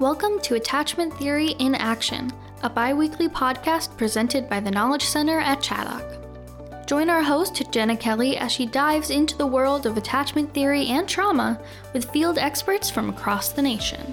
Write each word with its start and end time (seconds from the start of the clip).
Welcome 0.00 0.40
to 0.40 0.56
Attachment 0.56 1.16
Theory 1.16 1.50
in 1.60 1.76
Action, 1.76 2.32
a 2.64 2.68
bi 2.68 2.92
weekly 2.92 3.28
podcast 3.28 3.96
presented 3.96 4.50
by 4.50 4.58
the 4.58 4.70
Knowledge 4.72 5.04
Center 5.04 5.38
at 5.38 5.60
Chaddock. 5.60 6.84
Join 6.88 7.08
our 7.08 7.22
host, 7.22 7.62
Jenna 7.70 7.96
Kelly, 7.96 8.36
as 8.36 8.50
she 8.50 8.66
dives 8.66 9.10
into 9.10 9.38
the 9.38 9.46
world 9.46 9.86
of 9.86 9.96
attachment 9.96 10.52
theory 10.52 10.88
and 10.88 11.08
trauma 11.08 11.60
with 11.92 12.10
field 12.10 12.38
experts 12.38 12.90
from 12.90 13.08
across 13.08 13.50
the 13.52 13.62
nation. 13.62 14.12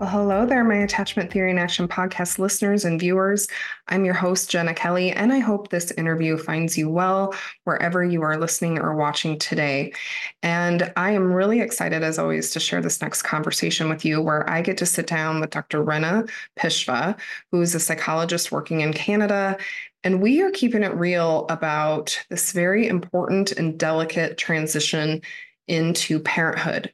Well, 0.00 0.10
hello 0.10 0.46
there, 0.46 0.62
my 0.62 0.76
Attachment 0.76 1.32
Theory 1.32 1.50
in 1.50 1.58
Action 1.58 1.88
podcast 1.88 2.38
listeners 2.38 2.84
and 2.84 3.00
viewers. 3.00 3.48
I'm 3.88 4.04
your 4.04 4.14
host, 4.14 4.48
Jenna 4.48 4.72
Kelly, 4.72 5.10
and 5.10 5.32
I 5.32 5.40
hope 5.40 5.70
this 5.70 5.90
interview 5.90 6.38
finds 6.38 6.78
you 6.78 6.88
well 6.88 7.34
wherever 7.64 8.04
you 8.04 8.22
are 8.22 8.38
listening 8.38 8.78
or 8.78 8.94
watching 8.94 9.40
today. 9.40 9.92
And 10.40 10.92
I 10.96 11.10
am 11.10 11.32
really 11.32 11.60
excited, 11.60 12.04
as 12.04 12.16
always, 12.16 12.52
to 12.52 12.60
share 12.60 12.80
this 12.80 13.02
next 13.02 13.22
conversation 13.22 13.88
with 13.88 14.04
you, 14.04 14.22
where 14.22 14.48
I 14.48 14.62
get 14.62 14.78
to 14.78 14.86
sit 14.86 15.08
down 15.08 15.40
with 15.40 15.50
Dr. 15.50 15.82
Rana 15.82 16.26
Pishva, 16.56 17.18
who 17.50 17.60
is 17.60 17.74
a 17.74 17.80
psychologist 17.80 18.52
working 18.52 18.82
in 18.82 18.92
Canada. 18.92 19.56
And 20.04 20.22
we 20.22 20.40
are 20.42 20.52
keeping 20.52 20.84
it 20.84 20.94
real 20.94 21.44
about 21.48 22.24
this 22.30 22.52
very 22.52 22.86
important 22.86 23.50
and 23.50 23.76
delicate 23.76 24.38
transition 24.38 25.22
into 25.66 26.20
parenthood 26.20 26.92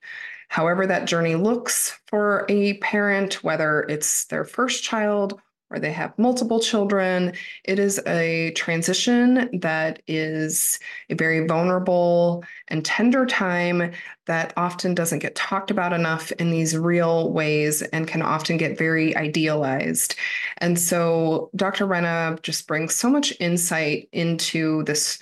however 0.55 0.87
that 0.87 1.05
journey 1.05 1.35
looks 1.35 1.99
for 2.07 2.47
a 2.49 2.75
parent, 2.75 3.43
whether 3.43 3.81
it's 3.89 4.27
their 4.27 4.45
first 4.45 4.85
child 4.85 5.41
or 5.69 5.81
they 5.81 5.91
have 5.91 6.17
multiple 6.17 6.61
children, 6.61 7.33
it 7.65 7.81
is 7.81 8.01
a 8.07 8.53
transition 8.53 9.51
that 9.63 10.01
is 10.07 10.79
a 11.11 11.15
very 11.17 11.45
vulnerable 11.45 12.45
and 12.69 12.85
tender 12.85 13.27
time 13.27 13.91
that 14.27 14.53
often 14.57 14.95
doesn't 14.95 15.19
get 15.19 15.35
talked 15.35 15.73
about 15.73 15.93
enough 15.93 16.31
in 16.33 16.53
these 16.53 16.79
real 16.79 17.33
ways 17.33 17.83
and 17.83 18.07
can 18.07 18.23
often 18.23 18.57
get 18.57 18.79
very 18.79 19.17
idealized. 19.17 20.15
And 20.59 20.79
so 20.79 21.51
Dr. 21.57 21.85
Rana 21.85 22.39
just 22.43 22.69
brings 22.69 22.95
so 22.95 23.11
much 23.11 23.33
insight 23.41 24.09
into 24.13 24.85
this 24.85 25.19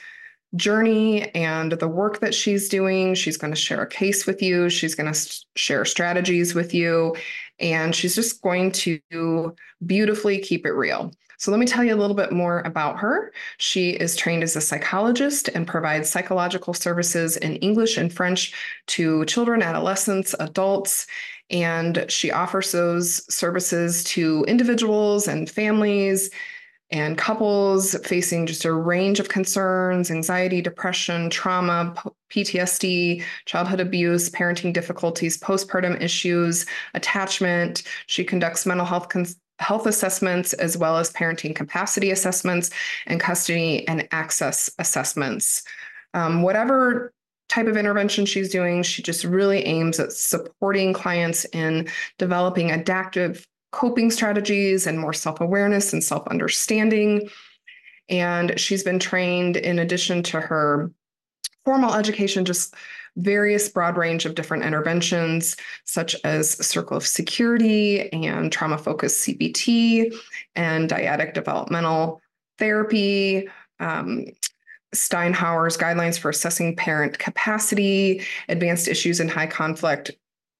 journey 0.56 1.34
and 1.34 1.72
the 1.72 1.88
work 1.88 2.20
that 2.20 2.34
she's 2.34 2.68
doing. 2.68 3.14
She's 3.14 3.36
going 3.36 3.52
to 3.52 3.60
share 3.60 3.82
a 3.82 3.88
case 3.88 4.26
with 4.26 4.42
you, 4.42 4.68
she's 4.68 4.94
going 4.94 5.12
to 5.12 5.44
share 5.56 5.84
strategies 5.84 6.54
with 6.54 6.74
you, 6.74 7.16
and 7.58 7.94
she's 7.94 8.14
just 8.14 8.42
going 8.42 8.72
to 8.72 9.54
beautifully 9.86 10.38
keep 10.38 10.66
it 10.66 10.72
real. 10.72 11.12
So, 11.38 11.50
let 11.50 11.58
me 11.58 11.66
tell 11.66 11.82
you 11.82 11.92
a 11.92 11.96
little 11.96 12.14
bit 12.14 12.30
more 12.30 12.60
about 12.60 13.00
her. 13.00 13.32
She 13.58 13.90
is 13.90 14.14
trained 14.14 14.44
as 14.44 14.54
a 14.54 14.60
psychologist 14.60 15.48
and 15.48 15.66
provides 15.66 16.08
psychological 16.08 16.72
services 16.72 17.36
in 17.36 17.56
English 17.56 17.96
and 17.96 18.12
French 18.12 18.54
to 18.88 19.24
children, 19.24 19.60
adolescents, 19.60 20.36
adults. 20.38 21.08
And 21.50 22.06
she 22.08 22.30
offers 22.30 22.70
those 22.70 23.34
services 23.34 24.04
to 24.04 24.44
individuals 24.46 25.26
and 25.26 25.50
families 25.50 26.30
and 26.92 27.16
couples 27.16 27.96
facing 28.06 28.46
just 28.46 28.64
a 28.64 28.72
range 28.72 29.18
of 29.18 29.28
concerns 29.28 30.10
anxiety, 30.10 30.60
depression, 30.60 31.30
trauma, 31.30 31.94
PTSD, 32.30 33.24
childhood 33.46 33.80
abuse, 33.80 34.28
parenting 34.30 34.72
difficulties, 34.72 35.38
postpartum 35.38 36.00
issues, 36.00 36.66
attachment. 36.94 37.82
She 38.06 38.24
conducts 38.24 38.66
mental 38.66 38.86
health. 38.86 39.08
Cons- 39.08 39.36
health 39.58 39.86
assessments 39.86 40.52
as 40.54 40.76
well 40.76 40.96
as 40.96 41.12
parenting 41.12 41.54
capacity 41.54 42.10
assessments 42.10 42.70
and 43.06 43.20
custody 43.20 43.86
and 43.86 44.08
access 44.10 44.68
assessments. 44.80 45.62
Um, 46.14 46.42
whatever 46.42 47.12
type 47.48 47.68
of 47.68 47.76
intervention 47.76 48.26
she's 48.26 48.50
doing, 48.50 48.82
she 48.82 49.02
just 49.02 49.24
really 49.24 49.64
aims 49.64 50.00
at 50.00 50.10
supporting 50.10 50.92
clients 50.92 51.44
in 51.52 51.86
developing 52.18 52.72
adaptive 52.72 53.46
coping 53.72 54.10
strategies 54.10 54.86
and 54.86 54.98
more 54.98 55.12
self 55.12 55.40
awareness 55.40 55.92
and 55.92 56.04
self 56.04 56.26
understanding. 56.28 57.28
And 58.08 58.58
she's 58.60 58.82
been 58.82 58.98
trained 58.98 59.56
in 59.56 59.78
addition 59.78 60.22
to 60.24 60.40
her 60.40 60.92
formal 61.64 61.94
education, 61.94 62.44
just 62.44 62.74
various 63.16 63.68
broad 63.68 63.96
range 63.96 64.24
of 64.24 64.34
different 64.34 64.64
interventions, 64.64 65.56
such 65.84 66.16
as 66.24 66.50
circle 66.66 66.96
of 66.96 67.06
security 67.06 68.12
and 68.12 68.50
trauma 68.50 68.78
focused 68.78 69.26
CBT 69.26 70.14
and 70.56 70.88
dyadic 70.88 71.34
developmental 71.34 72.20
therapy. 72.58 73.48
Um, 73.80 74.26
Steinhauer's 74.94 75.78
guidelines 75.78 76.18
for 76.18 76.28
assessing 76.28 76.76
parent 76.76 77.18
capacity, 77.18 78.22
advanced 78.48 78.88
issues 78.88 79.20
in 79.20 79.28
high 79.28 79.46
conflict 79.46 80.10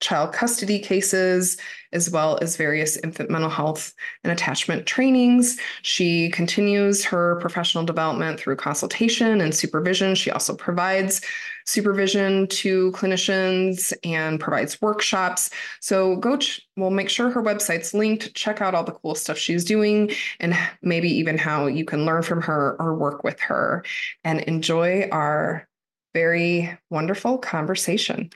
child 0.03 0.33
custody 0.33 0.81
cases, 0.81 1.57
as 1.93 2.11
well 2.11 2.39
as 2.43 2.57
various 2.57 2.97
infant 2.99 3.31
mental 3.31 3.49
health 3.49 3.95
and 4.25 4.33
attachment 4.33 4.85
trainings. 4.85 5.59
She 5.83 6.29
continues 6.31 7.05
her 7.05 7.37
professional 7.37 7.85
development 7.85 8.41
through 8.41 8.57
consultation 8.57 9.41
and 9.41 9.55
supervision. 9.55 10.15
She 10.15 10.31
also 10.31 10.55
provides 10.55 11.23
supervision 11.65 12.49
to 12.49 12.91
clinicians 12.93 13.93
and 14.03 14.41
provides 14.41 14.83
workshops. 14.83 15.51
So 15.81 16.17
go, 16.17 16.37
ch- 16.37 16.67
we'll 16.77 16.91
make 16.91 17.09
sure 17.09 17.31
her 17.31 17.43
website's 17.43 17.95
linked. 17.95 18.35
Check 18.35 18.61
out 18.61 18.75
all 18.75 18.85
the 18.85 18.93
cool 18.93 19.15
stuff 19.15 19.39
she's 19.39 19.65
doing 19.65 20.11
and 20.41 20.57
maybe 20.83 21.09
even 21.09 21.39
how 21.39 21.67
you 21.67 21.85
can 21.85 22.05
learn 22.05 22.23
from 22.23 22.43
her 22.43 22.77
or 22.81 22.97
work 22.97 23.23
with 23.23 23.39
her 23.41 23.85
and 24.25 24.41
enjoy 24.41 25.09
our 25.13 25.69
very 26.13 26.77
wonderful 26.91 27.39
conversation. 27.39 28.31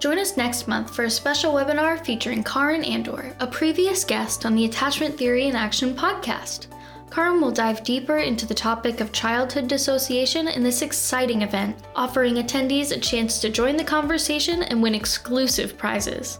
Join 0.00 0.18
us 0.18 0.36
next 0.38 0.66
month 0.66 0.94
for 0.94 1.04
a 1.04 1.10
special 1.10 1.52
webinar 1.52 2.02
featuring 2.02 2.42
Karin 2.42 2.82
Andor, 2.84 3.36
a 3.38 3.46
previous 3.46 4.02
guest 4.02 4.46
on 4.46 4.54
the 4.54 4.64
Attachment 4.64 5.18
Theory 5.18 5.46
in 5.46 5.54
Action 5.54 5.94
podcast. 5.94 6.68
Karin 7.10 7.38
will 7.38 7.50
dive 7.50 7.84
deeper 7.84 8.16
into 8.16 8.46
the 8.46 8.54
topic 8.54 9.02
of 9.02 9.12
childhood 9.12 9.68
dissociation 9.68 10.48
in 10.48 10.62
this 10.62 10.80
exciting 10.80 11.42
event, 11.42 11.76
offering 11.94 12.36
attendees 12.36 12.92
a 12.92 12.98
chance 12.98 13.40
to 13.40 13.50
join 13.50 13.76
the 13.76 13.84
conversation 13.84 14.62
and 14.62 14.82
win 14.82 14.94
exclusive 14.94 15.76
prizes. 15.76 16.38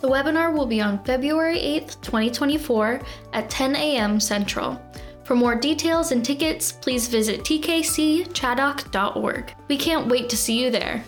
The 0.00 0.08
webinar 0.08 0.50
will 0.50 0.64
be 0.64 0.80
on 0.80 1.04
February 1.04 1.58
8th, 1.58 2.00
2024 2.00 3.02
at 3.34 3.50
10 3.50 3.76
a.m. 3.76 4.18
Central. 4.20 4.80
For 5.24 5.34
more 5.34 5.54
details 5.54 6.12
and 6.12 6.24
tickets, 6.24 6.72
please 6.72 7.08
visit 7.08 7.42
tkcchaddock.org. 7.42 9.54
We 9.68 9.76
can't 9.76 10.08
wait 10.08 10.30
to 10.30 10.36
see 10.36 10.58
you 10.58 10.70
there. 10.70 11.04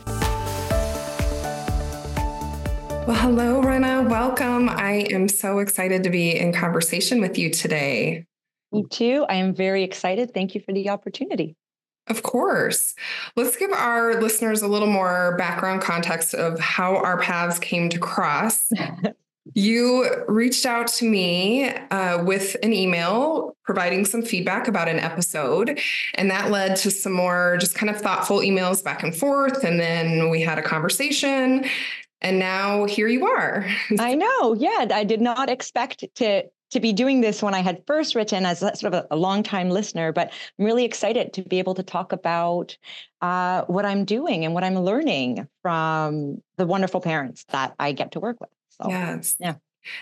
Well, 3.06 3.16
hello, 3.16 3.60
Rana. 3.60 4.08
Welcome. 4.08 4.70
I 4.70 5.06
am 5.10 5.28
so 5.28 5.58
excited 5.58 6.04
to 6.04 6.10
be 6.10 6.38
in 6.38 6.54
conversation 6.54 7.20
with 7.20 7.36
you 7.36 7.50
today. 7.50 8.24
Me 8.72 8.86
too. 8.88 9.26
I 9.28 9.34
am 9.34 9.54
very 9.54 9.82
excited. 9.82 10.32
Thank 10.32 10.54
you 10.54 10.62
for 10.62 10.72
the 10.72 10.88
opportunity. 10.88 11.54
Of 12.06 12.22
course. 12.22 12.94
Let's 13.36 13.58
give 13.58 13.72
our 13.72 14.18
listeners 14.22 14.62
a 14.62 14.68
little 14.68 14.88
more 14.88 15.36
background 15.36 15.82
context 15.82 16.32
of 16.32 16.58
how 16.58 16.96
our 16.96 17.20
paths 17.20 17.58
came 17.58 17.90
to 17.90 17.98
cross. 17.98 18.70
you 19.52 20.24
reached 20.26 20.64
out 20.64 20.86
to 20.86 21.04
me 21.04 21.68
uh, 21.68 22.24
with 22.24 22.56
an 22.62 22.72
email 22.72 23.54
providing 23.64 24.06
some 24.06 24.22
feedback 24.22 24.66
about 24.66 24.88
an 24.88 24.98
episode. 24.98 25.78
And 26.14 26.30
that 26.30 26.50
led 26.50 26.76
to 26.76 26.90
some 26.90 27.12
more 27.12 27.58
just 27.60 27.74
kind 27.74 27.90
of 27.90 28.00
thoughtful 28.00 28.38
emails 28.38 28.82
back 28.82 29.02
and 29.02 29.14
forth. 29.14 29.62
And 29.62 29.78
then 29.78 30.30
we 30.30 30.40
had 30.40 30.58
a 30.58 30.62
conversation 30.62 31.66
and 32.24 32.38
now 32.38 32.86
here 32.86 33.06
you 33.06 33.26
are. 33.26 33.66
I 34.00 34.14
know. 34.14 34.54
Yeah, 34.54 34.86
I 34.90 35.04
did 35.04 35.20
not 35.20 35.48
expect 35.48 36.04
to 36.16 36.44
to 36.70 36.80
be 36.80 36.92
doing 36.92 37.20
this 37.20 37.40
when 37.40 37.54
I 37.54 37.60
had 37.60 37.84
first 37.86 38.16
written 38.16 38.44
as 38.44 38.58
sort 38.58 38.82
of 38.84 38.94
a, 38.94 39.06
a 39.12 39.16
long 39.16 39.44
time 39.44 39.70
listener, 39.70 40.10
but 40.10 40.32
I'm 40.58 40.64
really 40.64 40.84
excited 40.84 41.32
to 41.34 41.42
be 41.42 41.60
able 41.60 41.74
to 41.74 41.84
talk 41.84 42.10
about 42.10 42.76
uh, 43.20 43.62
what 43.66 43.86
I'm 43.86 44.04
doing 44.04 44.44
and 44.44 44.54
what 44.54 44.64
I'm 44.64 44.76
learning 44.80 45.46
from 45.62 46.42
the 46.56 46.66
wonderful 46.66 47.00
parents 47.00 47.44
that 47.50 47.74
I 47.78 47.92
get 47.92 48.12
to 48.12 48.20
work 48.20 48.40
with. 48.40 48.50
So, 48.70 48.88
yes. 48.88 49.36
Yeah. 49.38 49.54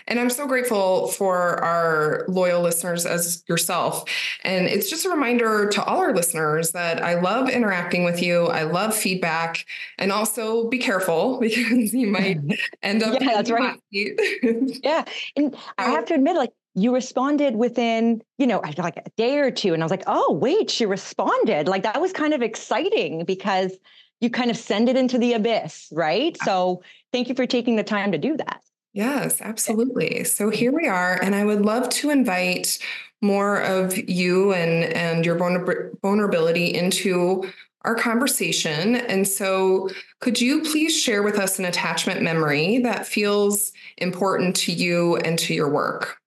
And 0.07 0.19
I'm 0.19 0.29
so 0.29 0.47
grateful 0.47 1.07
for 1.07 1.63
our 1.63 2.25
loyal 2.27 2.61
listeners 2.61 3.05
as 3.05 3.43
yourself. 3.47 4.03
And 4.43 4.67
it's 4.67 4.89
just 4.89 5.05
a 5.05 5.09
reminder 5.09 5.69
to 5.69 5.83
all 5.83 5.99
our 5.99 6.13
listeners 6.13 6.71
that 6.71 7.03
I 7.03 7.19
love 7.19 7.49
interacting 7.49 8.03
with 8.03 8.21
you. 8.21 8.47
I 8.47 8.63
love 8.63 8.95
feedback. 8.95 9.65
And 9.97 10.11
also 10.11 10.69
be 10.69 10.77
careful 10.77 11.39
because 11.41 11.93
you 11.93 12.07
might 12.07 12.39
end 12.83 13.03
up. 13.03 13.21
yeah, 13.21 13.33
that's 13.33 13.51
right. 13.51 13.79
yeah. 13.91 15.05
And 15.35 15.55
I 15.77 15.89
have 15.91 16.05
to 16.05 16.15
admit, 16.15 16.35
like, 16.35 16.51
you 16.75 16.93
responded 16.93 17.55
within, 17.55 18.21
you 18.39 18.47
know, 18.47 18.59
like 18.77 18.97
a 18.97 19.09
day 19.15 19.37
or 19.37 19.51
two. 19.51 19.73
And 19.73 19.83
I 19.83 19.85
was 19.85 19.91
like, 19.91 20.05
oh, 20.07 20.33
wait, 20.41 20.71
she 20.71 20.87
responded. 20.87 21.67
Like, 21.67 21.83
that 21.83 22.01
was 22.01 22.11
kind 22.11 22.33
of 22.33 22.41
exciting 22.41 23.25
because 23.25 23.77
you 24.21 24.29
kind 24.29 24.49
of 24.49 24.57
send 24.57 24.89
it 24.89 24.95
into 24.95 25.17
the 25.17 25.33
abyss, 25.33 25.89
right? 25.91 26.35
So 26.43 26.81
thank 27.11 27.27
you 27.27 27.35
for 27.35 27.45
taking 27.45 27.75
the 27.75 27.83
time 27.83 28.11
to 28.13 28.17
do 28.17 28.37
that. 28.37 28.61
Yes, 28.93 29.41
absolutely. 29.41 30.23
So 30.23 30.49
here 30.49 30.71
we 30.71 30.87
are, 30.87 31.19
and 31.21 31.33
I 31.33 31.43
would 31.45 31.65
love 31.65 31.89
to 31.89 32.11
invite 32.11 32.77
more 33.21 33.61
of 33.61 33.97
you 34.09 34.53
and 34.53 34.83
and 34.83 35.25
your 35.25 35.37
vulnerability 35.37 36.73
into 36.73 37.49
our 37.81 37.95
conversation. 37.95 38.95
And 38.95 39.27
so, 39.27 39.89
could 40.19 40.39
you 40.39 40.61
please 40.61 40.97
share 40.97 41.23
with 41.23 41.39
us 41.39 41.59
an 41.59 41.65
attachment 41.65 42.21
memory 42.21 42.79
that 42.79 43.07
feels 43.07 43.71
important 43.97 44.55
to 44.57 44.71
you 44.71 45.17
and 45.17 45.39
to 45.39 45.53
your 45.53 45.69
work? 45.69 46.17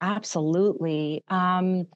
Absolutely. 0.00 1.22
Um, 1.28 1.86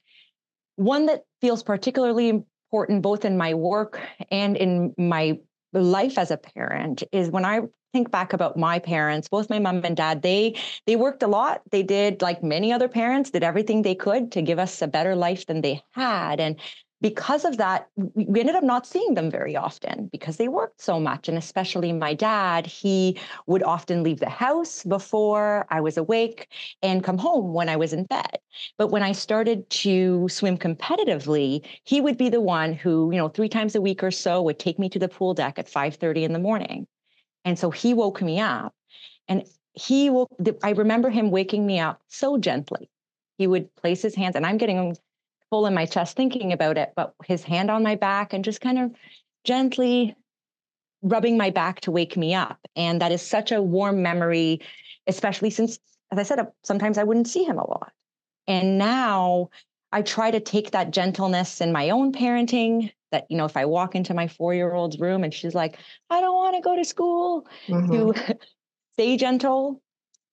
one 0.77 1.07
that 1.07 1.23
feels 1.41 1.63
particularly 1.63 2.29
important 2.29 3.03
both 3.03 3.25
in 3.25 3.37
my 3.37 3.55
work 3.55 4.01
and 4.31 4.57
in 4.57 4.95
my 4.97 5.39
life 5.73 6.19
as 6.19 6.31
a 6.31 6.37
parent 6.37 7.03
is 7.13 7.31
when 7.31 7.45
I 7.45 7.63
think 7.93 8.11
back 8.11 8.33
about 8.33 8.57
my 8.57 8.79
parents 8.79 9.29
both 9.29 9.51
my 9.51 9.59
mom 9.59 9.85
and 9.85 9.97
dad 9.97 10.23
they 10.23 10.55
they 10.87 10.97
worked 10.97 11.23
a 11.23 11.27
lot 11.27 11.63
they 11.71 11.83
did 11.83 12.23
like 12.23 12.43
many 12.43 12.73
other 12.73 12.89
parents 12.89 13.31
did 13.31 13.43
everything 13.43 13.83
they 13.83 13.95
could 13.95 14.31
to 14.33 14.43
give 14.43 14.59
us 14.59 14.81
a 14.83 14.87
better 14.89 15.15
life 15.17 15.47
than 15.47 15.61
they 15.61 15.83
had 15.93 16.41
and 16.41 16.61
because 17.03 17.45
of 17.45 17.57
that, 17.57 17.89
we 17.97 18.41
ended 18.41 18.55
up 18.55 18.63
not 18.63 18.87
seeing 18.87 19.15
them 19.15 19.31
very 19.31 19.57
often 19.57 20.09
because 20.13 20.37
they 20.37 20.49
worked 20.49 20.83
so 20.83 21.01
much. 21.01 21.29
And 21.29 21.39
especially 21.39 21.93
my 21.93 22.13
dad, 22.13 22.67
he 22.67 23.19
would 23.47 23.63
often 23.63 24.03
leave 24.03 24.21
the 24.21 24.29
house 24.29 24.85
before 24.85 25.67
I 25.71 25.81
was 25.81 25.97
awake 25.97 26.49
and 26.83 27.03
come 27.03 27.17
home 27.17 27.55
when 27.55 27.69
I 27.69 27.77
was 27.77 27.93
in 27.93 28.05
bed. 28.05 28.39
But 28.77 28.89
when 28.89 29.03
I 29.03 29.13
started 29.13 29.69
to 29.71 30.29
swim 30.29 30.59
competitively, 30.59 31.65
he 31.85 32.01
would 32.01 32.19
be 32.19 32.29
the 32.29 32.41
one 32.41 32.75
who, 32.75 33.11
you 33.11 33.19
know, 33.19 33.29
three 33.29 33.49
times 33.49 33.75
a 33.75 33.81
week 33.81 34.03
or 34.03 34.11
so 34.11 34.43
would 34.43 34.59
take 34.59 34.79
me 34.79 34.89
to 34.91 34.99
the 34.99 35.09
pool 35.09 35.33
deck 35.33 35.59
at 35.59 35.69
5:30 35.69 36.25
in 36.25 36.33
the 36.35 36.39
morning. 36.39 36.87
And 37.45 37.59
so 37.59 37.71
he 37.71 37.95
woke 37.95 38.21
me 38.23 38.41
up. 38.41 38.75
And 39.29 39.45
he 39.73 40.11
woke, 40.11 40.31
I 40.63 40.71
remember 40.71 41.11
him 41.11 41.31
waking 41.31 41.67
me 41.67 41.79
up 41.79 42.01
so 42.09 42.39
gently. 42.39 42.91
He 43.39 43.47
would 43.47 43.75
place 43.77 44.03
his 44.03 44.15
hands, 44.15 44.37
and 44.37 44.45
I'm 44.45 44.59
getting 44.59 44.97
full 45.49 45.67
in 45.67 45.75
my 45.75 45.87
chest 45.87 46.17
thinking 46.17 46.53
about 46.53 46.77
it, 46.79 46.93
but 46.95 47.15
his 47.25 47.43
hand 47.43 47.71
on 47.71 47.83
my 47.83 47.97
back 47.97 48.33
and 48.33 48.45
just 48.45 48.61
kind 48.61 48.79
of 48.79 48.93
gently 49.45 50.15
rubbing 51.03 51.37
my 51.37 51.51
back 51.51 51.81
to 51.81 51.91
wake 51.91 52.17
me 52.17 52.35
up. 52.35 52.59
And 52.77 53.01
that 53.01 53.13
is 53.13 53.23
such 53.23 53.53
a 53.53 53.63
warm 53.63 54.03
memory, 54.03 54.61
especially 55.07 55.51
since, 55.51 55.79
as 56.13 56.19
I 56.19 56.23
said, 56.23 56.39
uh, 56.39 56.47
sometimes 56.63 56.99
I 56.99 57.05
wouldn't 57.05 57.29
see 57.29 57.45
him 57.45 57.59
a 57.59 57.69
lot. 57.69 57.93
And 58.47 58.79
now 58.79 59.51
I 59.93 60.03
try 60.03 60.31
to 60.31 60.41
take 60.41 60.73
that 60.73 60.91
gentleness 60.91 61.61
in 61.61 61.73
my 61.73 61.91
own 61.91 62.13
parenting. 62.13 62.93
That, 63.13 63.27
you 63.29 63.37
know, 63.37 63.45
if 63.45 63.57
I 63.57 63.65
walk 63.65 63.95
into 63.95 64.15
my 64.15 64.29
four 64.29 64.55
year 64.55 64.73
old's 64.73 64.99
room 64.99 65.25
and 65.25 65.35
she's 65.35 65.55
like, 65.55 65.79
I 66.11 66.21
don't 66.21 66.37
want 66.37 66.57
to 66.57 66.63
go 66.63 66.77
to 66.77 66.85
school, 66.85 67.47
mm-hmm. 67.67 68.13
to 68.13 68.39
stay 68.93 69.17
gentle 69.17 69.83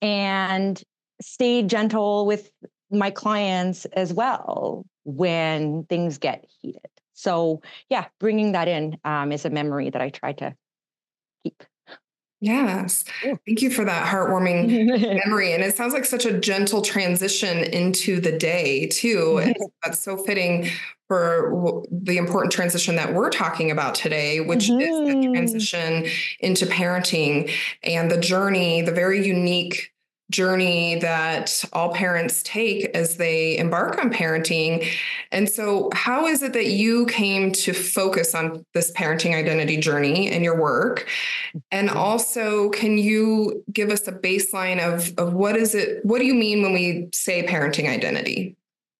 and 0.02 0.82
stay 1.22 1.64
gentle 1.64 2.26
with 2.26 2.52
my 2.92 3.12
clients 3.12 3.86
as 3.86 4.14
well 4.14 4.86
when 5.04 5.84
things 5.86 6.18
get 6.18 6.46
heated. 6.62 6.82
So, 7.14 7.62
yeah, 7.90 8.06
bringing 8.20 8.52
that 8.52 8.68
in 8.68 8.98
um, 9.04 9.32
is 9.32 9.46
a 9.46 9.50
memory 9.50 9.90
that 9.90 10.02
I 10.02 10.10
try 10.10 10.34
to 10.34 10.54
keep. 11.44 11.64
Yes. 12.40 13.04
Thank 13.24 13.64
you 13.64 13.72
for 13.72 13.84
that 13.84 14.06
heartwarming 14.06 14.68
memory. 15.26 15.54
And 15.54 15.64
it 15.64 15.76
sounds 15.76 15.94
like 15.94 16.06
such 16.06 16.26
a 16.26 16.40
gentle 16.40 16.84
transition 16.84 17.64
into 17.64 18.20
the 18.20 18.38
day, 18.38 18.86
too. 18.88 19.40
And 19.40 19.56
that's 19.84 20.04
so 20.04 20.18
fitting 20.18 20.70
for 21.08 21.84
the 21.90 22.18
important 22.18 22.52
transition 22.52 22.96
that 22.96 23.14
we're 23.14 23.30
talking 23.30 23.72
about 23.72 23.96
today, 23.96 24.42
which 24.42 24.70
mm-hmm. 24.70 24.82
is 24.82 25.08
the 25.08 25.16
mm-hmm. 25.16 25.34
transition 25.34 26.06
into 26.40 26.66
parenting 26.66 27.52
and 27.84 28.12
the 28.12 28.18
journey, 28.18 28.82
the 28.82 28.92
very 28.92 29.26
unique 29.26 29.94
journey 30.30 30.96
that 30.96 31.64
all 31.72 31.94
parents 31.94 32.44
take 32.44 32.86
as 32.94 33.16
they 33.16 33.58
embark 33.58 33.98
on 33.98 34.12
parenting. 34.12 34.86
And 35.32 35.50
so, 35.50 35.90
how 35.94 36.28
is 36.28 36.44
it 36.44 36.52
that 36.54 36.68
you 36.68 37.06
came 37.06 37.54
to 37.54 37.74
focus 37.74 38.36
on 38.36 38.66
this 38.74 38.92
parenting 38.92 39.34
identity 39.34 39.78
journey 39.78 40.30
in 40.30 40.44
your 40.44 40.60
work? 40.60 41.08
And 41.72 41.88
mm-hmm. 41.90 41.98
also, 41.98 42.70
can 42.72 42.98
you 42.98 43.64
give 43.72 43.90
us 43.90 44.06
a 44.08 44.12
baseline 44.12 44.80
of, 44.86 45.18
of 45.18 45.34
what 45.34 45.56
is 45.56 45.74
it, 45.74 46.04
what 46.04 46.20
do 46.20 46.26
you 46.26 46.36
mean 46.36 46.62
when 46.62 46.74
we 46.74 47.08
say 47.14 47.46
parenting 47.46 47.90
identity? 47.90 48.57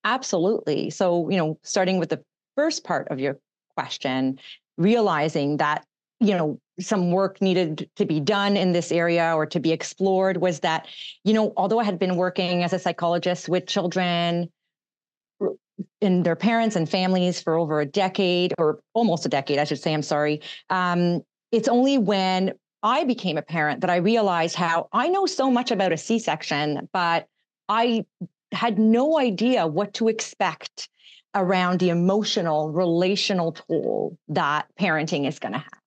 Absolutely. 0.08 0.88
So, 0.88 1.28
you 1.28 1.36
know, 1.36 1.58
starting 1.62 1.98
with 1.98 2.08
the 2.08 2.22
first 2.56 2.82
part 2.82 3.08
of 3.08 3.20
your 3.20 3.38
question, 3.76 4.40
realizing 4.78 5.58
that 5.58 5.84
you 6.20 6.34
know 6.34 6.58
some 6.80 7.10
work 7.12 7.40
needed 7.42 7.88
to 7.96 8.04
be 8.06 8.18
done 8.18 8.56
in 8.56 8.72
this 8.72 8.90
area 8.90 9.32
or 9.36 9.44
to 9.46 9.60
be 9.60 9.70
explored 9.70 10.38
was 10.38 10.60
that 10.60 10.86
you 11.24 11.32
know 11.32 11.52
although 11.56 11.78
i 11.78 11.84
had 11.84 11.96
been 11.96 12.16
working 12.16 12.64
as 12.64 12.72
a 12.72 12.78
psychologist 12.78 13.48
with 13.48 13.66
children 13.66 14.50
and 16.00 16.24
their 16.24 16.34
parents 16.34 16.74
and 16.74 16.88
families 16.88 17.40
for 17.40 17.56
over 17.56 17.80
a 17.80 17.86
decade 17.86 18.52
or 18.58 18.80
almost 18.94 19.26
a 19.26 19.28
decade 19.28 19.58
i 19.60 19.64
should 19.64 19.78
say 19.78 19.94
i'm 19.94 20.02
sorry 20.02 20.40
um, 20.70 21.20
it's 21.52 21.68
only 21.68 21.98
when 21.98 22.52
i 22.82 23.04
became 23.04 23.38
a 23.38 23.42
parent 23.42 23.80
that 23.80 23.90
i 23.90 23.96
realized 23.96 24.56
how 24.56 24.88
i 24.92 25.06
know 25.06 25.24
so 25.24 25.48
much 25.48 25.70
about 25.70 25.92
a 25.92 25.96
c-section 25.96 26.88
but 26.92 27.26
i 27.68 28.04
had 28.52 28.78
no 28.78 29.18
idea 29.18 29.66
what 29.66 29.94
to 29.94 30.08
expect 30.08 30.88
around 31.34 31.78
the 31.78 31.90
emotional 31.90 32.70
relational 32.70 33.52
toll 33.52 34.16
that 34.28 34.66
parenting 34.78 35.26
is 35.26 35.38
going 35.38 35.52
to 35.52 35.58
have 35.58 35.78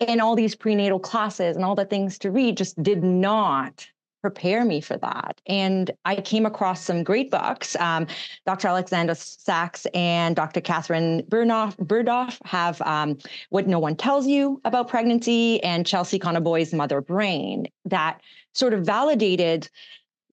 and 0.00 0.20
all 0.20 0.36
these 0.36 0.54
prenatal 0.54 1.00
classes 1.00 1.56
and 1.56 1.64
all 1.64 1.74
the 1.74 1.84
things 1.84 2.18
to 2.18 2.30
read 2.30 2.56
just 2.56 2.80
did 2.82 3.02
not 3.02 3.86
prepare 4.20 4.64
me 4.64 4.80
for 4.80 4.96
that. 4.96 5.40
And 5.46 5.90
I 6.04 6.16
came 6.16 6.44
across 6.44 6.84
some 6.84 7.04
great 7.04 7.30
books. 7.30 7.76
Um, 7.76 8.06
Dr. 8.46 8.68
Alexandra 8.68 9.14
Sacks 9.14 9.86
and 9.94 10.34
Dr. 10.34 10.60
Catherine 10.60 11.22
Burnoff, 11.28 11.76
Burdoff 11.76 12.38
have 12.44 12.82
um, 12.82 13.16
What 13.50 13.68
No 13.68 13.78
One 13.78 13.94
Tells 13.94 14.26
You 14.26 14.60
About 14.64 14.88
Pregnancy 14.88 15.62
and 15.62 15.86
Chelsea 15.86 16.18
Conaboy's 16.18 16.74
Mother 16.74 17.00
Brain 17.00 17.68
that 17.84 18.20
sort 18.54 18.74
of 18.74 18.84
validated 18.84 19.68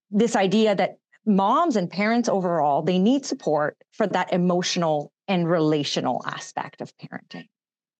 this 0.09 0.35
idea 0.35 0.73
that 0.75 0.97
moms 1.25 1.75
and 1.75 1.89
parents 1.89 2.29
overall, 2.29 2.81
they 2.81 2.99
need 2.99 3.25
support 3.25 3.77
for 3.91 4.07
that 4.07 4.33
emotional 4.33 5.11
and 5.27 5.49
relational 5.49 6.23
aspect 6.25 6.81
of 6.81 6.95
parenting 6.97 7.47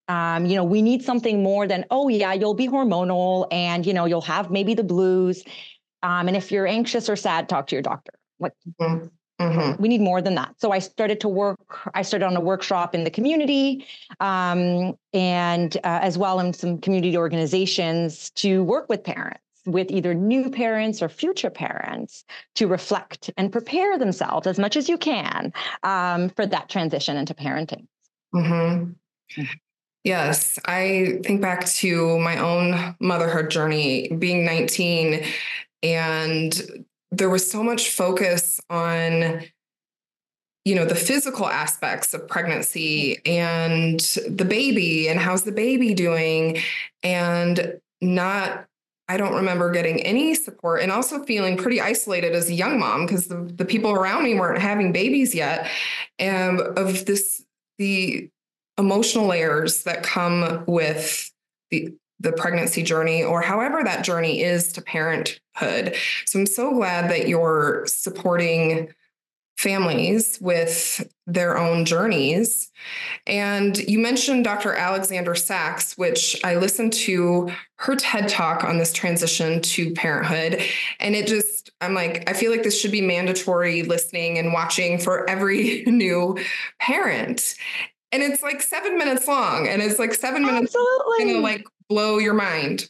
um, 0.08 0.46
you 0.46 0.56
know, 0.56 0.64
we 0.64 0.82
need 0.82 1.04
something 1.04 1.42
more 1.42 1.68
than, 1.68 1.86
oh, 1.90 2.08
yeah, 2.08 2.34
you'll 2.34 2.54
be 2.54 2.68
hormonal 2.68 3.48
and, 3.52 3.86
you 3.86 3.94
know, 3.94 4.06
you'll 4.06 4.22
have 4.22 4.52
maybe 4.52 4.74
the 4.74 4.84
blues. 4.84 5.44
Um, 6.04 6.28
and 6.28 6.38
if 6.38 6.52
you're 6.52 6.68
anxious 6.68 7.10
or 7.10 7.16
sad, 7.16 7.50
talk 7.50 7.68
to 7.68 7.76
your 7.76 7.82
doctor. 7.82 8.14
Like, 8.40 8.54
mm-hmm. 8.80 9.08
Mm-hmm. 9.42 9.82
we 9.82 9.90
need 9.90 10.00
more 10.00 10.22
than 10.22 10.36
that. 10.36 10.56
So 10.62 10.72
I 10.72 10.80
started 10.80 11.20
to 11.22 11.28
work, 11.28 11.60
I 11.94 12.04
started 12.04 12.26
on 12.26 12.38
a 12.38 12.40
workshop 12.40 12.96
in 12.96 13.04
the 13.04 13.10
community 13.10 13.86
um, 14.22 14.94
and 15.12 15.76
uh, 15.78 16.00
as 16.02 16.18
well 16.18 16.40
in 16.40 16.54
some 16.54 16.78
community 16.78 17.18
organizations 17.18 18.30
to 18.32 18.64
work 18.64 18.88
with 18.88 19.04
parents 19.04 19.42
with 19.66 19.92
either 19.92 20.14
new 20.14 20.50
parents 20.50 21.02
or 21.02 21.10
future 21.10 21.50
parents 21.50 22.24
to 22.56 22.68
reflect 22.68 23.32
and 23.38 23.52
prepare 23.52 23.98
themselves 23.98 24.48
as 24.48 24.60
much 24.60 24.76
as 24.78 24.88
you 24.88 24.98
can 24.98 25.52
um, 25.84 26.30
for 26.30 26.46
that 26.46 26.70
transition 26.70 27.18
into 27.18 27.34
parenting. 27.34 27.88
Mm-hmm. 28.34 28.92
Mm. 29.42 29.50
Yes, 30.04 30.60
I 30.66 31.20
think 31.24 31.42
back 31.42 31.66
to 31.66 32.20
my 32.20 32.38
own 32.38 32.96
motherhood 33.00 33.50
journey, 33.50 34.08
being 34.20 34.46
19, 34.46 35.26
and 35.82 36.86
there 37.12 37.30
was 37.30 37.50
so 37.50 37.64
much 37.64 37.90
focus 37.90 38.60
on 38.70 39.42
you 40.64 40.74
know 40.74 40.86
the 40.86 40.96
physical 40.96 41.48
aspects 41.48 42.14
of 42.14 42.28
pregnancy 42.28 43.20
and 43.26 44.00
the 44.28 44.46
baby 44.46 45.08
and 45.08 45.20
how's 45.20 45.44
the 45.44 45.52
baby 45.52 45.94
doing 45.94 46.58
and 47.04 47.80
not 48.02 48.66
I 49.08 49.18
don't 49.18 49.36
remember 49.36 49.72
getting 49.72 50.02
any 50.02 50.34
support 50.34 50.82
and 50.82 50.92
also 50.92 51.24
feeling 51.24 51.58
pretty 51.58 51.80
isolated 51.80 52.34
as 52.34 52.50
a 52.50 52.54
young 52.54 52.80
mom 52.80 53.06
because 53.06 53.28
the, 53.28 53.52
the 53.56 53.66
people 53.66 53.92
around 53.92 54.24
me 54.24 54.40
weren't 54.40 54.60
having 54.62 54.92
babies 54.92 55.36
yet. 55.36 55.70
And 56.18 56.60
of 56.60 57.06
this, 57.06 57.44
the 57.78 58.30
emotional 58.78 59.28
layers 59.28 59.84
that 59.84 60.04
come 60.04 60.64
with 60.68 61.32
the 61.70 61.94
the 62.22 62.32
pregnancy 62.32 62.82
journey 62.82 63.24
or 63.24 63.42
however 63.42 63.82
that 63.84 64.04
journey 64.04 64.42
is 64.42 64.72
to 64.72 64.82
parenthood. 64.82 65.96
So 66.26 66.40
I'm 66.40 66.46
so 66.46 66.74
glad 66.74 67.12
that 67.12 67.28
you're 67.28 67.84
supporting 67.88 68.94
families 69.58 70.38
with 70.42 71.10
their 71.28 71.58
own 71.58 71.86
journeys. 71.86 72.72
And 73.26 73.78
you 73.78 74.00
mentioned 74.00 74.44
Dr. 74.44 74.74
Alexander 74.74 75.34
Sacks, 75.34 75.98
which 75.98 76.40
I 76.44 76.56
listened 76.56 76.94
to 76.94 77.50
her 77.78 77.96
TED 77.96 78.30
talk 78.30 78.64
on 78.64 78.78
this 78.78 78.94
transition 78.94 79.62
to 79.62 79.94
parenthood. 79.94 80.62
And 81.00 81.16
it 81.16 81.28
just, 81.28 81.72
I'm 81.82 81.94
like, 81.94 82.30
I 82.30 82.34
feel 82.34 82.52
like 82.52 82.64
this 82.64 82.80
should 82.80 82.92
be 82.92 83.02
mandatory 83.02 83.84
listening 83.84 84.38
and 84.38 84.54
watching 84.54 85.00
for 85.00 85.30
every 85.30 85.84
new 85.88 86.38
parent 86.80 87.56
and 88.16 88.24
it's 88.24 88.42
like 88.42 88.62
seven 88.62 88.98
minutes 88.98 89.28
long 89.28 89.68
and 89.68 89.82
it's 89.82 90.00
like 90.00 90.14
seven 90.14 90.44
minutes 90.44 90.74
absolutely 90.74 91.34
gonna 91.34 91.44
like 91.44 91.66
blow 91.90 92.18
your 92.18 92.34
mind 92.34 92.90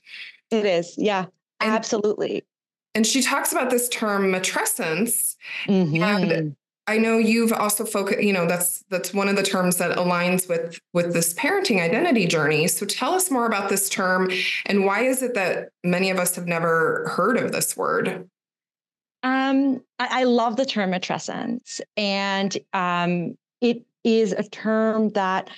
it 0.51 0.65
is 0.65 0.93
yeah 0.97 1.25
and, 1.59 1.71
absolutely 1.71 2.45
and 2.93 3.07
she 3.07 3.21
talks 3.21 3.51
about 3.51 3.69
this 3.69 3.89
term 3.89 4.31
matrescence 4.31 5.34
mm-hmm. 5.67 6.03
and 6.03 6.55
I 6.87 6.99
know 6.99 7.17
you've 7.17 7.51
also 7.51 7.83
focused, 7.83 8.21
you 8.21 8.31
know, 8.31 8.45
that's 8.45 8.83
that's 8.89 9.13
one 9.13 9.27
of 9.27 9.35
the 9.35 9.43
terms 9.43 9.77
that 9.77 9.97
aligns 9.97 10.47
with 10.47 10.79
with 10.93 11.13
this 11.13 11.33
parenting 11.33 11.81
identity 11.81 12.27
journey. 12.27 12.67
So 12.67 12.85
tell 12.85 13.13
us 13.13 13.31
more 13.31 13.47
about 13.47 13.69
this 13.69 13.89
term 13.89 14.31
and 14.67 14.85
why 14.85 15.01
is 15.01 15.23
it 15.23 15.33
that 15.33 15.69
many 15.83 16.11
of 16.11 16.19
us 16.19 16.35
have 16.35 16.45
never 16.45 17.11
heard 17.15 17.37
of 17.37 17.51
this 17.51 17.75
word? 17.75 18.29
Um, 19.23 19.81
I, 19.97 20.21
I 20.21 20.23
love 20.25 20.55
the 20.55 20.65
term 20.65 20.91
matrescence, 20.91 21.81
and 21.97 22.55
um, 22.73 23.35
it 23.61 23.83
is 24.03 24.33
a 24.33 24.43
term 24.43 25.09
that 25.09 25.49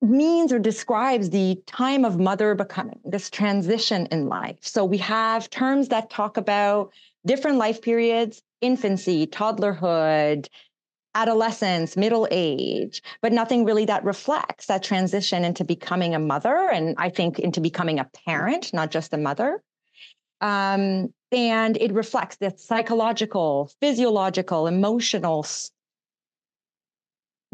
means 0.00 0.52
or 0.52 0.58
describes 0.58 1.28
the 1.28 1.60
time 1.66 2.06
of 2.06 2.18
mother 2.18 2.54
becoming, 2.54 3.00
this 3.04 3.28
transition 3.28 4.06
in 4.06 4.28
life. 4.28 4.58
So 4.62 4.84
we 4.84 4.98
have 4.98 5.50
terms 5.50 5.88
that 5.88 6.08
talk 6.08 6.38
about 6.38 6.92
different 7.26 7.58
life 7.58 7.82
periods 7.82 8.42
infancy, 8.60 9.26
toddlerhood, 9.26 10.48
adolescence, 11.14 11.96
middle 11.96 12.26
age, 12.30 13.02
but 13.22 13.32
nothing 13.32 13.64
really 13.64 13.84
that 13.84 14.04
reflects 14.04 14.66
that 14.66 14.82
transition 14.82 15.44
into 15.44 15.64
becoming 15.64 16.14
a 16.14 16.18
mother. 16.18 16.68
And 16.72 16.94
I 16.98 17.10
think 17.10 17.38
into 17.38 17.60
becoming 17.60 17.98
a 17.98 18.08
parent, 18.26 18.72
not 18.72 18.90
just 18.90 19.12
a 19.12 19.18
mother. 19.18 19.62
Um, 20.40 21.12
and 21.30 21.76
it 21.76 21.92
reflects 21.92 22.36
the 22.36 22.52
psychological, 22.56 23.70
physiological, 23.80 24.66
emotional 24.66 25.46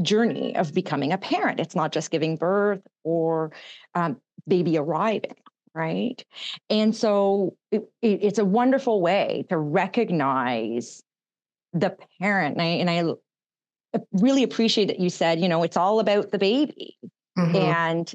journey 0.00 0.56
of 0.56 0.72
becoming 0.72 1.12
a 1.12 1.18
parent. 1.18 1.60
It's 1.60 1.74
not 1.74 1.92
just 1.92 2.10
giving 2.10 2.36
birth 2.36 2.80
or 3.04 3.52
um, 3.94 4.20
baby 4.48 4.78
arriving, 4.78 5.34
right? 5.74 6.24
And 6.68 6.94
so 6.94 7.56
it, 7.70 7.82
it, 8.02 8.22
it's 8.22 8.38
a 8.38 8.44
wonderful 8.44 9.00
way 9.00 9.44
to 9.48 9.58
recognize 9.58 11.02
the 11.72 11.96
parent. 12.20 12.58
And 12.58 12.62
I, 12.62 12.66
and 12.66 12.90
I 12.90 14.00
really 14.12 14.42
appreciate 14.42 14.86
that 14.86 15.00
you 15.00 15.10
said, 15.10 15.40
you 15.40 15.48
know, 15.48 15.62
it's 15.62 15.76
all 15.76 16.00
about 16.00 16.30
the 16.30 16.38
baby 16.38 16.98
mm-hmm. 17.38 17.56
and 17.56 18.14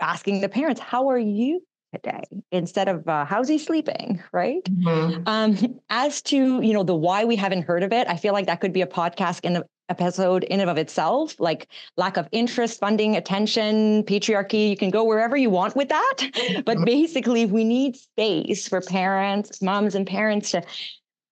asking 0.00 0.40
the 0.40 0.48
parents, 0.48 0.80
how 0.80 1.08
are 1.08 1.18
you 1.18 1.62
today 1.94 2.24
instead 2.50 2.88
of 2.88 3.06
uh, 3.08 3.24
how's 3.24 3.48
he 3.48 3.56
sleeping 3.56 4.20
right 4.32 4.64
mm-hmm. 4.64 5.22
um, 5.26 5.80
as 5.90 6.20
to 6.22 6.60
you 6.60 6.72
know 6.72 6.82
the 6.82 6.94
why 6.94 7.24
we 7.24 7.36
haven't 7.36 7.62
heard 7.62 7.84
of 7.84 7.92
it 7.92 8.08
i 8.08 8.16
feel 8.16 8.32
like 8.32 8.46
that 8.46 8.60
could 8.60 8.72
be 8.72 8.82
a 8.82 8.86
podcast 8.86 9.44
in 9.44 9.62
episode 9.88 10.44
in 10.44 10.60
and 10.60 10.70
of 10.70 10.78
itself, 10.78 11.38
like 11.38 11.68
lack 11.96 12.16
of 12.16 12.28
interest, 12.32 12.80
funding, 12.80 13.16
attention, 13.16 14.02
patriarchy. 14.04 14.70
You 14.70 14.76
can 14.76 14.90
go 14.90 15.04
wherever 15.04 15.36
you 15.36 15.50
want 15.50 15.76
with 15.76 15.88
that. 15.88 16.16
But 16.64 16.84
basically, 16.84 17.46
we 17.46 17.64
need 17.64 17.96
space 17.96 18.68
for 18.68 18.80
parents, 18.80 19.60
moms, 19.60 19.94
and 19.94 20.06
parents 20.06 20.50
to 20.52 20.62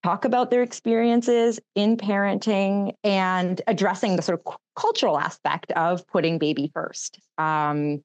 talk 0.02 0.24
about 0.24 0.50
their 0.50 0.62
experiences 0.62 1.60
in 1.74 1.96
parenting 1.96 2.94
and 3.04 3.62
addressing 3.66 4.16
the 4.16 4.22
sort 4.22 4.40
of 4.44 4.56
cultural 4.74 5.18
aspect 5.18 5.70
of 5.72 6.06
putting 6.08 6.38
baby 6.38 6.70
first. 6.74 7.20
Um, 7.38 8.02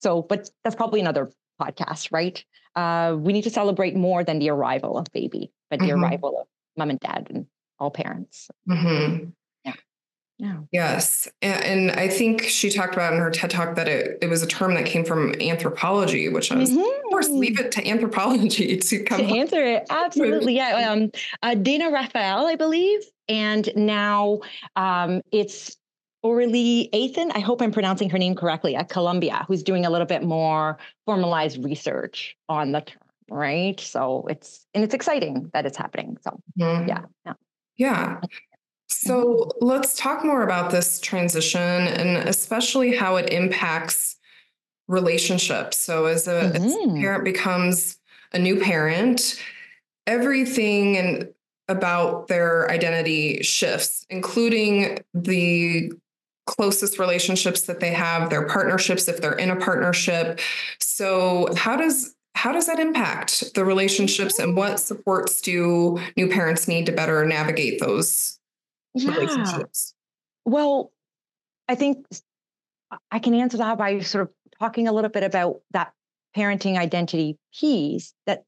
so, 0.00 0.22
but 0.22 0.50
that's 0.64 0.76
probably 0.76 1.00
another 1.00 1.30
podcast, 1.60 2.12
right? 2.12 2.44
Uh, 2.74 3.16
we 3.18 3.32
need 3.32 3.42
to 3.42 3.50
celebrate 3.50 3.96
more 3.96 4.24
than 4.24 4.38
the 4.38 4.50
arrival 4.50 4.98
of 4.98 5.06
baby, 5.12 5.50
but 5.70 5.78
the 5.78 5.86
mm-hmm. 5.86 6.04
arrival 6.04 6.40
of 6.40 6.46
mom 6.76 6.90
and 6.90 7.00
dad 7.00 7.26
and 7.30 7.46
all 7.78 7.90
parents. 7.90 8.48
Mm-hmm. 8.68 9.30
Yeah. 10.38 10.58
Yes. 10.70 11.26
And, 11.42 11.64
and, 11.64 11.90
I 11.90 12.06
think 12.06 12.42
she 12.44 12.70
talked 12.70 12.94
about 12.94 13.12
in 13.12 13.18
her 13.18 13.30
TED 13.30 13.50
talk 13.50 13.74
that 13.74 13.88
it, 13.88 14.18
it 14.22 14.28
was 14.28 14.40
a 14.40 14.46
term 14.46 14.74
that 14.74 14.86
came 14.86 15.04
from 15.04 15.34
anthropology, 15.40 16.28
which 16.28 16.52
I 16.52 16.56
was, 16.56 16.70
mm-hmm. 16.70 16.78
of 16.78 17.10
course, 17.10 17.28
leave 17.28 17.56
mm-hmm. 17.56 17.66
it 17.66 17.72
to 17.72 17.88
anthropology 17.88 18.76
to 18.78 19.02
come 19.02 19.18
to 19.18 19.24
answer 19.24 19.64
it. 19.64 19.86
Absolutely. 19.90 20.54
yeah. 20.54 20.90
Um, 20.90 21.10
uh, 21.42 21.54
Dana 21.56 21.90
Raphael, 21.90 22.46
I 22.46 22.54
believe. 22.54 23.00
And 23.28 23.68
now 23.74 24.40
um, 24.76 25.22
it's 25.32 25.76
Aurelie 26.24 26.88
Athan. 26.92 27.32
I 27.34 27.40
hope 27.40 27.60
I'm 27.60 27.72
pronouncing 27.72 28.08
her 28.10 28.18
name 28.18 28.36
correctly 28.36 28.76
at 28.76 28.88
Columbia, 28.88 29.44
who's 29.48 29.64
doing 29.64 29.86
a 29.86 29.90
little 29.90 30.06
bit 30.06 30.22
more 30.22 30.78
formalized 31.04 31.64
research 31.64 32.36
on 32.48 32.70
the 32.70 32.80
term. 32.82 33.02
Right. 33.28 33.78
So 33.80 34.24
it's, 34.30 34.66
and 34.72 34.84
it's 34.84 34.94
exciting 34.94 35.50
that 35.52 35.66
it's 35.66 35.76
happening. 35.76 36.16
So 36.22 36.40
mm-hmm. 36.58 36.88
yeah. 36.88 37.02
Yeah. 37.26 37.32
Yeah. 37.76 38.20
So 38.88 39.52
let's 39.60 39.96
talk 39.96 40.24
more 40.24 40.42
about 40.42 40.70
this 40.70 40.98
transition 41.00 41.60
and 41.60 42.28
especially 42.28 42.96
how 42.96 43.16
it 43.16 43.32
impacts 43.32 44.16
relationships. 44.88 45.78
So 45.78 46.06
as 46.06 46.26
a, 46.26 46.32
mm-hmm. 46.32 46.56
as 46.56 46.74
a 46.74 46.78
mm-hmm. 46.78 47.00
parent 47.00 47.24
becomes 47.24 47.98
a 48.32 48.38
new 48.38 48.58
parent, 48.58 49.40
everything 50.06 50.96
and 50.96 51.28
about 51.68 52.28
their 52.28 52.70
identity 52.70 53.42
shifts, 53.42 54.06
including 54.08 54.98
the 55.12 55.92
closest 56.46 56.98
relationships 56.98 57.62
that 57.62 57.80
they 57.80 57.92
have, 57.92 58.30
their 58.30 58.46
partnerships 58.46 59.06
if 59.06 59.20
they're 59.20 59.32
in 59.34 59.50
a 59.50 59.56
partnership. 59.56 60.40
So 60.80 61.54
how 61.54 61.76
does 61.76 62.14
how 62.34 62.52
does 62.52 62.66
that 62.66 62.78
impact 62.78 63.54
the 63.54 63.64
relationships 63.64 64.38
and 64.38 64.56
what 64.56 64.78
supports 64.78 65.40
do 65.40 66.00
new 66.16 66.28
parents 66.28 66.68
need 66.68 66.86
to 66.86 66.92
better 66.92 67.26
navigate 67.26 67.80
those 67.80 68.37
yeah. 68.94 69.12
relationships? 69.12 69.94
Well, 70.44 70.92
I 71.68 71.74
think 71.74 72.06
I 73.10 73.18
can 73.18 73.34
answer 73.34 73.58
that 73.58 73.78
by 73.78 74.00
sort 74.00 74.22
of 74.22 74.30
talking 74.58 74.88
a 74.88 74.92
little 74.92 75.10
bit 75.10 75.22
about 75.22 75.60
that 75.72 75.92
parenting 76.36 76.78
identity 76.78 77.38
piece 77.58 78.14
that 78.26 78.44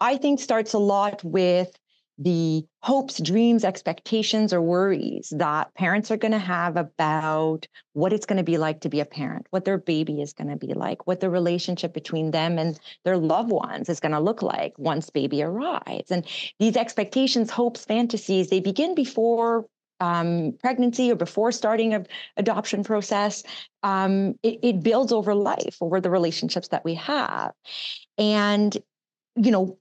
I 0.00 0.16
think 0.16 0.40
starts 0.40 0.72
a 0.72 0.78
lot 0.78 1.22
with 1.22 1.70
the 2.18 2.64
hopes, 2.80 3.20
dreams, 3.20 3.64
expectations, 3.64 4.52
or 4.52 4.60
worries 4.60 5.32
that 5.36 5.74
parents 5.74 6.10
are 6.10 6.16
going 6.16 6.32
to 6.32 6.38
have 6.38 6.76
about 6.76 7.66
what 7.92 8.12
it's 8.12 8.26
going 8.26 8.36
to 8.36 8.44
be 8.44 8.56
like 8.56 8.80
to 8.82 8.88
be 8.88 9.00
a 9.00 9.04
parent, 9.04 9.46
what 9.50 9.64
their 9.64 9.78
baby 9.78 10.20
is 10.22 10.32
going 10.32 10.48
to 10.48 10.56
be 10.56 10.74
like, 10.74 11.06
what 11.08 11.20
the 11.20 11.30
relationship 11.30 11.92
between 11.92 12.30
them 12.30 12.56
and 12.56 12.78
their 13.04 13.16
loved 13.16 13.50
ones 13.50 13.88
is 13.88 13.98
going 13.98 14.12
to 14.12 14.20
look 14.20 14.42
like 14.42 14.78
once 14.78 15.10
baby 15.10 15.42
arrives. 15.42 16.10
And 16.10 16.24
these 16.60 16.76
expectations, 16.76 17.50
hopes, 17.50 17.84
fantasies, 17.84 18.48
they 18.48 18.60
begin 18.60 18.94
before 18.94 19.66
um, 20.00 20.54
pregnancy 20.60 21.10
or 21.10 21.16
before 21.16 21.52
starting 21.52 21.94
a 21.94 22.04
adoption 22.36 22.84
process, 22.84 23.42
um, 23.82 24.34
it, 24.42 24.58
it 24.62 24.82
builds 24.82 25.12
over 25.12 25.34
life, 25.34 25.76
over 25.80 26.00
the 26.00 26.10
relationships 26.10 26.68
that 26.68 26.84
we 26.84 26.94
have. 26.94 27.52
And, 28.18 28.76
you 29.36 29.50
know, 29.50 29.78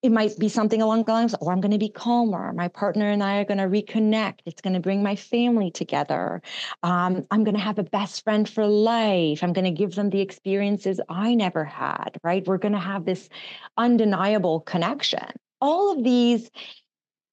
it 0.00 0.12
might 0.12 0.38
be 0.38 0.48
something 0.48 0.80
along 0.80 1.04
the 1.04 1.12
lines, 1.12 1.34
oh, 1.40 1.50
I'm 1.50 1.60
going 1.60 1.72
to 1.72 1.78
be 1.78 1.88
calmer. 1.88 2.52
My 2.52 2.68
partner 2.68 3.08
and 3.10 3.22
I 3.22 3.38
are 3.38 3.44
going 3.44 3.58
to 3.58 3.64
reconnect. 3.64 4.40
It's 4.46 4.60
going 4.60 4.74
to 4.74 4.80
bring 4.80 5.02
my 5.02 5.16
family 5.16 5.72
together. 5.72 6.40
Um, 6.84 7.26
I'm 7.32 7.42
going 7.42 7.56
to 7.56 7.60
have 7.60 7.80
a 7.80 7.84
best 7.84 8.22
friend 8.22 8.48
for 8.48 8.64
life. 8.64 9.42
I'm 9.42 9.52
going 9.52 9.64
to 9.64 9.72
give 9.72 9.96
them 9.96 10.10
the 10.10 10.20
experiences 10.20 11.00
I 11.08 11.34
never 11.34 11.64
had, 11.64 12.10
right? 12.22 12.46
We're 12.46 12.58
going 12.58 12.74
to 12.74 12.78
have 12.78 13.06
this 13.06 13.28
undeniable 13.76 14.60
connection. 14.60 15.26
All 15.60 15.90
of 15.90 16.04
these 16.04 16.48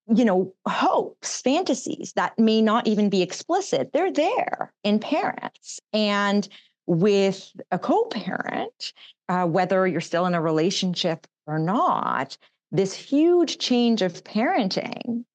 you 0.07 0.25
know, 0.25 0.53
hopes, 0.67 1.41
fantasies 1.41 2.13
that 2.15 2.37
may 2.37 2.61
not 2.61 2.87
even 2.87 3.09
be 3.09 3.21
explicit, 3.21 3.91
they're 3.91 4.11
there 4.11 4.71
in 4.83 4.99
parents. 4.99 5.79
And 5.93 6.47
with 6.85 7.51
a 7.71 7.79
co 7.79 8.05
parent, 8.05 8.93
uh, 9.29 9.45
whether 9.45 9.87
you're 9.87 10.01
still 10.01 10.25
in 10.27 10.35
a 10.35 10.41
relationship 10.41 11.25
or 11.47 11.57
not, 11.57 12.37
this 12.71 12.93
huge 12.93 13.57
change 13.57 14.01
of 14.01 14.23
parenting, 14.23 15.25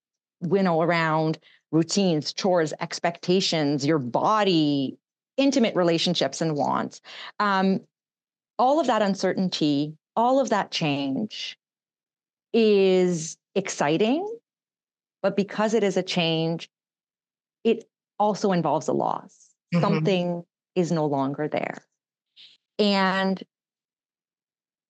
you 0.41 0.63
know, 0.63 0.83
around 0.83 1.39
routines, 1.73 2.33
chores, 2.33 2.73
expectations, 2.81 3.85
your 3.85 3.99
body, 3.99 4.97
intimate 5.37 5.75
relationships 5.75 6.41
and 6.41 6.57
wants, 6.57 7.01
um, 7.41 7.81
all 8.59 8.79
of 8.79 8.87
that 8.87 9.03
uncertainty, 9.03 9.97
all 10.15 10.39
of 10.39 10.51
that 10.51 10.71
change 10.71 11.57
is 12.53 13.37
exciting 13.55 14.29
but 15.23 15.37
because 15.37 15.75
it 15.75 15.83
is 15.83 15.97
a 15.97 16.03
change, 16.03 16.71
it 17.65 17.85
also 18.19 18.53
involves 18.53 18.89
a 18.89 18.93
loss. 18.93 19.51
Mm-hmm. 19.75 19.83
Something 19.83 20.45
is 20.75 20.93
no 20.93 21.07
longer 21.07 21.49
there. 21.49 21.79
And 22.79 23.43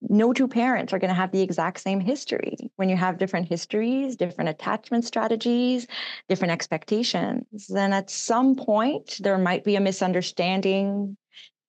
no 0.03 0.33
two 0.33 0.49
parents 0.49 0.93
are 0.93 0.99
going 0.99 1.11
to 1.11 1.15
have 1.15 1.33
the 1.33 1.43
exact 1.43 1.81
same 1.81 2.01
history. 2.01 2.57
When 2.77 2.89
you 2.89 2.97
have 2.97 3.19
different 3.19 3.49
histories, 3.49 4.17
different 4.17 4.49
attachment 4.49 5.05
strategies, 5.05 5.87
different 6.29 6.53
expectations, 6.53 7.67
then 7.69 7.93
at 7.93 8.09
some 8.09 8.57
point 8.57 9.19
there 9.21 9.37
might 9.39 9.65
be 9.65 9.77
a 9.77 9.81
misunderstanding, 9.81 11.17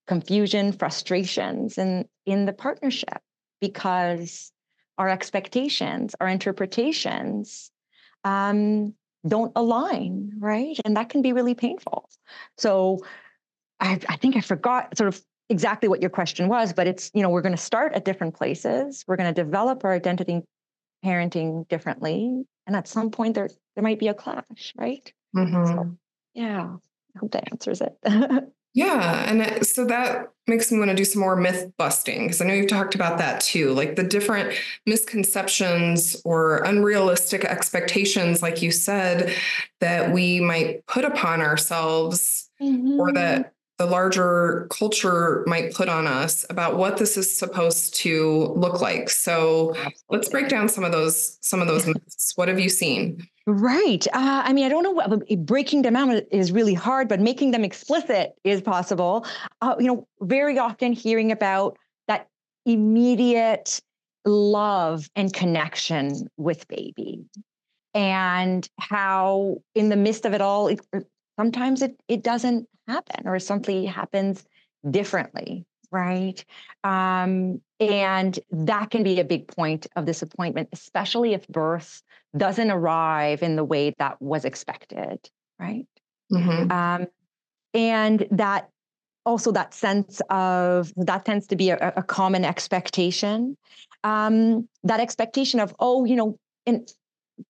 confusion, 0.08 0.72
frustrations 0.72 1.78
in, 1.78 2.08
in 2.26 2.46
the 2.46 2.54
partnership 2.54 3.22
because 3.60 4.52
our 4.98 5.10
expectations, 5.10 6.16
our 6.20 6.28
interpretations 6.28 7.71
um, 8.24 8.94
don't 9.28 9.52
align, 9.56 10.32
right? 10.40 10.78
And 10.86 10.98
that 10.98 11.10
can 11.10 11.22
be 11.22 11.34
really 11.34 11.56
painful. 11.56 12.10
So 12.58 13.00
I, 13.80 14.00
I 14.10 14.16
think 14.18 14.36
I 14.36 14.42
forgot 14.42 14.98
sort 14.98 15.08
of 15.10 15.22
exactly 15.50 15.90
what 15.90 16.02
your 16.02 16.10
question 16.10 16.48
was, 16.48 16.74
but 16.74 16.88
it's, 16.88 17.12
you 17.14 17.22
know, 17.22 17.30
we're 17.30 17.42
going 17.42 17.56
to 17.56 17.62
start 17.62 17.94
at 17.94 18.06
different 18.06 18.36
places. 18.36 19.04
We're 19.08 19.18
going 19.18 19.34
to 19.34 19.44
develop 19.44 19.84
our 19.84 19.94
identity 19.94 20.42
parenting 21.04 21.68
differently. 21.68 22.44
And 22.68 22.76
at 22.76 22.88
some 22.88 23.12
point, 23.12 23.36
there 23.36 23.50
there 23.76 23.84
might 23.84 24.00
be 24.00 24.08
a 24.08 24.14
clash, 24.14 24.74
right? 24.78 25.12
Mm-hmm. 25.36 25.66
So, 25.66 25.98
yeah, 26.34 26.76
I 27.16 27.20
hope 27.20 27.32
that 27.32 27.52
answers 27.52 27.82
it. 27.82 27.98
Yeah. 28.74 29.30
And 29.30 29.66
so 29.66 29.86
that 29.86 30.32
makes 30.48 30.72
me 30.72 30.80
want 30.80 30.90
to 30.90 30.96
do 30.96 31.06
some 31.06 31.22
more 31.22 31.36
myth 31.36 31.72
busting 31.78 32.24
because 32.26 32.42
I 32.42 32.46
know 32.46 32.54
you've 32.54 32.70
talked 32.70 32.96
about 32.96 33.18
that 33.18 33.42
too, 33.42 33.74
like 33.74 33.96
the 33.96 34.04
different 34.04 34.54
misconceptions 34.86 36.22
or 36.24 36.58
unrealistic 36.64 37.44
expectations, 37.44 38.42
like 38.42 38.62
you 38.62 38.72
said, 38.72 39.36
that 39.82 40.12
we 40.14 40.40
might 40.40 40.86
put 40.88 41.06
upon 41.06 41.42
ourselves 41.42 42.50
mm-hmm. 42.62 43.00
or 43.00 43.12
that 43.14 43.54
the 43.82 43.88
larger 43.88 44.68
culture 44.70 45.44
might 45.48 45.74
put 45.74 45.90
on 45.90 46.06
us 46.06 46.46
about 46.52 46.78
what 46.78 46.98
this 46.98 47.18
is 47.18 47.36
supposed 47.36 47.96
to 47.96 48.54
look 48.56 48.80
like. 48.80 49.10
So 49.10 49.76
let's 50.08 50.30
break 50.30 50.50
down 50.50 50.70
some 50.70 50.84
of 50.84 50.92
those 50.92 51.40
some 51.42 51.64
of 51.64 51.68
those 51.68 51.88
myths. 51.88 52.34
What 52.36 52.48
have 52.48 52.60
you 52.60 52.70
seen? 52.70 53.28
Right. 53.48 54.06
Uh, 54.14 54.44
I 54.46 54.54
mean, 54.54 54.66
I 54.66 54.70
don't 54.70 54.84
know. 54.84 54.92
What, 54.92 55.28
breaking 55.48 55.82
them 55.82 55.96
out 55.96 56.22
is 56.30 56.52
really 56.52 56.76
hard, 56.76 57.10
but 57.10 57.20
making 57.20 57.50
them 57.50 57.64
explicit 57.64 58.34
is 58.44 58.62
possible. 58.62 59.26
Uh, 59.62 59.74
you 59.80 59.88
know, 59.88 60.08
very 60.20 60.60
often 60.60 60.94
hearing 60.94 61.32
about 61.32 61.76
that 62.08 62.28
immediate 62.68 63.82
love 64.26 65.10
and 65.16 65.34
connection 65.34 66.28
with 66.38 66.68
baby, 66.68 67.26
and 67.96 68.70
how 68.78 69.58
in 69.74 69.90
the 69.90 69.96
midst 69.96 70.28
of 70.28 70.36
it 70.36 70.42
all, 70.42 70.68
it, 70.68 70.80
sometimes 71.42 71.82
it 71.82 72.00
it 72.08 72.24
doesn't 72.24 72.68
happen 72.88 73.28
or 73.28 73.40
something 73.40 73.86
happens 73.86 74.44
differently 74.90 75.66
right? 75.94 76.46
Um, 76.86 77.60
and 77.82 78.40
that 78.52 78.92
can 78.92 79.04
be 79.04 79.20
a 79.20 79.26
big 79.26 79.50
point 79.50 79.88
of 79.96 80.06
disappointment 80.06 80.70
especially 80.72 81.34
if 81.34 81.48
birth 81.48 82.02
doesn't 82.38 82.72
arrive 82.72 83.44
in 83.44 83.58
the 83.58 83.64
way 83.64 83.94
that 83.98 84.22
was 84.22 84.46
expected 84.46 85.20
right? 85.60 85.88
Mm-hmm. 86.32 86.72
um, 86.72 87.08
and 87.74 88.26
that 88.32 88.70
also 89.26 89.52
that 89.52 89.74
sense 89.74 90.22
of 90.30 90.94
that 90.96 91.26
tends 91.26 91.48
to 91.48 91.56
be 91.56 91.70
a, 91.72 91.94
a 91.96 92.04
common 92.04 92.44
expectation. 92.46 93.58
Um, 94.04 94.68
that 94.84 95.00
expectation 95.00 95.60
of 95.60 95.76
oh 95.80 96.06
you 96.06 96.16
know 96.16 96.38
and 96.66 96.90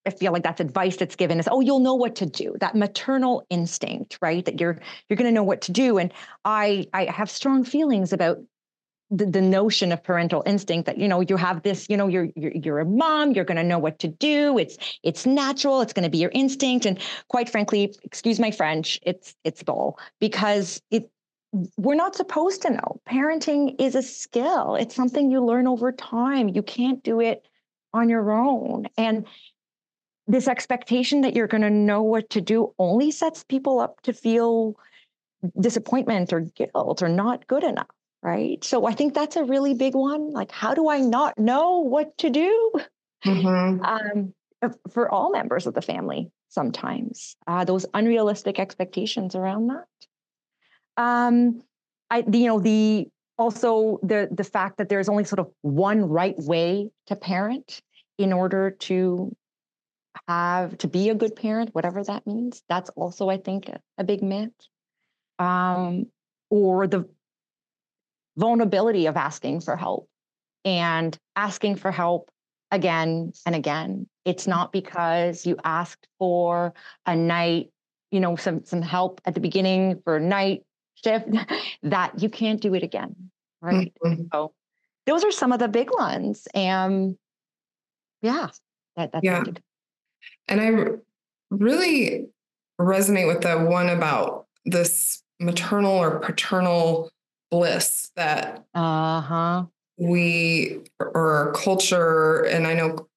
I 0.05 0.09
feel 0.11 0.31
like 0.31 0.43
that's 0.43 0.61
advice 0.61 0.97
that's 0.97 1.15
given 1.15 1.39
is, 1.39 1.47
oh, 1.51 1.61
you'll 1.61 1.79
know 1.79 1.95
what 1.95 2.15
to 2.17 2.25
do. 2.25 2.55
That 2.59 2.75
maternal 2.75 3.45
instinct, 3.49 4.17
right? 4.21 4.43
That 4.45 4.59
you're 4.59 4.79
you're 5.09 5.17
going 5.17 5.29
to 5.29 5.33
know 5.33 5.43
what 5.43 5.61
to 5.61 5.71
do. 5.71 5.97
And 5.97 6.13
I 6.45 6.87
I 6.93 7.05
have 7.05 7.29
strong 7.29 7.63
feelings 7.63 8.13
about 8.13 8.37
the, 9.09 9.25
the 9.25 9.41
notion 9.41 9.91
of 9.91 10.01
parental 10.01 10.41
instinct 10.45 10.85
that 10.85 10.97
you 10.97 11.07
know 11.07 11.19
you 11.19 11.35
have 11.35 11.63
this 11.63 11.87
you 11.89 11.97
know 11.97 12.07
you're 12.07 12.29
you're, 12.35 12.53
you're 12.53 12.79
a 12.79 12.85
mom 12.85 13.33
you're 13.33 13.43
going 13.45 13.57
to 13.57 13.63
know 13.63 13.79
what 13.79 13.99
to 13.99 14.07
do. 14.07 14.57
It's 14.57 14.77
it's 15.03 15.25
natural 15.25 15.81
it's 15.81 15.93
going 15.93 16.03
to 16.03 16.09
be 16.09 16.19
your 16.19 16.31
instinct. 16.33 16.85
And 16.85 16.97
quite 17.27 17.49
frankly 17.49 17.93
excuse 18.03 18.39
my 18.39 18.51
french 18.51 18.99
it's 19.03 19.35
it's 19.43 19.63
bull 19.63 19.99
because 20.19 20.81
it 20.91 21.09
we're 21.77 21.95
not 21.95 22.15
supposed 22.15 22.61
to 22.61 22.69
know. 22.69 23.01
Parenting 23.05 23.75
is 23.79 23.95
a 23.95 24.01
skill. 24.01 24.75
It's 24.75 24.95
something 24.95 25.29
you 25.29 25.43
learn 25.43 25.67
over 25.67 25.91
time. 25.91 26.47
You 26.47 26.63
can't 26.63 27.03
do 27.03 27.19
it 27.19 27.45
on 27.93 28.09
your 28.09 28.31
own. 28.31 28.87
And 28.97 29.25
this 30.27 30.47
expectation 30.47 31.21
that 31.21 31.35
you're 31.35 31.47
going 31.47 31.63
to 31.63 31.69
know 31.69 32.01
what 32.03 32.29
to 32.29 32.41
do 32.41 32.73
only 32.77 33.11
sets 33.11 33.43
people 33.43 33.79
up 33.79 34.01
to 34.01 34.13
feel 34.13 34.75
disappointment 35.59 36.31
or 36.31 36.41
guilt 36.41 37.01
or 37.01 37.09
not 37.09 37.47
good 37.47 37.63
enough 37.63 37.87
right? 38.23 38.63
So 38.63 38.85
i 38.85 38.93
think 38.93 39.13
that's 39.13 39.35
a 39.35 39.43
really 39.43 39.73
big 39.73 39.95
one. 39.95 40.31
Like 40.31 40.51
how 40.51 40.73
do 40.73 40.89
i 40.89 40.99
not 40.99 41.37
know 41.37 41.79
what 41.79 42.17
to 42.19 42.29
do? 42.29 42.71
Mm-hmm. 43.25 43.83
um, 43.83 44.33
for 44.91 45.11
all 45.11 45.31
members 45.31 45.67
of 45.67 45.75
the 45.75 45.81
family 45.81 46.31
sometimes. 46.49 47.35
Uh, 47.45 47.63
those 47.63 47.85
unrealistic 47.93 48.57
expectations 48.59 49.35
around 49.35 49.67
that. 49.67 49.85
Um, 50.97 51.61
i 52.09 52.23
you 52.31 52.47
know 52.47 52.59
the 52.59 53.07
also 53.37 53.99
the 54.03 54.27
the 54.31 54.43
fact 54.43 54.77
that 54.77 54.89
there's 54.89 55.09
only 55.09 55.23
sort 55.23 55.39
of 55.39 55.49
one 55.61 56.03
right 56.03 56.37
way 56.37 56.89
to 57.07 57.15
parent 57.15 57.81
in 58.17 58.33
order 58.33 58.71
to 58.71 59.35
have 60.27 60.77
to 60.79 60.87
be 60.87 61.09
a 61.09 61.15
good 61.15 61.35
parent, 61.35 61.73
whatever 61.73 62.03
that 62.03 62.25
means. 62.27 62.63
That's 62.69 62.89
also, 62.91 63.29
I 63.29 63.37
think, 63.37 63.69
a, 63.69 63.79
a 63.97 64.03
big 64.03 64.21
myth. 64.21 64.51
Um, 65.39 66.07
or 66.49 66.85
the 66.85 67.09
vulnerability 68.37 69.07
of 69.07 69.17
asking 69.17 69.61
for 69.61 69.75
help 69.75 70.07
and 70.63 71.17
asking 71.35 71.75
for 71.75 71.91
help 71.91 72.29
again 72.71 73.33
and 73.45 73.55
again. 73.55 74.07
It's 74.25 74.47
not 74.47 74.71
because 74.71 75.45
you 75.45 75.57
asked 75.63 76.07
for 76.19 76.73
a 77.05 77.15
night, 77.15 77.71
you 78.11 78.19
know, 78.19 78.35
some 78.35 78.63
some 78.65 78.81
help 78.81 79.21
at 79.25 79.33
the 79.33 79.39
beginning 79.39 80.01
for 80.03 80.17
a 80.17 80.21
night 80.21 80.63
shift 81.03 81.27
that 81.83 82.21
you 82.21 82.29
can't 82.29 82.61
do 82.61 82.73
it 82.73 82.83
again, 82.83 83.15
right? 83.61 83.93
Mm-hmm. 84.03 84.23
So 84.31 84.53
those 85.05 85.23
are 85.23 85.31
some 85.31 85.51
of 85.51 85.59
the 85.59 85.67
big 85.67 85.89
ones. 85.91 86.47
And 86.53 87.17
yeah, 88.21 88.49
that, 88.95 89.11
that's 89.11 89.23
yeah. 89.23 89.43
And 90.51 90.61
I 90.61 90.85
really 91.49 92.27
resonate 92.79 93.27
with 93.27 93.41
the 93.41 93.57
one 93.57 93.89
about 93.89 94.47
this 94.65 95.23
maternal 95.39 95.93
or 95.93 96.19
paternal 96.19 97.09
bliss 97.49 98.11
that 98.15 98.65
uh-huh. 98.73 99.65
we 99.97 100.81
or 100.99 101.15
our 101.15 101.51
culture, 101.53 102.43
and 102.43 102.67
I 102.67 102.73
know 102.73 103.07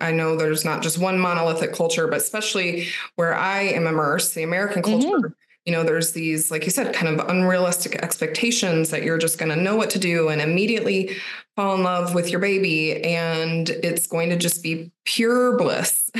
I 0.00 0.12
know 0.12 0.34
there's 0.34 0.64
not 0.64 0.82
just 0.82 0.98
one 0.98 1.18
monolithic 1.18 1.74
culture, 1.74 2.08
but 2.08 2.16
especially 2.16 2.88
where 3.16 3.34
I 3.34 3.60
am 3.64 3.86
immersed, 3.86 4.34
the 4.34 4.42
American 4.42 4.82
culture, 4.82 5.08
mm-hmm. 5.08 5.32
You 5.68 5.72
know, 5.72 5.82
there's 5.82 6.12
these, 6.12 6.50
like 6.50 6.64
you 6.64 6.70
said, 6.70 6.94
kind 6.94 7.20
of 7.20 7.28
unrealistic 7.28 7.96
expectations 7.96 8.88
that 8.88 9.02
you're 9.02 9.18
just 9.18 9.36
going 9.38 9.50
to 9.50 9.62
know 9.62 9.76
what 9.76 9.90
to 9.90 9.98
do 9.98 10.30
and 10.30 10.40
immediately 10.40 11.14
fall 11.56 11.74
in 11.74 11.82
love 11.82 12.14
with 12.14 12.30
your 12.30 12.40
baby. 12.40 13.04
And 13.04 13.68
it's 13.68 14.06
going 14.06 14.30
to 14.30 14.38
just 14.38 14.62
be 14.62 14.90
pure 15.04 15.58
bliss. 15.58 16.10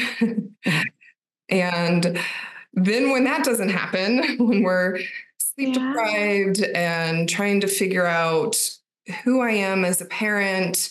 and 1.48 2.20
then 2.74 3.10
when 3.10 3.24
that 3.24 3.42
doesn't 3.42 3.70
happen, 3.70 4.36
when 4.38 4.62
we're 4.62 4.98
sleep 5.38 5.74
yeah. 5.74 5.88
deprived 5.88 6.60
and 6.74 7.26
trying 7.26 7.62
to 7.62 7.68
figure 7.68 8.04
out 8.04 8.54
who 9.24 9.40
I 9.40 9.52
am 9.52 9.82
as 9.82 10.02
a 10.02 10.04
parent 10.04 10.90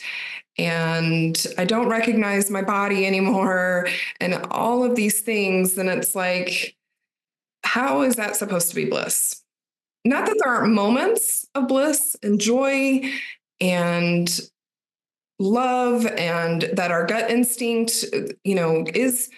and 0.58 1.46
I 1.60 1.66
don't 1.66 1.90
recognize 1.90 2.50
my 2.50 2.64
body 2.64 3.06
anymore 3.06 3.88
and 4.20 4.34
all 4.50 4.84
of 4.84 4.96
these 4.96 5.22
things, 5.22 5.76
then 5.76 5.90
it's 5.90 6.16
like, 6.16 6.77
how 7.68 8.02
is 8.02 8.16
that 8.16 8.38
supposed 8.38 8.70
to 8.70 8.76
be 8.76 8.86
bliss? 8.86 9.44
Not 10.06 10.26
that 10.26 10.40
there 10.42 10.54
aren't 10.54 10.74
moments 10.74 11.46
of 11.54 11.68
bliss 11.68 12.16
and 12.24 12.40
joy 12.40 13.02
and 13.60 14.40
love 15.38 16.06
and 16.06 16.62
that 16.74 16.92
our 16.92 17.06
gut 17.06 17.30
instinct 17.30 18.06
you 18.44 18.56
know 18.56 18.86
is 18.96 19.30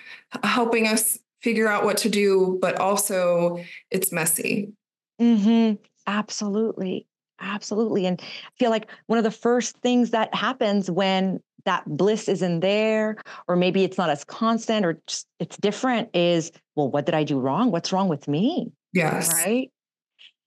helping 0.44 0.88
us 0.88 1.18
figure 1.42 1.68
out 1.68 1.84
what 1.84 1.98
to 1.98 2.10
do 2.10 2.58
but 2.62 2.80
also 2.80 3.62
it's 3.92 4.12
messy 4.12 4.72
mm-hmm. 5.20 5.74
absolutely 6.08 7.06
absolutely 7.42 8.06
and 8.06 8.22
i 8.22 8.52
feel 8.58 8.70
like 8.70 8.89
one 9.08 9.18
of 9.18 9.26
the 9.26 9.32
first 9.32 9.76
things 9.80 10.12
that 10.12 10.34
happens 10.34 10.89
when 10.89 11.42
that 11.69 11.84
bliss 11.86 12.27
isn't 12.27 12.60
there 12.60 13.15
or 13.47 13.55
maybe 13.55 13.84
it's 13.84 13.97
not 13.97 14.10
as 14.10 14.23
constant 14.23 14.86
or 14.86 14.99
just, 15.08 15.27
it's 15.39 15.58
different 15.58 16.10
is 16.15 16.51
well 16.75 16.89
what 16.89 17.05
did 17.05 17.15
i 17.15 17.23
do 17.23 17.39
wrong 17.39 17.71
what's 17.71 17.93
wrong 17.93 18.10
with 18.10 18.27
me 18.27 18.71
yes 18.93 19.32
right 19.45 19.71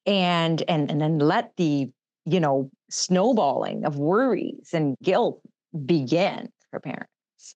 and 0.04 0.62
and 0.68 0.90
and 0.90 1.00
then 1.00 1.18
let 1.18 1.56
the 1.56 1.88
you 2.24 2.40
know, 2.40 2.70
snowballing 2.90 3.84
of 3.84 3.96
worries 3.96 4.70
and 4.72 4.96
guilt 5.02 5.40
begin 5.84 6.48
for 6.70 6.80
parents. 6.80 7.08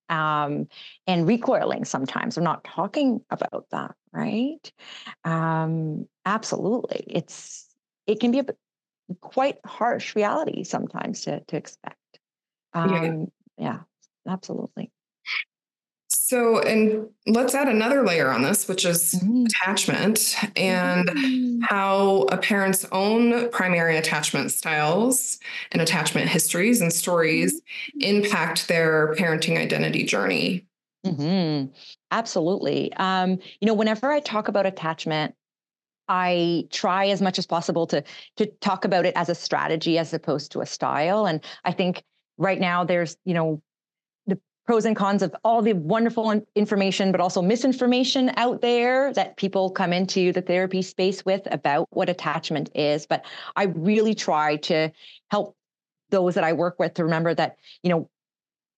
Um, 0.09 0.67
and 1.07 1.29
recoiling 1.29 1.85
sometimes. 1.85 2.37
I'm 2.37 2.45
not 2.45 2.65
talking 2.65 3.21
about 3.31 3.67
that, 3.71 3.95
right? 4.13 4.73
Um, 5.25 6.09
absolutely. 6.25 7.05
It's 7.07 7.67
it 8.09 8.19
can 8.19 8.33
be 8.33 8.41
a 8.41 8.47
quite 9.21 9.59
harsh 9.65 10.17
reality 10.17 10.65
sometimes 10.65 11.23
to 11.23 11.41
to 11.45 11.57
expect. 11.57 11.97
Um, 12.75 12.91
yeah. 12.91 13.27
Yeah, 13.59 13.81
absolutely. 14.29 14.91
So, 16.09 16.61
and 16.61 17.09
let's 17.27 17.55
add 17.55 17.69
another 17.69 18.05
layer 18.05 18.33
on 18.33 18.43
this, 18.43 18.67
which 18.67 18.85
is 18.85 19.15
mm-hmm. 19.15 19.45
attachment 19.45 20.37
and 20.57 21.09
mm-hmm. 21.09 21.61
how 21.63 22.23
a 22.33 22.37
parent's 22.37 22.85
own 22.91 23.49
primary 23.51 23.97
attachment 23.97 24.51
styles 24.51 25.39
and 25.71 25.81
attachment 25.81 26.29
histories 26.29 26.81
and 26.81 26.93
stories 26.93 27.55
mm-hmm. 27.55 28.17
impact 28.17 28.67
their 28.67 29.15
parenting 29.15 29.57
identity 29.57 30.05
journey. 30.05 30.67
Mm-hmm. 31.07 31.73
Absolutely. 32.11 32.93
Um, 32.95 33.39
you 33.61 33.67
know, 33.67 33.75
whenever 33.75 34.11
I 34.11 34.19
talk 34.19 34.49
about 34.49 34.67
attachment, 34.67 35.35
I 36.09 36.67
try 36.73 37.07
as 37.07 37.23
much 37.23 37.39
as 37.39 37.47
possible 37.47 37.87
to 37.89 38.03
to 38.37 38.47
talk 38.61 38.85
about 38.85 39.07
it 39.07 39.15
as 39.17 39.29
a 39.29 39.35
strategy 39.35 39.99
as 39.99 40.13
opposed 40.13 40.53
to 40.53 40.61
a 40.61 40.67
style. 40.67 41.27
And 41.27 41.41
I 41.65 41.73
think 41.73 42.03
right 42.39 42.61
now 42.61 42.85
there's, 42.85 43.17
you 43.25 43.35
know, 43.35 43.63
the 44.27 44.39
pros 44.67 44.85
and 44.85 44.97
cons 44.97 45.23
of 45.23 45.35
all 45.45 45.63
the 45.63 45.73
wonderful 45.73 46.43
information, 46.55 47.13
but 47.13 47.21
also 47.21 47.41
misinformation 47.43 48.31
out 48.37 48.61
there 48.61 49.13
that 49.15 49.37
people 49.37 49.71
come 49.71 49.93
into 49.93 50.33
the 50.33 50.43
therapy 50.43 50.83
space 50.83 51.25
with 51.25 51.47
about 51.51 51.89
what 51.91 52.09
attachment 52.09 52.71
is. 52.75 53.07
But 53.07 53.25
I 53.55 53.65
really 53.65 54.15
try 54.15 54.57
to 54.57 54.91
help 55.31 55.57
those 56.11 56.35
that 56.35 56.45
I 56.45 56.53
work 56.53 56.79
with 56.79 56.95
to 56.95 57.05
remember 57.05 57.35
that, 57.35 57.57
you 57.83 57.91
know, 57.91 58.09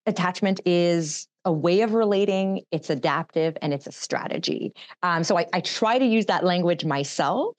attachment 0.06 0.60
is 0.64 1.28
a 1.44 1.52
way 1.52 1.82
of 1.82 1.94
relating, 1.94 2.62
it's 2.70 2.90
adaptive, 2.90 3.56
and 3.62 3.72
it's 3.72 3.86
a 3.86 3.92
strategy. 3.92 4.72
Um, 5.02 5.24
so 5.24 5.38
I, 5.38 5.46
I 5.52 5.60
try 5.60 5.98
to 5.98 6.04
use 6.04 6.26
that 6.26 6.44
language 6.44 6.84
myself. 6.84 7.54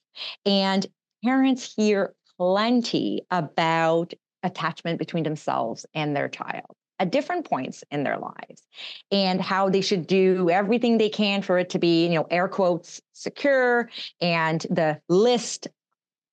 And 0.46 0.86
parents 1.24 1.74
hear 1.76 2.14
plenty 2.38 3.22
about 3.32 4.14
attachment 4.44 5.00
between 5.00 5.24
themselves 5.24 5.86
and 5.94 6.16
their 6.16 6.30
child 6.30 6.76
at 7.00 7.12
different 7.12 7.46
points 7.46 7.84
in 7.92 8.04
their 8.04 8.18
lives 8.18 8.68
and 9.12 9.42
how 9.42 9.70
they 9.70 9.82
should 9.82 10.06
do 10.06 10.50
everything 10.50 10.98
they 10.98 11.10
can 11.10 11.42
for 11.42 11.58
it 11.58 11.70
to 11.70 11.80
be 11.80 12.06
you 12.08 12.16
know 12.16 12.28
air 12.30 12.48
quotes 12.48 13.02
secure 13.14 13.90
and 14.22 14.66
the 14.70 15.00
list 15.08 15.68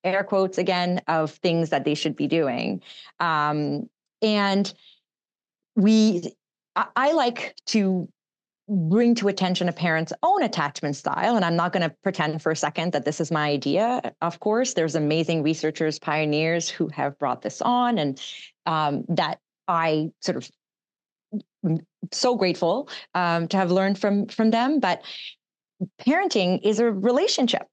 air 0.04 0.24
quotes 0.24 0.58
again 0.58 1.00
of 1.08 1.30
things 1.30 1.70
that 1.70 1.84
they 1.84 1.94
should 1.94 2.16
be 2.16 2.26
doing 2.26 2.82
um, 3.20 3.88
and 4.22 4.74
we 5.76 6.22
I, 6.74 6.86
I 6.96 7.12
like 7.12 7.54
to 7.66 8.08
bring 8.68 9.14
to 9.14 9.28
attention 9.28 9.68
a 9.68 9.72
parent's 9.72 10.12
own 10.22 10.42
attachment 10.42 10.96
style. 10.96 11.36
And 11.36 11.44
I'm 11.44 11.56
not 11.56 11.72
going 11.72 11.88
to 11.88 11.94
pretend 12.02 12.42
for 12.42 12.50
a 12.50 12.56
second 12.56 12.92
that 12.92 13.04
this 13.04 13.20
is 13.20 13.30
my 13.30 13.48
idea. 13.48 14.12
Of 14.20 14.40
course, 14.40 14.74
there's 14.74 14.94
amazing 14.94 15.42
researchers, 15.42 15.98
pioneers 15.98 16.68
who 16.68 16.88
have 16.88 17.18
brought 17.18 17.42
this 17.42 17.62
on, 17.62 17.98
and 17.98 18.20
um, 18.66 19.04
that 19.08 19.38
I 19.68 20.10
sort 20.20 20.36
of 20.36 20.50
so 22.12 22.36
grateful 22.36 22.88
um, 23.14 23.48
to 23.48 23.56
have 23.56 23.70
learned 23.70 23.98
from 23.98 24.26
from 24.26 24.50
them. 24.50 24.80
But 24.80 25.02
parenting 26.00 26.60
is 26.62 26.80
a 26.80 26.90
relationship. 26.90 27.66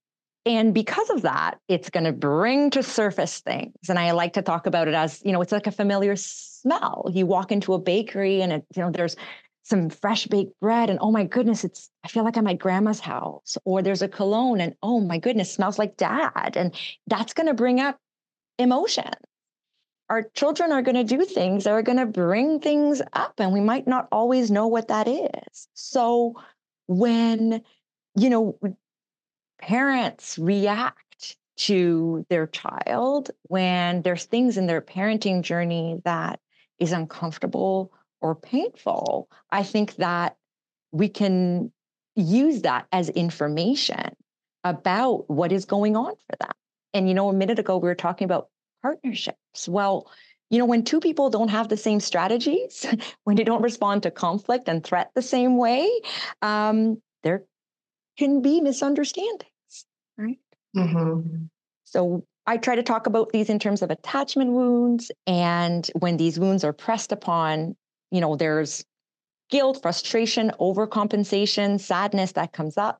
And 0.45 0.73
because 0.73 1.10
of 1.10 1.21
that, 1.21 1.58
it's 1.69 1.89
going 1.89 2.03
to 2.03 2.12
bring 2.12 2.69
to 2.71 2.84
surface 2.84 3.39
things. 3.39 3.73
And 3.88 3.97
I 3.97 4.12
like 4.12 4.34
to 4.34 4.41
talk 4.41 4.67
about 4.67 4.89
it 4.89 4.93
as, 4.93 5.21
you 5.23 5.32
know, 5.32 5.41
it's 5.41 5.53
like 5.53 5.67
a 5.67 5.71
familiar 5.71 6.17
smell. 6.17 7.10
You 7.13 7.25
walk 7.25 7.53
into 7.53 7.73
a 7.73 7.79
bakery 7.79 8.41
and 8.41 8.51
it, 8.51 8.65
you 8.75 8.82
know, 8.82 8.91
there's 8.91 9.15
some 9.63 9.89
fresh 9.89 10.28
baked 10.28 10.60
bread 10.60 10.89
and 10.89 10.99
oh 11.02 11.12
my 11.12 11.23
goodness, 11.23 11.63
it's 11.63 11.89
I 12.04 12.08
feel 12.08 12.23
like 12.23 12.38
I'm 12.38 12.47
at 12.47 12.60
grandma's 12.60 12.99
house. 12.99 13.58
Or 13.65 13.82
there's 13.82 14.02
a 14.02 14.08
cologne 14.08 14.62
and 14.62 14.76
oh 14.84 14.99
my 14.99 15.17
goodness, 15.17 15.52
smells 15.52 15.80
like 15.80 15.97
dad. 15.97 16.56
And 16.56 16.76
that's 17.08 17.34
going 17.34 17.47
to 17.47 17.54
bring 17.54 17.80
up 17.80 17.97
emotion 18.60 19.12
our 20.10 20.23
children 20.36 20.71
are 20.71 20.82
going 20.82 20.95
to 20.95 21.04
do 21.04 21.26
things 21.26 21.63
that 21.63 21.71
are 21.71 21.82
going 21.82 21.97
to 21.97 22.06
bring 22.06 22.60
things 22.60 23.02
up 23.13 23.39
and 23.39 23.54
we 23.54 23.60
might 23.60 23.88
not 23.88 24.08
always 24.12 24.52
know 24.52 24.67
what 24.67 24.89
that 24.89 25.08
is 25.08 25.67
so 25.73 26.36
when 26.88 27.62
you 28.15 28.30
know 28.30 28.60
parents 29.60 30.38
react 30.38 31.38
to 31.56 32.26
their 32.30 32.47
child 32.47 33.32
when 33.43 34.02
there's 34.02 34.26
things 34.26 34.58
in 34.58 34.67
their 34.67 34.82
parenting 34.82 35.41
journey 35.41 35.99
that 36.04 36.39
is 36.80 36.91
uncomfortable 36.91 37.91
or 38.23 38.33
painful 38.33 39.29
i 39.51 39.62
think 39.62 39.95
that 39.97 40.36
we 40.91 41.07
can 41.07 41.71
use 42.15 42.62
that 42.63 42.88
as 42.91 43.09
information 43.09 44.15
about 44.63 45.29
what 45.29 45.51
is 45.51 45.65
going 45.65 45.95
on 45.95 46.12
for 46.12 46.36
them 46.39 46.53
and 46.93 47.07
you 47.07 47.13
know 47.13 47.29
a 47.29 47.33
minute 47.33 47.59
ago 47.59 47.77
we 47.77 47.88
were 47.88 47.95
talking 47.95 48.25
about 48.25 48.47
partnerships. 48.83 49.67
Well, 49.67 50.12
you 50.51 50.59
know, 50.59 50.65
when 50.65 50.83
two 50.83 50.99
people 50.99 51.31
don't 51.31 51.47
have 51.47 51.69
the 51.69 51.77
same 51.77 51.99
strategies, 51.99 52.86
when 53.23 53.36
they 53.36 53.43
don't 53.43 53.63
respond 53.63 54.03
to 54.03 54.12
conflict 54.12 54.67
and 54.67 54.83
threat 54.83 55.09
the 55.15 55.23
same 55.23 55.57
way, 55.57 55.89
um, 56.43 57.01
there 57.23 57.45
can 58.19 58.43
be 58.43 58.62
misunderstandings, 58.62 59.47
right? 60.17 60.38
Mm-hmm. 60.77 61.45
So 61.86 62.25
I 62.45 62.57
try 62.57 62.75
to 62.75 62.83
talk 62.83 63.07
about 63.07 63.29
these 63.29 63.49
in 63.49 63.57
terms 63.57 63.81
of 63.81 63.89
attachment 63.89 64.51
wounds. 64.51 65.12
And 65.25 65.89
when 65.97 66.17
these 66.17 66.39
wounds 66.39 66.63
are 66.63 66.73
pressed 66.73 67.12
upon, 67.12 67.75
you 68.13 68.21
know, 68.21 68.36
there's 68.36 68.86
guilt, 69.49 69.82
frustration, 69.82 70.52
overcompensation, 70.60 71.80
sadness 71.80 72.34
that 72.34 72.54
comes 72.54 72.78
up. 72.78 72.99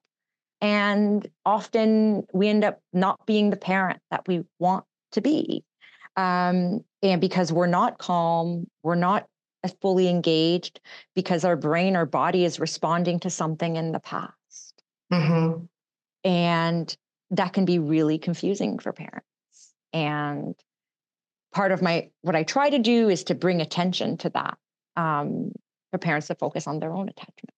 And 0.60 1.28
often 1.46 2.26
we 2.34 2.50
end 2.50 2.64
up 2.64 2.80
not 2.94 3.24
being 3.28 3.52
the 3.52 3.56
parent 3.56 4.00
that 4.10 4.28
we 4.28 4.44
want 4.58 4.86
to 5.12 5.22
be. 5.22 5.64
Um, 6.18 6.84
and 7.04 7.22
because 7.22 7.54
we're 7.54 7.68
not 7.68 8.00
calm, 8.00 8.66
we're 8.82 8.96
not 8.96 9.28
fully 9.82 10.10
engaged 10.10 10.80
because 11.16 11.46
our 11.46 11.56
brain, 11.56 11.96
our 11.96 12.08
body 12.08 12.44
is 12.44 12.60
responding 12.60 13.20
to 13.20 13.30
something 13.30 13.76
in 13.76 13.92
the 13.92 14.00
past. 14.00 14.84
Mm-hmm. 15.12 15.66
And 16.24 16.98
that 17.32 17.54
can 17.54 17.66
be 17.66 17.78
really 17.78 18.18
confusing 18.18 18.80
for 18.80 18.94
parents. 18.94 19.28
And 19.92 20.56
part 21.54 21.72
of 21.72 21.84
my 21.84 22.10
what 22.22 22.36
I 22.36 22.44
try 22.44 22.72
to 22.72 22.80
do 22.80 23.10
is 23.10 23.26
to 23.26 23.36
bring 23.36 23.62
attention 23.62 24.18
to 24.18 24.30
that 24.30 24.58
um, 24.96 25.52
for 25.92 25.98
parents 25.98 26.28
to 26.28 26.36
focus 26.36 26.68
on 26.68 26.80
their 26.80 26.94
own 26.94 27.10
attachment. 27.10 27.52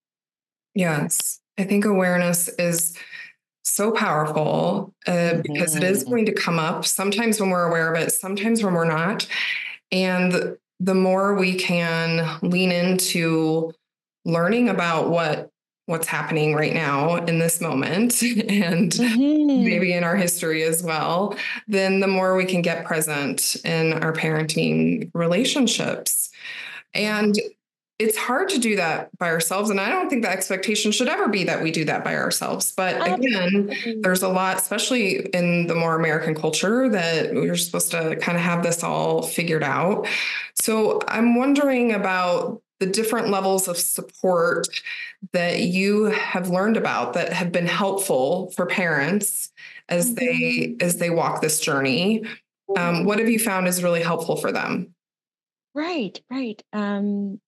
Yes, 0.73 1.39
I 1.57 1.63
think 1.63 1.85
awareness 1.85 2.49
is 2.59 2.97
so 3.63 3.91
powerful 3.91 4.93
uh, 5.07 5.11
mm-hmm. 5.11 5.41
because 5.41 5.75
it 5.75 5.83
is 5.83 6.01
mm-hmm. 6.01 6.11
going 6.11 6.25
to 6.27 6.33
come 6.33 6.59
up 6.59 6.85
sometimes 6.85 7.39
when 7.39 7.49
we're 7.49 7.67
aware 7.67 7.93
of 7.93 7.99
it, 8.01 8.11
sometimes 8.11 8.63
when 8.63 8.73
we're 8.73 8.85
not. 8.85 9.27
And 9.91 10.57
the 10.79 10.93
more 10.93 11.35
we 11.35 11.55
can 11.55 12.39
lean 12.41 12.71
into 12.71 13.71
learning 14.25 14.69
about 14.69 15.09
what 15.09 15.49
what's 15.87 16.07
happening 16.07 16.55
right 16.55 16.73
now 16.73 17.15
in 17.15 17.37
this 17.37 17.61
moment 17.61 18.21
and 18.23 18.91
mm-hmm. 18.91 19.63
maybe 19.63 19.93
in 19.93 20.03
our 20.03 20.15
history 20.15 20.63
as 20.63 20.81
well 20.81 21.35
then 21.67 21.99
the 21.99 22.07
more 22.07 22.35
we 22.35 22.43
can 22.43 22.63
get 22.63 22.85
present 22.85 23.55
in 23.63 23.93
our 23.93 24.11
parenting 24.11 25.11
relationships 25.13 26.24
and 26.95 27.35
it's 27.97 28.17
hard 28.17 28.49
to 28.49 28.59
do 28.59 28.75
that 28.75 29.09
by 29.17 29.29
ourselves. 29.29 29.69
And 29.69 29.79
I 29.79 29.89
don't 29.89 30.09
think 30.09 30.23
the 30.23 30.29
expectation 30.29 30.91
should 30.91 31.07
ever 31.07 31.29
be 31.29 31.45
that 31.45 31.63
we 31.63 31.71
do 31.71 31.85
that 31.85 32.03
by 32.03 32.15
ourselves. 32.15 32.73
But 32.75 32.95
again, 33.07 33.73
there's 34.01 34.21
a 34.21 34.27
lot, 34.27 34.57
especially 34.57 35.27
in 35.27 35.67
the 35.67 35.75
more 35.75 35.95
American 35.95 36.35
culture, 36.35 36.89
that 36.89 37.33
we're 37.33 37.55
supposed 37.55 37.91
to 37.91 38.17
kind 38.17 38.37
of 38.37 38.43
have 38.43 38.63
this 38.63 38.83
all 38.83 39.21
figured 39.21 39.63
out. 39.63 40.07
So 40.61 40.99
I'm 41.07 41.35
wondering 41.35 41.93
about 41.93 42.61
the 42.81 42.85
different 42.85 43.29
levels 43.29 43.69
of 43.69 43.77
support 43.77 44.67
that 45.31 45.61
you 45.61 46.05
have 46.05 46.49
learned 46.49 46.75
about 46.75 47.13
that 47.13 47.31
have 47.31 47.51
been 47.51 47.67
helpful 47.67 48.51
for 48.51 48.65
parents 48.65 49.53
as 49.87 50.11
mm-hmm. 50.11 50.15
they 50.15 50.75
as 50.85 50.97
they 50.97 51.09
walk 51.09 51.41
this 51.41 51.61
journey. 51.61 52.25
Um, 52.77 53.05
what 53.05 53.19
have 53.19 53.29
you 53.29 53.39
found 53.39 53.67
is 53.67 53.83
really 53.83 54.01
helpful 54.01 54.35
for 54.35 54.51
them? 54.51 54.94
Right, 55.75 56.19
right. 56.31 56.63
Um, 56.73 57.39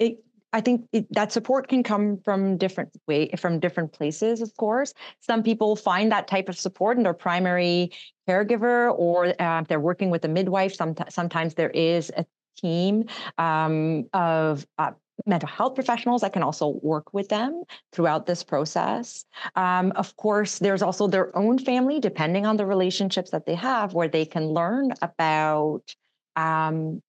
it 0.00 0.18
I 0.54 0.60
think 0.62 0.86
it, 0.92 1.12
that 1.12 1.32
support 1.32 1.68
can 1.68 1.82
come 1.82 2.18
from 2.24 2.56
different 2.56 2.90
way 3.08 3.30
from 3.38 3.60
different 3.60 3.92
places, 3.92 4.40
of 4.40 4.56
course. 4.56 4.94
Some 5.20 5.42
people 5.42 5.76
find 5.76 6.10
that 6.12 6.28
type 6.28 6.48
of 6.48 6.58
support 6.58 6.96
in 6.96 7.02
their 7.02 7.14
primary 7.14 7.92
caregiver, 8.28 8.96
or 8.98 9.34
uh, 9.40 9.64
they're 9.68 9.80
working 9.80 10.10
with 10.10 10.24
a 10.24 10.28
midwife. 10.28 10.74
Some, 10.74 10.94
sometimes 11.10 11.54
there 11.54 11.70
is 11.70 12.10
a 12.16 12.24
team 12.56 13.04
um, 13.38 14.08
of 14.14 14.66
uh, 14.78 14.92
mental 15.26 15.48
health 15.48 15.74
professionals 15.74 16.22
that 16.22 16.32
can 16.32 16.44
also 16.44 16.78
work 16.82 17.12
with 17.12 17.28
them 17.28 17.64
throughout 17.92 18.26
this 18.26 18.44
process. 18.44 19.24
Um, 19.56 19.92
of 19.96 20.16
course, 20.16 20.60
there's 20.60 20.82
also 20.82 21.08
their 21.08 21.36
own 21.36 21.58
family, 21.58 22.00
depending 22.00 22.46
on 22.46 22.56
the 22.56 22.66
relationships 22.66 23.30
that 23.30 23.44
they 23.44 23.56
have, 23.56 23.92
where 23.92 24.08
they 24.08 24.24
can 24.24 24.46
learn 24.48 24.92
about 25.02 25.82
um, 26.36 27.02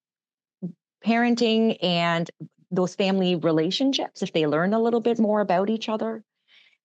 parenting 1.06 1.78
and 1.84 2.30
those 2.72 2.96
family 2.96 3.36
relationships 3.36 4.22
if 4.22 4.34
they 4.34 4.48
learn 4.48 4.74
a 4.74 4.80
little 4.80 5.02
bit 5.02 5.20
more 5.20 5.42
about 5.42 5.70
each 5.70 5.88
other. 5.88 6.24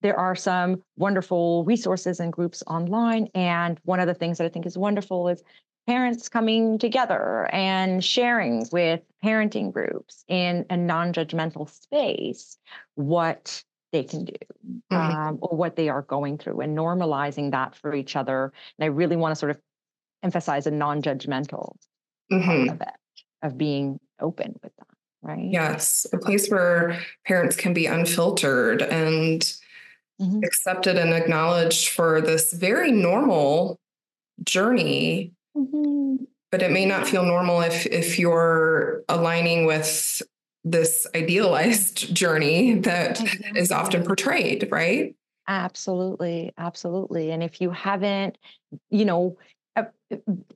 There 0.02 0.18
are 0.18 0.34
some 0.34 0.82
wonderful 0.96 1.64
resources 1.64 2.20
and 2.20 2.32
groups 2.32 2.62
online. 2.66 3.28
And 3.34 3.78
one 3.84 4.00
of 4.00 4.06
the 4.06 4.14
things 4.14 4.38
that 4.38 4.44
I 4.44 4.48
think 4.48 4.66
is 4.66 4.78
wonderful 4.78 5.28
is 5.28 5.42
parents 5.86 6.28
coming 6.28 6.78
together 6.78 7.48
and 7.52 8.02
sharing 8.02 8.66
with 8.72 9.00
parenting 9.24 9.72
groups 9.72 10.24
in 10.28 10.64
a 10.70 10.76
non 10.76 11.12
judgmental 11.12 11.68
space 11.68 12.58
what 12.94 13.62
they 13.92 14.04
can 14.04 14.24
do 14.24 14.34
mm-hmm. 14.92 14.96
um, 14.96 15.38
or 15.42 15.56
what 15.56 15.76
they 15.76 15.88
are 15.88 16.02
going 16.02 16.38
through 16.38 16.60
and 16.60 16.76
normalizing 16.76 17.50
that 17.50 17.74
for 17.74 17.94
each 17.94 18.16
other. 18.16 18.52
And 18.78 18.84
I 18.84 18.88
really 18.88 19.16
want 19.16 19.32
to 19.32 19.36
sort 19.36 19.50
of 19.50 19.58
emphasize 20.22 20.66
a 20.66 20.70
non 20.70 21.02
judgmental 21.02 21.74
mm-hmm. 22.32 22.70
of 22.70 22.80
it, 22.80 22.94
of 23.42 23.58
being 23.58 23.98
open 24.20 24.58
with 24.62 24.72
that 24.76 24.86
right? 25.22 25.48
Yes, 25.50 26.06
a 26.12 26.18
place 26.18 26.48
where 26.48 27.00
parents 27.26 27.56
can 27.56 27.72
be 27.72 27.86
unfiltered 27.86 28.82
and 28.82 29.40
mm-hmm. 30.20 30.40
accepted 30.44 30.96
and 30.96 31.12
acknowledged 31.12 31.88
for 31.88 32.20
this 32.20 32.52
very 32.52 32.90
normal 32.90 33.78
journey. 34.44 35.32
Mm-hmm. 35.56 36.24
But 36.50 36.62
it 36.62 36.72
may 36.72 36.84
not 36.84 37.06
feel 37.06 37.24
normal 37.24 37.60
if 37.60 37.86
if 37.86 38.18
you're 38.18 39.02
aligning 39.08 39.66
with 39.66 40.20
this 40.64 41.06
idealized 41.14 42.14
journey 42.14 42.74
that 42.80 43.20
exactly. 43.20 43.60
is 43.60 43.70
often 43.70 44.04
portrayed, 44.04 44.68
right? 44.70 45.14
Absolutely, 45.46 46.52
absolutely. 46.58 47.30
And 47.30 47.42
if 47.42 47.60
you 47.60 47.70
haven't, 47.70 48.36
you 48.88 49.04
know, 49.04 49.36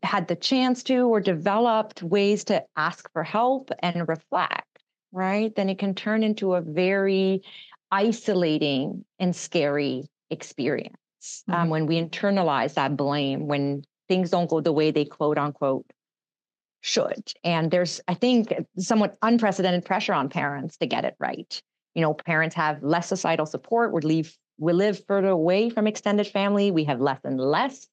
had 0.03 0.29
the 0.29 0.37
chance 0.37 0.83
to 0.85 1.09
or 1.09 1.21
developed 1.21 2.03
ways 2.03 2.45
to 2.45 2.65
ask 2.77 3.11
for 3.13 3.23
help 3.23 3.71
and 3.81 4.09
reflect, 4.09 4.83
right? 5.13 5.55
Then 5.55 5.69
it 5.69 5.79
can 5.79 5.95
turn 5.95 6.23
into 6.23 6.55
a 6.55 6.61
very 6.61 7.43
isolating 7.91 9.05
and 9.19 9.35
scary 9.35 10.09
experience 10.31 11.45
um, 11.49 11.55
mm-hmm. 11.55 11.63
um, 11.63 11.69
when 11.71 11.87
we 11.87 12.01
internalize 12.01 12.75
that 12.75 12.97
blame, 12.97 13.47
when 13.47 13.85
things 14.09 14.31
don't 14.31 14.51
go 14.51 14.61
the 14.61 14.73
way 14.73 14.91
they 14.91 15.05
quote 15.05 15.39
unquote 15.39 15.87
should. 16.81 17.33
And 17.43 17.71
there's, 17.71 18.01
I 18.09 18.15
think, 18.15 18.53
somewhat 18.79 19.17
unprecedented 19.23 19.85
pressure 19.85 20.13
on 20.13 20.29
parents 20.29 20.77
to 20.79 20.87
get 20.87 21.05
it 21.05 21.15
right. 21.19 21.63
You 21.95 22.03
know, 22.03 22.13
parents 22.13 22.55
have 22.57 22.83
less 22.83 23.09
societal 23.09 23.47
support. 23.47 23.93
We 23.93 24.03
live, 24.03 24.37
we 24.59 24.73
live 24.73 25.03
further 25.07 25.29
away 25.29 25.71
from 25.71 25.87
extended 25.87 26.27
family. 26.27 26.71
We 26.71 26.85
have 26.85 27.01
less 27.01 27.21
and 27.25 27.41
less 27.41 27.87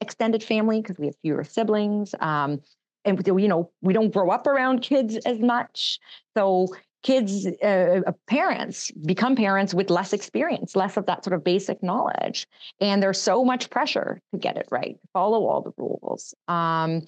extended 0.00 0.42
family 0.42 0.80
because 0.80 0.98
we 0.98 1.06
have 1.06 1.16
fewer 1.22 1.44
siblings. 1.44 2.14
Um, 2.20 2.60
and 3.04 3.26
you 3.26 3.48
know, 3.48 3.70
we 3.80 3.92
don't 3.92 4.12
grow 4.12 4.30
up 4.30 4.46
around 4.46 4.82
kids 4.82 5.16
as 5.24 5.38
much. 5.38 5.98
So 6.36 6.68
kids, 7.02 7.46
uh, 7.62 8.00
uh, 8.06 8.12
parents 8.26 8.90
become 8.90 9.34
parents 9.34 9.72
with 9.72 9.90
less 9.90 10.12
experience, 10.12 10.76
less 10.76 10.96
of 10.96 11.06
that 11.06 11.24
sort 11.24 11.34
of 11.34 11.42
basic 11.42 11.82
knowledge. 11.82 12.46
And 12.80 13.02
there's 13.02 13.20
so 13.20 13.44
much 13.44 13.70
pressure 13.70 14.20
to 14.32 14.38
get 14.38 14.56
it 14.56 14.68
right, 14.70 14.98
follow 15.12 15.46
all 15.46 15.62
the 15.62 15.72
rules. 15.76 16.34
Um, 16.48 17.02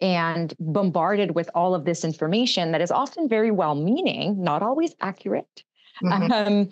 and 0.00 0.54
bombarded 0.58 1.34
with 1.34 1.48
all 1.54 1.74
of 1.74 1.84
this 1.84 2.04
information 2.04 2.72
that 2.72 2.80
is 2.80 2.90
often 2.90 3.28
very 3.28 3.50
well 3.50 3.74
meaning, 3.74 4.42
not 4.42 4.62
always 4.62 4.94
accurate. 5.00 5.62
Mm-hmm. 6.02 6.32
Um, 6.32 6.70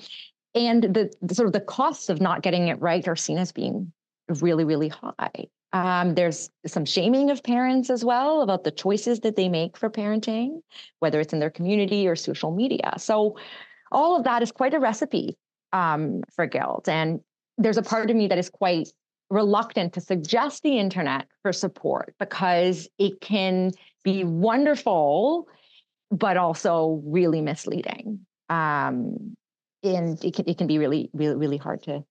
and 0.55 0.83
the, 0.83 1.11
the, 1.23 1.35
sort 1.35 1.47
of 1.47 1.53
the 1.53 1.61
costs 1.61 2.09
of 2.09 2.21
not 2.21 2.43
getting 2.43 2.69
it 2.69 2.81
right 2.81 3.07
are 3.07 3.17
seen 3.17 3.39
as 3.39 3.53
being 3.53 3.93
really, 4.41 4.65
really 4.65 4.89
high. 4.89 5.47
Um, 5.73 6.15
there's 6.15 6.51
some 6.67 6.85
shaming 6.85 7.31
of 7.31 7.43
parents 7.43 7.91
as 7.91 8.05
well 8.05 8.43
about 8.43 8.65
the 8.65 8.71
choices 8.71 9.21
that 9.21 9.37
they 9.37 9.49
make 9.49 9.77
for 9.77 9.91
parenting, 9.91 10.61
whether 11.01 11.19
it's 11.19 11.33
in 11.33 11.41
their 11.41 11.51
community 11.51 12.07
or 12.07 12.15
social 12.15 12.55
media. 12.55 12.95
So, 12.99 13.37
all 13.91 14.17
of 14.17 14.25
that 14.25 14.43
is 14.43 14.53
quite 14.53 14.75
a 14.75 14.81
recipe 14.81 15.37
um, 15.73 16.23
for 16.35 16.47
guilt. 16.47 16.89
And 16.89 17.21
there's 17.59 17.77
a 17.77 17.83
part 17.83 18.11
of 18.11 18.17
me 18.17 18.27
that 18.29 18.39
is 18.39 18.49
quite 18.49 18.89
reluctant 19.31 19.95
to 19.95 20.01
suggest 20.01 20.63
the 20.63 20.79
internet 20.79 21.27
for 21.43 21.53
support 21.53 22.15
because 22.19 22.89
it 22.99 23.21
can 23.21 23.71
be 24.05 24.25
wonderful, 24.25 25.49
but 26.11 26.37
also 26.37 27.03
really 27.05 27.41
misleading. 27.41 28.27
Um, 28.51 29.35
and 29.83 30.23
it 30.25 30.35
can, 30.35 30.49
it 30.49 30.59
can 30.59 30.67
be 30.67 30.79
really, 30.79 31.11
really, 31.13 31.37
really 31.37 31.57
hard 31.57 31.83
to 31.85 32.05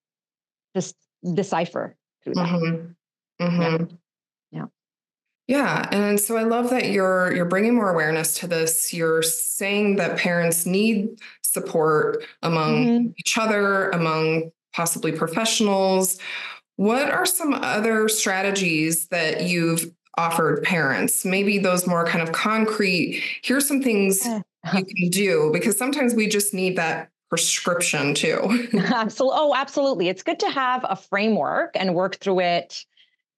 just 0.75 0.95
decipher 1.33 1.95
through 2.23 2.35
that. 2.35 2.47
Mm-hmm. 2.47 3.43
Mm-hmm. 3.43 3.95
Yeah. 4.51 4.65
Yeah, 5.47 5.87
and 5.91 6.19
so 6.19 6.37
I 6.37 6.43
love 6.43 6.69
that 6.69 6.89
you're 6.89 7.33
you're 7.33 7.45
bringing 7.45 7.75
more 7.75 7.91
awareness 7.91 8.35
to 8.39 8.47
this. 8.47 8.93
You're 8.93 9.21
saying 9.21 9.97
that 9.97 10.17
parents 10.17 10.65
need 10.65 11.19
support 11.41 12.23
among 12.41 12.85
mm-hmm. 12.85 13.07
each 13.17 13.37
other, 13.37 13.89
among 13.89 14.51
possibly 14.73 15.11
professionals. 15.11 16.19
What 16.77 17.11
are 17.11 17.25
some 17.25 17.53
other 17.53 18.07
strategies 18.07 19.07
that 19.07 19.43
you've 19.43 19.91
offered 20.17 20.63
parents? 20.63 21.25
Maybe 21.25 21.57
those 21.57 21.85
more 21.85 22.05
kind 22.05 22.23
of 22.23 22.31
concrete. 22.31 23.21
Here's 23.43 23.67
some 23.67 23.81
things 23.81 24.25
you 24.25 24.85
can 24.85 25.09
do 25.09 25.49
because 25.51 25.77
sometimes 25.77 26.15
we 26.15 26.27
just 26.27 26.53
need 26.53 26.77
that 26.77 27.10
prescription 27.31 28.13
too. 28.13 28.67
absolutely. 28.93 29.39
Oh, 29.39 29.55
absolutely. 29.55 30.09
It's 30.09 30.21
good 30.21 30.39
to 30.41 30.49
have 30.51 30.85
a 30.87 30.95
framework 30.95 31.71
and 31.75 31.95
work 31.95 32.17
through 32.17 32.41
it 32.41 32.85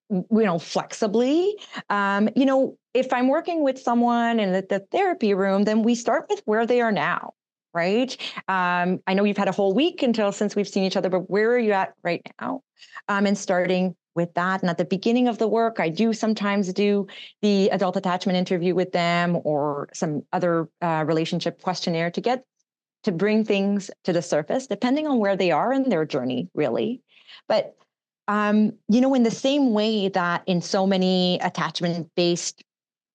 you 0.10 0.26
know 0.32 0.60
flexibly 0.60 1.56
um, 1.90 2.30
you 2.36 2.46
know 2.46 2.78
if 2.94 3.12
i'm 3.14 3.30
working 3.30 3.64
with 3.64 3.80
someone 3.80 4.40
in 4.40 4.52
the, 4.52 4.64
the, 4.70 4.80
therapy 4.92 5.34
room 5.34 5.64
then 5.64 5.82
we 5.82 5.96
start 5.96 6.26
with 6.30 6.42
where 6.46 6.68
they 6.68 6.82
are 6.82 6.92
now 6.92 7.34
right 7.74 8.18
um, 8.48 9.00
i 9.08 9.14
know 9.14 9.24
you've 9.24 9.38
had 9.38 9.48
a 9.48 9.54
whole 9.54 9.74
week 9.74 10.04
until 10.04 10.32
since 10.32 10.56
we've 10.56 10.68
seen 10.68 10.84
each 10.84 10.98
other 10.98 11.10
but 11.10 11.30
where 11.32 11.52
are 11.52 11.58
you 11.58 11.72
at 11.72 11.94
right 12.04 12.22
now 12.40 12.62
um, 13.08 13.26
and 13.26 13.38
starting 13.38 13.96
with 14.14 14.32
that 14.36 14.62
and 14.62 14.70
at 14.70 14.78
the 14.78 14.86
beginning 14.86 15.30
of 15.30 15.40
the 15.40 15.48
work 15.48 15.80
i 15.80 15.90
do 15.90 16.14
sometimes 16.14 16.72
do 16.74 17.08
the 17.42 17.70
adult 17.70 17.96
attachment 17.96 18.38
interview 18.38 18.76
with 18.76 18.92
them 18.92 19.40
or 19.46 19.90
some 19.94 20.22
other 20.34 20.68
uh, 20.82 21.04
relationship 21.08 21.60
questionnaire 21.62 22.12
to 22.12 22.22
get 22.22 22.44
to 23.04 23.12
bring 23.12 23.44
things 23.46 23.92
to 24.04 24.14
the 24.14 24.22
surface 24.22 24.68
depending 24.68 25.08
on 25.08 25.20
where 25.20 25.36
they 25.36 25.52
are 25.52 25.74
in 25.74 25.90
their 25.90 26.06
journey 26.06 26.50
really 26.54 27.02
but 27.48 27.76
um, 28.28 28.74
you 28.88 29.02
know, 29.02 29.14
in 29.14 29.24
the 29.24 29.32
same 29.32 29.74
way 29.74 30.10
that 30.10 30.44
in 30.46 30.62
so 30.62 30.88
many 30.88 31.40
attachment 31.42 32.10
based 32.16 32.64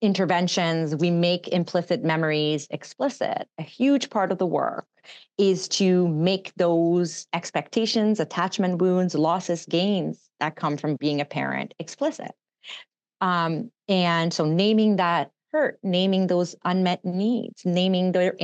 interventions, 0.01 0.95
we 0.95 1.11
make 1.11 1.47
implicit 1.49 2.03
memories 2.03 2.67
explicit, 2.69 3.47
a 3.57 3.63
huge 3.63 4.09
part 4.09 4.31
of 4.31 4.37
the 4.37 4.45
work 4.45 4.85
is 5.37 5.67
to 5.67 6.07
make 6.09 6.53
those 6.55 7.27
expectations, 7.33 8.19
attachment 8.19 8.81
wounds, 8.81 9.15
losses, 9.15 9.65
gains 9.65 10.29
that 10.39 10.55
come 10.55 10.77
from 10.77 10.95
being 10.95 11.19
a 11.19 11.25
parent 11.25 11.73
explicit. 11.79 12.31
Um, 13.19 13.71
and 13.87 14.33
so 14.33 14.45
naming 14.45 14.97
that 14.97 15.31
hurt, 15.51 15.79
naming 15.83 16.27
those 16.27 16.55
unmet 16.63 17.03
needs, 17.03 17.65
naming 17.65 18.11
their 18.11 18.35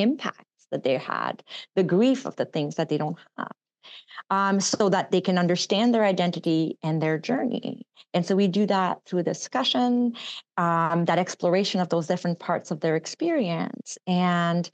that 0.71 0.83
they 0.83 0.97
had, 0.97 1.43
the 1.75 1.83
grief 1.83 2.25
of 2.25 2.35
the 2.35 2.45
things 2.45 2.75
that 2.75 2.89
they 2.89 2.97
don't 2.97 3.17
have 3.37 3.51
um, 4.29 4.59
so 4.59 4.89
that 4.89 5.11
they 5.11 5.21
can 5.21 5.37
understand 5.37 5.93
their 5.93 6.03
identity 6.03 6.77
and 6.83 7.01
their 7.01 7.17
journey. 7.17 7.85
And 8.13 8.25
so 8.25 8.35
we 8.35 8.47
do 8.47 8.65
that 8.67 8.99
through 9.05 9.23
discussion, 9.23 10.15
um, 10.57 11.05
that 11.05 11.19
exploration 11.19 11.81
of 11.81 11.89
those 11.89 12.07
different 12.07 12.39
parts 12.39 12.71
of 12.71 12.79
their 12.79 12.95
experience. 12.95 13.97
And 14.07 14.69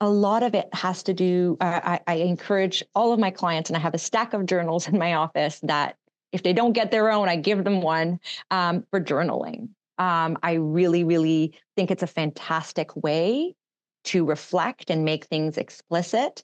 a 0.00 0.08
lot 0.08 0.42
of 0.42 0.54
it 0.54 0.68
has 0.72 1.02
to 1.04 1.14
do, 1.14 1.56
uh, 1.60 1.80
I, 1.82 2.00
I 2.06 2.14
encourage 2.16 2.82
all 2.94 3.12
of 3.12 3.18
my 3.18 3.30
clients, 3.30 3.68
and 3.68 3.76
I 3.76 3.80
have 3.80 3.94
a 3.94 3.98
stack 3.98 4.32
of 4.32 4.46
journals 4.46 4.88
in 4.88 4.98
my 4.98 5.14
office 5.14 5.60
that 5.64 5.96
if 6.32 6.42
they 6.42 6.52
don't 6.52 6.72
get 6.72 6.90
their 6.90 7.10
own, 7.10 7.28
I 7.28 7.36
give 7.36 7.64
them 7.64 7.80
one 7.82 8.20
um, 8.50 8.84
for 8.90 9.00
journaling. 9.00 9.70
Um, 9.98 10.38
I 10.42 10.52
really, 10.52 11.02
really 11.02 11.58
think 11.76 11.90
it's 11.90 12.02
a 12.02 12.06
fantastic 12.06 12.94
way 12.94 13.56
to 14.04 14.24
reflect 14.24 14.90
and 14.90 15.04
make 15.04 15.26
things 15.26 15.58
explicit 15.58 16.42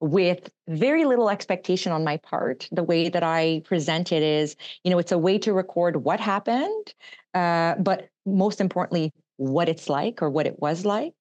with 0.00 0.50
very 0.68 1.04
little 1.04 1.30
expectation 1.30 1.92
on 1.92 2.02
my 2.02 2.16
part. 2.16 2.68
The 2.72 2.82
way 2.82 3.08
that 3.08 3.22
I 3.22 3.62
present 3.64 4.10
it 4.10 4.22
is, 4.22 4.56
you 4.82 4.90
know, 4.90 4.98
it's 4.98 5.12
a 5.12 5.18
way 5.18 5.38
to 5.38 5.52
record 5.52 6.04
what 6.04 6.18
happened, 6.18 6.94
uh, 7.34 7.76
but 7.76 8.08
most 8.26 8.60
importantly, 8.60 9.12
what 9.36 9.68
it's 9.68 9.88
like 9.88 10.20
or 10.20 10.28
what 10.28 10.46
it 10.46 10.58
was 10.60 10.84
like, 10.84 11.14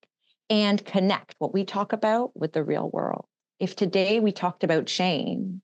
and 0.49 0.83
connect 0.83 1.35
what 1.37 1.53
we 1.53 1.63
talk 1.63 1.93
about 1.93 2.35
with 2.35 2.53
the 2.53 2.63
real 2.63 2.89
world. 2.89 3.25
If 3.59 3.75
today 3.75 4.19
we 4.19 4.31
talked 4.31 4.63
about 4.63 4.89
shame 4.89 5.61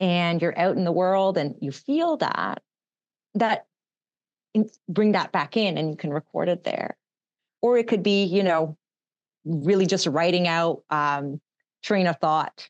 and 0.00 0.42
you're 0.42 0.58
out 0.58 0.76
in 0.76 0.84
the 0.84 0.92
world 0.92 1.38
and 1.38 1.54
you 1.60 1.70
feel 1.70 2.16
that, 2.16 2.62
that 3.34 3.66
bring 4.88 5.12
that 5.12 5.30
back 5.30 5.56
in 5.56 5.78
and 5.78 5.90
you 5.90 5.96
can 5.96 6.12
record 6.12 6.48
it 6.48 6.64
there. 6.64 6.96
Or 7.62 7.78
it 7.78 7.86
could 7.86 8.02
be, 8.02 8.24
you 8.24 8.42
know, 8.42 8.76
really 9.48 9.86
just 9.86 10.06
writing 10.06 10.46
out 10.46 10.82
um, 10.90 11.40
train 11.82 12.06
of 12.06 12.18
thought. 12.18 12.68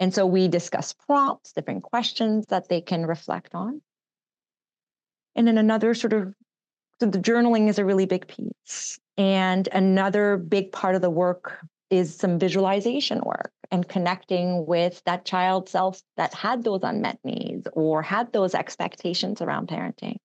And 0.00 0.12
so 0.12 0.26
we 0.26 0.48
discuss 0.48 0.92
prompts, 0.92 1.52
different 1.52 1.82
questions 1.82 2.46
that 2.48 2.68
they 2.68 2.80
can 2.80 3.06
reflect 3.06 3.54
on. 3.54 3.80
And 5.36 5.46
then 5.46 5.58
another 5.58 5.94
sort 5.94 6.12
of, 6.12 6.34
so 7.00 7.06
the 7.06 7.18
journaling 7.18 7.68
is 7.68 7.78
a 7.78 7.84
really 7.84 8.06
big 8.06 8.26
piece. 8.26 8.98
And 9.16 9.68
another 9.72 10.36
big 10.36 10.72
part 10.72 10.94
of 10.94 11.02
the 11.02 11.10
work 11.10 11.58
is 11.90 12.14
some 12.16 12.38
visualization 12.38 13.20
work 13.20 13.52
and 13.70 13.88
connecting 13.88 14.66
with 14.66 15.02
that 15.04 15.24
child 15.24 15.68
self 15.68 16.00
that 16.16 16.34
had 16.34 16.64
those 16.64 16.80
unmet 16.82 17.18
needs 17.24 17.68
or 17.72 18.02
had 18.02 18.32
those 18.32 18.54
expectations 18.54 19.40
around 19.40 19.68
parenting. 19.68 20.16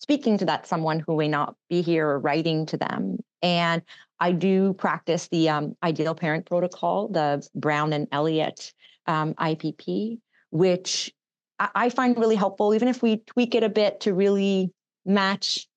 Speaking 0.00 0.38
to 0.38 0.44
that 0.46 0.66
someone 0.66 1.00
who 1.00 1.16
may 1.16 1.28
not 1.28 1.54
be 1.68 1.82
here 1.82 2.08
or 2.08 2.18
writing 2.18 2.66
to 2.66 2.76
them 2.76 3.18
and 3.42 3.82
I 4.20 4.32
do 4.32 4.72
practice 4.74 5.28
the 5.28 5.48
um, 5.48 5.76
ideal 5.82 6.14
parent 6.14 6.46
protocol, 6.46 7.08
the 7.08 7.46
Brown 7.54 7.92
and 7.92 8.06
Elliott 8.12 8.72
um, 9.06 9.34
IPP, 9.34 10.20
which 10.50 11.12
I 11.58 11.90
find 11.90 12.16
really 12.16 12.36
helpful, 12.36 12.74
even 12.74 12.88
if 12.88 13.02
we 13.02 13.18
tweak 13.18 13.54
it 13.54 13.62
a 13.62 13.68
bit 13.68 14.00
to 14.00 14.14
really 14.14 14.72
match 15.04 15.68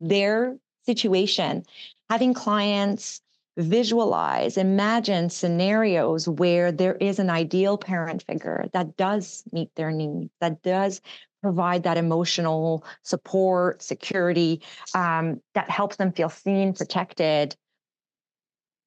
their 0.00 0.56
situation. 0.84 1.64
Having 2.10 2.34
clients 2.34 3.20
visualize, 3.56 4.56
imagine 4.56 5.28
scenarios 5.30 6.28
where 6.28 6.72
there 6.72 6.96
is 6.96 7.18
an 7.18 7.30
ideal 7.30 7.76
parent 7.76 8.22
figure 8.22 8.66
that 8.72 8.96
does 8.96 9.44
meet 9.52 9.74
their 9.74 9.90
needs, 9.90 10.30
that 10.40 10.62
does 10.62 11.00
provide 11.42 11.82
that 11.82 11.96
emotional 11.96 12.84
support, 13.02 13.82
security 13.82 14.62
um, 14.94 15.40
that 15.54 15.68
helps 15.68 15.96
them 15.96 16.12
feel 16.12 16.28
seen, 16.28 16.72
protected, 16.72 17.54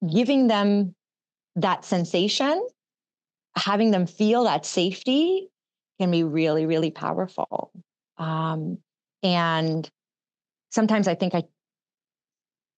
giving 0.10 0.48
them 0.48 0.96
that 1.56 1.86
sensation, 1.86 2.66
having 3.58 3.92
them 3.92 4.08
feel 4.08 4.46
that 4.46 4.66
safety 4.66 5.50
can 6.00 6.12
be 6.12 6.24
really, 6.24 6.66
really 6.66 6.92
powerful. 6.92 7.72
Um, 8.18 8.80
and 9.24 9.90
sometimes 10.72 11.08
I 11.08 11.16
think 11.16 11.36
I 11.36 11.44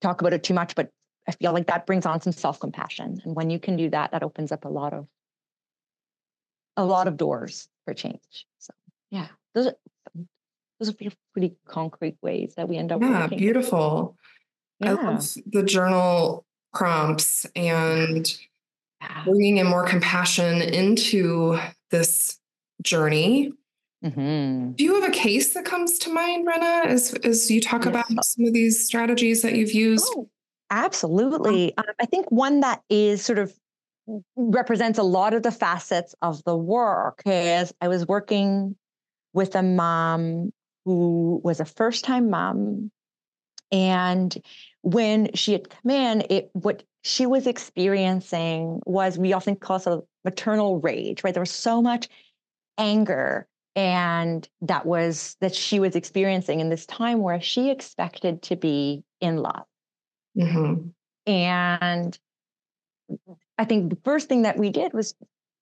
talk 0.01 0.21
about 0.21 0.33
it 0.33 0.43
too 0.43 0.53
much, 0.53 0.75
but 0.75 0.89
I 1.27 1.31
feel 1.31 1.51
like 1.51 1.67
that 1.67 1.85
brings 1.85 2.05
on 2.05 2.21
some 2.21 2.33
self-compassion. 2.33 3.21
And 3.25 3.35
when 3.35 3.49
you 3.49 3.59
can 3.59 3.75
do 3.75 3.89
that, 3.89 4.11
that 4.11 4.23
opens 4.23 4.51
up 4.51 4.65
a 4.65 4.69
lot 4.69 4.93
of 4.93 5.07
a 6.77 6.85
lot 6.85 7.07
of 7.07 7.17
doors 7.17 7.67
for 7.85 7.93
change. 7.95 8.45
So 8.59 8.71
yeah, 9.09 9.27
those 9.57 9.67
are 9.67 9.75
those 10.79 10.89
are 10.89 11.11
pretty 11.33 11.55
concrete 11.67 12.17
ways 12.21 12.53
that 12.55 12.69
we 12.69 12.77
end 12.77 12.91
up. 12.91 13.01
Yeah, 13.01 13.23
working. 13.23 13.39
beautiful. 13.39 14.15
Yeah. 14.79 14.91
I 14.91 14.93
love 14.93 15.27
the 15.47 15.63
journal 15.63 16.45
prompts 16.73 17.47
and 17.55 18.31
yeah. 19.01 19.23
bringing 19.25 19.57
in 19.57 19.65
more 19.65 19.87
compassion 19.87 20.61
into 20.61 21.59
this 21.89 22.39
journey. 22.83 23.51
Mm-hmm. 24.05 24.73
Do 24.73 24.83
you 24.83 25.01
have 25.01 25.09
a 25.09 25.13
case 25.13 25.55
that 25.55 25.65
comes 25.65 25.97
to 25.99 26.13
mind, 26.13 26.45
Rana, 26.45 26.87
as, 26.87 27.15
as 27.23 27.49
you 27.49 27.59
talk 27.59 27.85
yes. 27.85 27.89
about 27.89 28.05
some 28.23 28.45
of 28.45 28.53
these 28.53 28.85
strategies 28.85 29.41
that 29.41 29.55
you've 29.55 29.73
used? 29.73 30.05
Oh, 30.15 30.29
absolutely. 30.69 31.75
Um, 31.75 31.85
I 31.99 32.05
think 32.05 32.31
one 32.31 32.59
that 32.59 32.83
is 32.91 33.25
sort 33.25 33.39
of 33.39 33.51
represents 34.35 34.99
a 34.99 35.03
lot 35.03 35.33
of 35.33 35.41
the 35.41 35.51
facets 35.51 36.13
of 36.21 36.43
the 36.43 36.55
work 36.55 37.23
is 37.25 37.73
I 37.81 37.87
was 37.87 38.07
working 38.07 38.75
with 39.37 39.53
a 39.55 39.61
mom 39.61 40.51
who 40.83 41.39
was 41.43 41.59
a 41.59 41.65
first 41.65 42.03
time 42.03 42.31
mom. 42.31 42.89
And 43.71 44.35
when 44.81 45.31
she 45.35 45.51
had 45.51 45.69
come 45.69 45.91
in, 45.91 46.23
it 46.31 46.49
what 46.53 46.81
she 47.03 47.27
was 47.27 47.45
experiencing 47.45 48.81
was 48.87 49.15
we 49.19 49.33
often 49.33 49.55
call 49.55 49.77
it 49.77 49.85
a 49.85 50.01
maternal 50.25 50.79
rage, 50.79 51.23
right? 51.23 51.35
There 51.35 51.41
was 51.41 51.51
so 51.51 51.83
much 51.83 52.09
anger 52.79 53.47
and 53.75 54.49
that 54.61 54.87
was 54.87 55.37
that 55.39 55.53
she 55.53 55.79
was 55.79 55.95
experiencing 55.95 56.59
in 56.59 56.69
this 56.69 56.87
time 56.87 57.19
where 57.19 57.39
she 57.39 57.69
expected 57.69 58.41
to 58.43 58.55
be 58.55 59.03
in 59.21 59.37
love. 59.37 59.65
Mm-hmm. 60.35 60.87
And 61.31 62.19
I 63.59 63.65
think 63.65 63.91
the 63.91 63.99
first 64.03 64.29
thing 64.29 64.41
that 64.41 64.57
we 64.57 64.71
did 64.71 64.93
was 64.93 65.13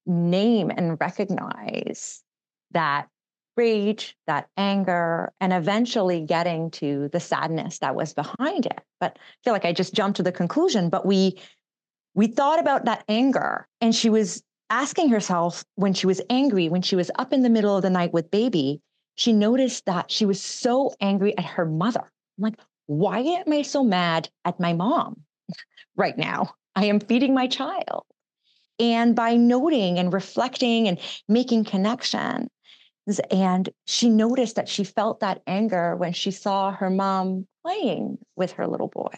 name 0.05 0.71
and 0.71 0.97
recognize 0.97 2.23
that 2.71 3.09
rage, 3.55 4.15
that 4.27 4.47
anger, 4.57 5.33
and 5.39 5.53
eventually 5.53 6.21
getting 6.21 6.71
to 6.71 7.09
the 7.11 7.19
sadness 7.19 7.79
that 7.79 7.95
was 7.95 8.13
behind 8.13 8.65
it. 8.65 8.81
But 8.99 9.17
I 9.17 9.37
feel 9.43 9.53
like 9.53 9.65
I 9.65 9.73
just 9.73 9.93
jumped 9.93 10.17
to 10.17 10.23
the 10.23 10.31
conclusion, 10.31 10.89
but 10.89 11.05
we 11.05 11.39
we 12.13 12.27
thought 12.27 12.59
about 12.59 12.85
that 12.85 13.03
anger 13.09 13.67
and 13.81 13.93
she 13.93 14.09
was 14.09 14.41
asking 14.69 15.09
herself 15.09 15.63
when 15.75 15.93
she 15.93 16.07
was 16.07 16.21
angry, 16.29 16.69
when 16.69 16.81
she 16.81 16.95
was 16.95 17.11
up 17.15 17.33
in 17.33 17.41
the 17.41 17.49
middle 17.49 17.75
of 17.75 17.83
the 17.83 17.89
night 17.89 18.13
with 18.13 18.31
baby, 18.31 18.81
she 19.15 19.33
noticed 19.33 19.85
that 19.85 20.11
she 20.11 20.25
was 20.25 20.41
so 20.41 20.93
angry 21.01 21.37
at 21.37 21.45
her 21.45 21.65
mother. 21.65 22.01
I'm 22.01 22.43
like, 22.43 22.59
why 22.87 23.19
am 23.19 23.51
I 23.51 23.61
so 23.61 23.83
mad 23.83 24.29
at 24.43 24.59
my 24.59 24.73
mom 24.73 25.21
right 25.95 26.17
now? 26.17 26.53
I 26.75 26.85
am 26.85 26.99
feeding 26.99 27.33
my 27.33 27.47
child. 27.47 28.05
And 28.79 29.15
by 29.15 29.35
noting 29.35 29.99
and 29.99 30.11
reflecting 30.11 30.87
and 30.89 30.99
making 31.29 31.63
connection, 31.63 32.49
and 33.29 33.69
she 33.85 34.09
noticed 34.09 34.55
that 34.55 34.69
she 34.69 34.83
felt 34.83 35.19
that 35.19 35.41
anger 35.45 35.95
when 35.95 36.13
she 36.13 36.31
saw 36.31 36.71
her 36.71 36.89
mom 36.89 37.47
playing 37.63 38.17
with 38.35 38.53
her 38.53 38.67
little 38.67 38.87
boy. 38.87 39.13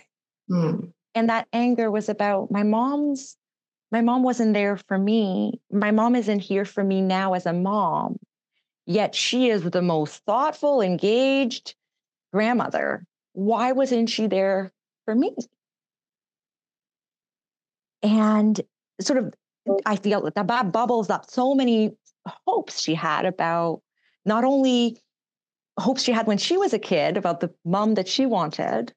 Mm. 0.49 0.91
And 1.15 1.29
that 1.29 1.47
anger 1.53 1.89
was 1.89 2.09
about 2.09 2.51
my 2.51 2.63
mom's, 2.63 3.37
my 3.91 4.01
mom 4.01 4.23
wasn't 4.23 4.53
there 4.53 4.77
for 4.87 4.97
me. 4.97 5.61
My 5.71 5.91
mom 5.91 6.15
isn't 6.15 6.39
here 6.39 6.65
for 6.65 6.83
me 6.83 7.01
now 7.01 7.33
as 7.33 7.45
a 7.45 7.53
mom. 7.53 8.17
Yet 8.85 9.15
she 9.15 9.49
is 9.49 9.63
the 9.63 9.81
most 9.81 10.23
thoughtful, 10.25 10.81
engaged 10.81 11.75
grandmother. 12.33 13.05
Why 13.33 13.71
wasn't 13.71 14.09
she 14.09 14.27
there 14.27 14.71
for 15.05 15.15
me? 15.15 15.33
And 18.03 18.59
sort 19.01 19.19
of, 19.19 19.33
I 19.85 19.95
feel 19.95 20.21
that 20.21 20.35
that 20.35 20.71
bubbles 20.71 21.09
up 21.09 21.29
so 21.29 21.55
many 21.55 21.95
hopes 22.45 22.81
she 22.81 22.93
had 22.93 23.25
about 23.25 23.81
not 24.25 24.43
only 24.43 24.99
hopes 25.79 26.03
she 26.03 26.11
had 26.11 26.27
when 26.27 26.37
she 26.37 26.57
was 26.57 26.73
a 26.73 26.79
kid 26.79 27.17
about 27.17 27.39
the 27.39 27.53
mom 27.63 27.93
that 27.95 28.07
she 28.07 28.25
wanted, 28.25 28.93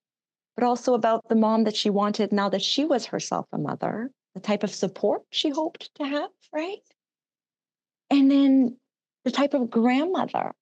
but 0.56 0.64
also 0.64 0.94
about 0.94 1.28
the 1.28 1.34
mom 1.34 1.64
that 1.64 1.76
she 1.76 1.90
wanted 1.90 2.32
now 2.32 2.48
that 2.48 2.62
she 2.62 2.84
was 2.84 3.06
herself 3.06 3.46
a 3.52 3.58
mother, 3.58 4.10
the 4.34 4.40
type 4.40 4.62
of 4.62 4.74
support 4.74 5.22
she 5.30 5.50
hoped 5.50 5.94
to 5.96 6.04
have, 6.04 6.30
right? 6.52 6.80
And 8.10 8.30
then 8.30 8.76
the 9.24 9.30
type 9.30 9.54
of 9.54 9.70
grandmother 9.70 10.52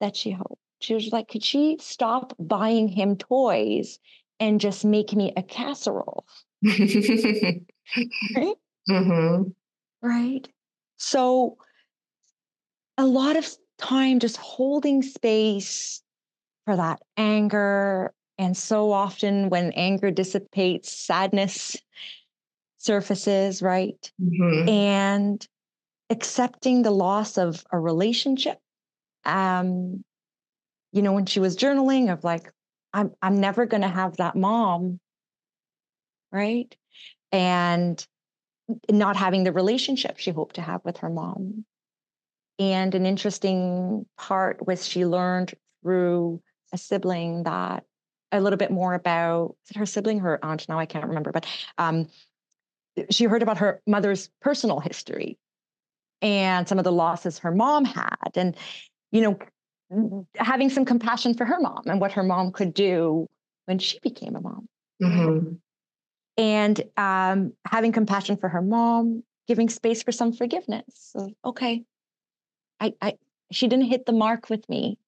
that 0.00 0.16
she 0.16 0.30
hoped. 0.30 0.60
She 0.80 0.94
was 0.94 1.12
like, 1.12 1.28
could 1.28 1.44
she 1.44 1.76
stop 1.80 2.32
buying 2.38 2.88
him 2.88 3.16
toys 3.16 3.98
and 4.38 4.60
just 4.60 4.84
make 4.84 5.12
me 5.14 5.32
a 5.36 5.42
casserole? 5.42 6.24
right? 6.64 8.56
Mm-hmm. 8.88 9.42
Right. 10.02 10.48
So 10.96 11.58
a 13.00 13.06
lot 13.06 13.36
of 13.36 13.48
time 13.78 14.18
just 14.18 14.36
holding 14.36 15.02
space 15.02 16.02
for 16.66 16.76
that 16.76 17.00
anger. 17.16 18.12
And 18.38 18.56
so 18.56 18.92
often 18.92 19.48
when 19.48 19.72
anger 19.72 20.10
dissipates, 20.10 20.92
sadness 20.92 21.76
surfaces, 22.78 23.62
right? 23.62 24.12
Mm-hmm. 24.22 24.68
And 24.68 25.48
accepting 26.10 26.82
the 26.82 26.90
loss 26.90 27.38
of 27.38 27.64
a 27.72 27.78
relationship. 27.78 28.58
Um, 29.24 30.04
you 30.92 31.02
know, 31.02 31.12
when 31.12 31.26
she 31.26 31.40
was 31.40 31.56
journaling 31.56 32.12
of 32.12 32.24
like, 32.24 32.52
I'm 32.92 33.12
I'm 33.22 33.40
never 33.40 33.64
gonna 33.66 33.88
have 33.88 34.16
that 34.16 34.36
mom, 34.36 34.98
right? 36.32 36.74
And 37.30 38.04
not 38.90 39.16
having 39.16 39.44
the 39.44 39.52
relationship 39.52 40.18
she 40.18 40.32
hoped 40.32 40.56
to 40.56 40.62
have 40.62 40.80
with 40.84 40.98
her 40.98 41.10
mom. 41.10 41.64
And 42.60 42.94
an 42.94 43.06
interesting 43.06 44.04
part 44.18 44.66
was 44.66 44.86
she 44.86 45.06
learned 45.06 45.54
through 45.82 46.42
a 46.74 46.78
sibling 46.78 47.44
that 47.44 47.84
a 48.32 48.40
little 48.40 48.58
bit 48.58 48.70
more 48.70 48.92
about 48.92 49.56
her 49.74 49.86
sibling, 49.86 50.20
her 50.20 50.38
aunt, 50.44 50.68
now 50.68 50.78
I 50.78 50.84
can't 50.84 51.06
remember, 51.06 51.32
but 51.32 51.46
um, 51.78 52.06
she 53.10 53.24
heard 53.24 53.42
about 53.42 53.58
her 53.58 53.80
mother's 53.86 54.30
personal 54.42 54.78
history 54.78 55.38
and 56.20 56.68
some 56.68 56.78
of 56.78 56.84
the 56.84 56.92
losses 56.92 57.38
her 57.38 57.50
mom 57.50 57.86
had. 57.86 58.30
And, 58.34 58.54
you 59.10 59.22
know, 59.22 60.22
having 60.36 60.68
some 60.68 60.84
compassion 60.84 61.32
for 61.34 61.46
her 61.46 61.58
mom 61.60 61.82
and 61.86 61.98
what 61.98 62.12
her 62.12 62.22
mom 62.22 62.52
could 62.52 62.74
do 62.74 63.26
when 63.64 63.78
she 63.78 63.98
became 64.00 64.36
a 64.36 64.40
mom. 64.40 64.68
Mm-hmm. 65.02 65.54
And 66.36 66.82
um, 66.98 67.54
having 67.66 67.92
compassion 67.92 68.36
for 68.36 68.50
her 68.50 68.62
mom, 68.62 69.24
giving 69.48 69.70
space 69.70 70.02
for 70.02 70.12
some 70.12 70.32
forgiveness. 70.32 70.84
So, 70.94 71.30
okay, 71.44 71.84
I, 72.80 72.94
I 73.00 73.14
she 73.52 73.68
didn't 73.68 73.86
hit 73.86 74.06
the 74.06 74.12
mark 74.12 74.48
with 74.48 74.68
me. 74.68 74.98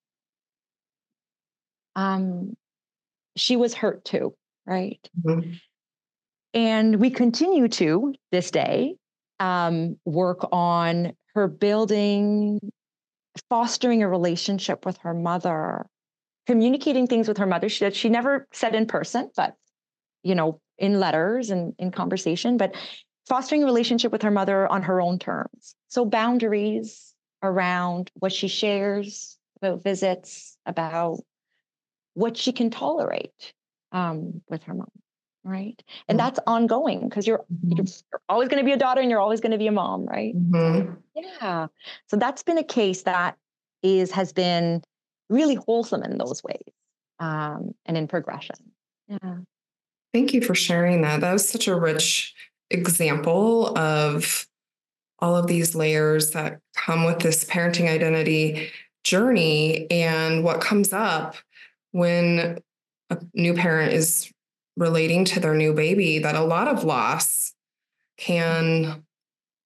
Um, 1.97 2.55
she 3.37 3.57
was 3.57 3.75
hurt 3.75 4.05
too, 4.05 4.35
right? 4.67 5.01
Mm-hmm. 5.25 5.53
And 6.55 6.97
we 6.97 7.11
continue 7.11 7.69
to 7.69 8.15
this 8.31 8.51
day 8.51 8.97
um, 9.41 9.97
work 10.05 10.47
on 10.53 11.15
her 11.35 11.49
building, 11.49 12.61
fostering 13.49 14.03
a 14.03 14.09
relationship 14.09 14.85
with 14.85 14.99
her 14.99 15.15
mother, 15.15 15.87
communicating 16.47 17.07
things 17.07 17.27
with 17.27 17.39
her 17.39 17.47
mother. 17.47 17.69
She 17.69 17.91
she 17.91 18.09
never 18.09 18.47
said 18.53 18.75
in 18.75 18.87
person, 18.87 19.31
but 19.37 19.55
you 20.23 20.35
know, 20.35 20.61
in 20.79 21.01
letters 21.01 21.51
and 21.51 21.75
in 21.79 21.91
conversation, 21.91 22.57
but 22.57 22.75
fostering 23.29 23.63
a 23.63 23.67
relationship 23.67 24.13
with 24.13 24.23
her 24.23 24.31
mother 24.31 24.71
on 24.71 24.83
her 24.83 25.01
own 25.01 25.19
terms. 25.19 25.75
So 25.89 26.05
boundaries, 26.05 27.12
around 27.43 28.11
what 28.15 28.33
she 28.33 28.49
shares 28.49 29.39
about 29.61 29.83
visits, 29.83 30.57
about 30.67 31.21
what 32.15 32.37
she 32.37 32.53
can 32.53 32.71
tolerate 32.71 33.53
um, 33.93 34.43
with 34.49 34.63
her 34.65 34.75
mom, 34.75 34.91
right? 35.45 35.83
And 36.09 36.19
mm-hmm. 36.19 36.27
that's 36.27 36.41
ongoing 36.47 37.09
because 37.09 37.27
you're, 37.27 37.39
mm-hmm. 37.39 37.73
you're 37.77 38.21
always 38.29 38.49
going 38.49 38.63
to 38.63 38.65
be 38.65 38.73
a 38.73 38.77
daughter 38.77 39.01
and 39.01 39.11
you're 39.11 39.21
always 39.21 39.41
going 39.41 39.53
to 39.53 39.59
be 39.59 39.67
a 39.67 39.73
mom, 39.73 40.07
right? 40.07 40.35
Mm-hmm. 40.35 40.95
Yeah. 41.15 41.67
So 42.09 42.17
that's 42.17 42.43
been 42.43 42.59
a 42.59 42.65
case 42.65 43.03
that 43.03 43.37
is 43.83 44.13
has 44.13 44.33
been 44.33 44.83
really 45.29 45.57
wholesome 45.57 46.03
in 46.03 46.19
those 46.19 46.43
ways 46.45 46.63
um, 47.19 47.75
and 47.87 47.97
in 47.97 48.07
progression. 48.07 48.57
Yeah. 49.09 49.37
Thank 50.13 50.35
you 50.35 50.43
for 50.43 50.55
sharing 50.55 51.03
that. 51.03 51.21
That 51.21 51.33
was 51.33 51.49
such 51.49 51.69
a 51.69 51.75
rich 51.75 52.35
example 52.71 53.77
of 53.77 54.47
all 55.23 55.37
of 55.37 55.47
these 55.47 55.75
layers 55.75 56.33
that 56.33 56.59
come 56.77 57.05
with 57.05 57.21
this 57.21 57.45
parenting 57.45 57.89
identity 57.89 58.71
journey 59.05 59.87
and 59.91 60.43
what 60.43 60.61
comes 60.61 60.93
up 60.93 61.37
when 61.93 62.59
a 63.09 63.19
new 63.33 63.55
parent 63.55 63.93
is 63.93 64.31
relating 64.77 65.25
to 65.25 65.39
their 65.39 65.55
new 65.55 65.73
baby 65.73 66.19
that 66.19 66.35
a 66.35 66.43
lot 66.43 66.67
of 66.67 66.83
loss 66.83 67.55
can 68.19 69.05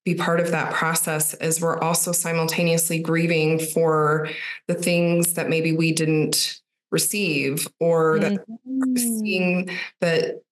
be 0.04 0.14
part 0.14 0.40
of 0.40 0.50
that 0.50 0.72
process 0.72 1.34
as 1.34 1.60
we're 1.60 1.78
also 1.78 2.12
simultaneously 2.12 2.98
grieving 3.00 3.58
for 3.58 4.28
the 4.68 4.74
things 4.74 5.34
that 5.34 5.48
maybe 5.48 5.72
we 5.72 5.90
didn't 5.90 6.60
receive 6.90 7.66
or 7.80 8.18
that 8.18 8.32
mm-hmm. 8.32 8.96
seeing 8.96 9.70
that 10.00 10.42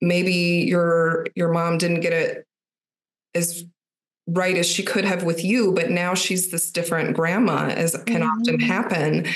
maybe 0.00 0.64
your 0.68 1.26
your 1.34 1.50
mom 1.52 1.78
didn't 1.78 2.00
get 2.00 2.12
it 2.12 2.46
as 3.34 3.64
right 4.28 4.56
as 4.56 4.66
she 4.66 4.82
could 4.82 5.04
have 5.04 5.22
with 5.24 5.44
you 5.44 5.72
but 5.72 5.90
now 5.90 6.14
she's 6.14 6.50
this 6.50 6.70
different 6.70 7.14
grandma 7.16 7.68
as 7.68 7.92
can 8.06 8.20
mm-hmm. 8.20 8.40
often 8.40 8.60
happen 8.60 9.26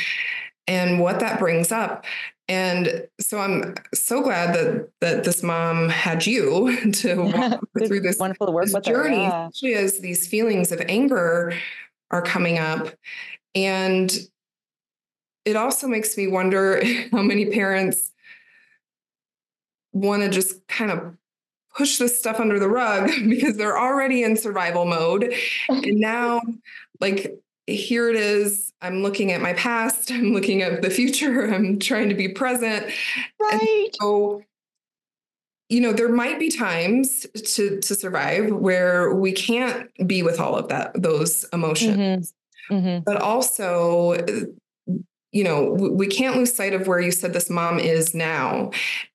and 0.66 1.00
what 1.00 1.20
that 1.20 1.38
brings 1.38 1.72
up 1.72 2.04
and 2.48 3.06
so 3.18 3.38
i'm 3.38 3.74
so 3.94 4.22
glad 4.22 4.54
that 4.54 4.88
that 5.00 5.24
this 5.24 5.42
mom 5.42 5.88
had 5.88 6.26
you 6.26 6.90
to 6.92 7.16
walk 7.16 7.60
through 7.86 8.00
this 8.00 8.18
wonderful 8.18 8.52
work 8.52 8.66
this 8.66 8.84
journey 8.84 9.16
her, 9.16 9.22
yeah. 9.22 9.48
especially 9.48 9.74
as 9.74 9.98
these 10.00 10.26
feelings 10.26 10.70
of 10.70 10.80
anger 10.88 11.54
are 12.10 12.22
coming 12.22 12.58
up 12.58 12.88
and 13.54 14.18
it 15.44 15.56
also 15.56 15.88
makes 15.88 16.16
me 16.16 16.26
wonder 16.26 16.82
how 17.12 17.22
many 17.22 17.46
parents 17.46 18.12
want 19.92 20.22
to 20.22 20.28
just 20.28 20.66
kind 20.68 20.90
of 20.90 21.16
push 21.76 21.98
this 21.98 22.18
stuff 22.18 22.40
under 22.40 22.58
the 22.58 22.68
rug 22.68 23.10
because 23.28 23.56
they're 23.56 23.78
already 23.78 24.22
in 24.22 24.36
survival 24.36 24.84
mode. 24.84 25.34
and 25.68 25.98
now, 25.98 26.40
like, 27.00 27.38
here 27.66 28.08
it 28.08 28.16
is. 28.16 28.72
I'm 28.82 29.02
looking 29.02 29.30
at 29.32 29.40
my 29.40 29.52
past. 29.54 30.10
I'm 30.10 30.32
looking 30.32 30.62
at 30.62 30.82
the 30.82 30.90
future. 30.90 31.46
I'm 31.54 31.78
trying 31.78 32.08
to 32.08 32.14
be 32.14 32.28
present. 32.28 32.86
Right. 33.40 33.60
And 33.62 33.94
so, 34.00 34.42
you 35.68 35.80
know, 35.80 35.92
there 35.92 36.08
might 36.08 36.38
be 36.38 36.50
times 36.50 37.26
to 37.54 37.80
to 37.80 37.94
survive 37.94 38.52
where 38.52 39.14
we 39.14 39.32
can't 39.32 39.88
be 40.06 40.22
with 40.22 40.38
all 40.38 40.56
of 40.56 40.68
that, 40.68 41.00
those 41.00 41.44
emotions. 41.52 42.32
Mm-hmm. 42.70 42.74
Mm-hmm. 42.74 43.02
But 43.04 43.20
also 43.20 44.16
you 45.32 45.42
know, 45.42 45.64
we 45.64 46.06
can't 46.06 46.36
lose 46.36 46.54
sight 46.54 46.74
of 46.74 46.86
where 46.86 47.00
you 47.00 47.10
said 47.10 47.32
this 47.32 47.48
mom 47.48 47.78
is 47.78 48.14
now 48.14 48.70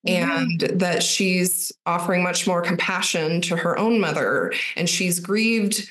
mm-hmm. 0.06 0.08
and 0.08 0.60
that 0.80 1.02
she's 1.02 1.72
offering 1.86 2.24
much 2.24 2.46
more 2.46 2.60
compassion 2.60 3.40
to 3.42 3.56
her 3.56 3.78
own 3.78 4.00
mother 4.00 4.52
and 4.76 4.88
she's 4.88 5.20
grieved 5.20 5.88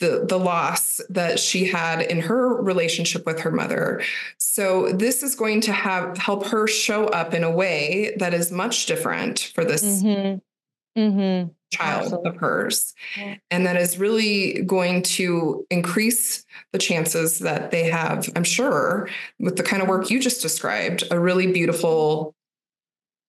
the 0.00 0.24
the 0.28 0.38
loss 0.38 1.00
that 1.08 1.38
she 1.38 1.66
had 1.66 2.00
in 2.00 2.20
her 2.20 2.60
relationship 2.60 3.24
with 3.26 3.38
her 3.40 3.50
mother. 3.50 4.02
So 4.38 4.92
this 4.92 5.22
is 5.22 5.34
going 5.34 5.60
to 5.62 5.72
have 5.72 6.18
help 6.18 6.46
her 6.46 6.66
show 6.66 7.06
up 7.06 7.32
in 7.32 7.44
a 7.44 7.50
way 7.50 8.14
that 8.18 8.34
is 8.34 8.50
much 8.50 8.86
different 8.86 9.52
for 9.54 9.64
this 9.64 9.84
mm-hmm. 9.84 11.00
Mm-hmm. 11.00 11.50
Child 11.70 12.04
Absolutely. 12.04 12.30
of 12.30 12.36
hers. 12.36 12.94
Yeah. 13.16 13.36
And 13.50 13.66
that 13.66 13.76
is 13.76 13.98
really 13.98 14.62
going 14.62 15.02
to 15.02 15.66
increase 15.70 16.44
the 16.72 16.78
chances 16.78 17.38
that 17.40 17.70
they 17.70 17.84
have, 17.84 18.28
I'm 18.36 18.44
sure, 18.44 19.08
with 19.38 19.56
the 19.56 19.62
kind 19.62 19.82
of 19.82 19.88
work 19.88 20.10
you 20.10 20.20
just 20.20 20.42
described, 20.42 21.04
a 21.10 21.18
really 21.18 21.50
beautiful 21.52 22.34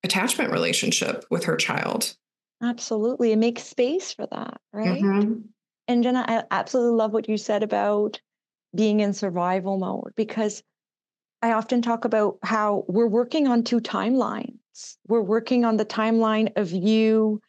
attachment 0.04 0.50
relationship 0.50 1.24
with 1.30 1.44
her 1.44 1.56
child. 1.56 2.16
Absolutely. 2.62 3.32
And 3.32 3.40
make 3.40 3.58
space 3.58 4.12
for 4.12 4.26
that, 4.26 4.60
right? 4.72 5.02
Mm-hmm. 5.02 5.40
And 5.88 6.02
Jenna, 6.02 6.24
I 6.26 6.44
absolutely 6.50 6.96
love 6.96 7.12
what 7.12 7.28
you 7.28 7.36
said 7.36 7.62
about 7.62 8.20
being 8.74 9.00
in 9.00 9.12
survival 9.12 9.78
mode 9.78 10.12
because 10.16 10.62
I 11.42 11.52
often 11.52 11.82
talk 11.82 12.04
about 12.04 12.38
how 12.42 12.84
we're 12.86 13.08
working 13.08 13.48
on 13.48 13.64
two 13.64 13.80
timelines. 13.80 14.96
We're 15.08 15.22
working 15.22 15.64
on 15.64 15.76
the 15.76 15.84
timeline 15.84 16.52
of 16.56 16.70
you 16.70 17.42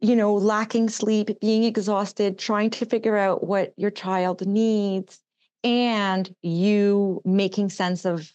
you 0.00 0.14
know, 0.14 0.34
lacking 0.34 0.88
sleep, 0.88 1.40
being 1.40 1.64
exhausted, 1.64 2.38
trying 2.38 2.70
to 2.70 2.86
figure 2.86 3.16
out 3.16 3.44
what 3.44 3.72
your 3.76 3.90
child 3.90 4.46
needs, 4.46 5.20
and 5.64 6.32
you 6.42 7.20
making 7.24 7.68
sense 7.70 8.04
of 8.04 8.32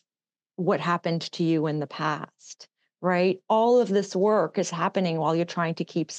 what 0.56 0.80
happened 0.80 1.22
to 1.22 1.44
you 1.44 1.68
in 1.68 1.80
the 1.80 1.88
past, 1.88 2.68
right? 3.02 3.40
All 3.50 3.80
of 3.80 3.90
this 3.90 4.16
work 4.16 4.58
is 4.58 4.70
happening 4.70 5.18
while 5.18 5.36
you're 5.36 5.46
trying 5.46 5.76
to 5.76 5.86
keep 5.86 6.12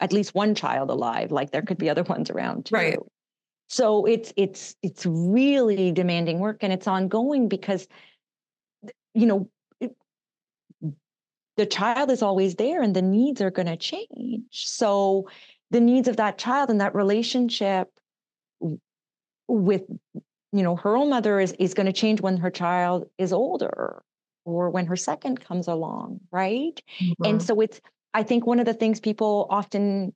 at 0.00 0.12
least 0.12 0.34
one 0.34 0.54
child 0.54 0.90
alive. 0.90 1.32
Like 1.32 1.50
there 1.50 1.62
could 1.62 1.78
be 1.78 1.90
other 1.90 2.02
ones 2.02 2.30
around 2.30 2.66
too. 2.66 2.74
Right. 2.74 2.98
So 3.68 4.06
it's 4.06 4.32
it's 4.36 4.74
it's 4.82 5.04
really 5.06 5.92
demanding 5.92 6.40
work 6.40 6.58
and 6.62 6.72
it's 6.72 6.86
ongoing 6.86 7.48
because 7.48 7.86
you 9.14 9.26
know 9.26 9.48
the 11.58 11.66
child 11.66 12.10
is 12.10 12.22
always 12.22 12.54
there 12.54 12.80
and 12.80 12.96
the 12.96 13.02
needs 13.02 13.42
are 13.42 13.50
going 13.50 13.66
to 13.66 13.76
change. 13.76 14.44
So 14.52 15.28
the 15.70 15.80
needs 15.80 16.08
of 16.08 16.16
that 16.16 16.38
child 16.38 16.70
and 16.70 16.80
that 16.80 16.94
relationship 16.94 17.88
with 19.48 19.82
you 20.52 20.62
know 20.62 20.76
her 20.76 20.96
own 20.96 21.10
mother 21.10 21.40
is 21.40 21.52
is 21.58 21.74
going 21.74 21.86
to 21.86 21.92
change 21.92 22.20
when 22.20 22.36
her 22.36 22.50
child 22.50 23.08
is 23.18 23.32
older 23.32 24.02
or 24.44 24.70
when 24.70 24.86
her 24.86 24.96
second 24.96 25.40
comes 25.40 25.68
along 25.68 26.20
right 26.30 26.80
mm-hmm. 27.00 27.24
and 27.24 27.42
so 27.42 27.60
it's 27.60 27.80
i 28.14 28.22
think 28.22 28.46
one 28.46 28.60
of 28.60 28.66
the 28.66 28.74
things 28.74 29.00
people 29.00 29.46
often 29.50 30.14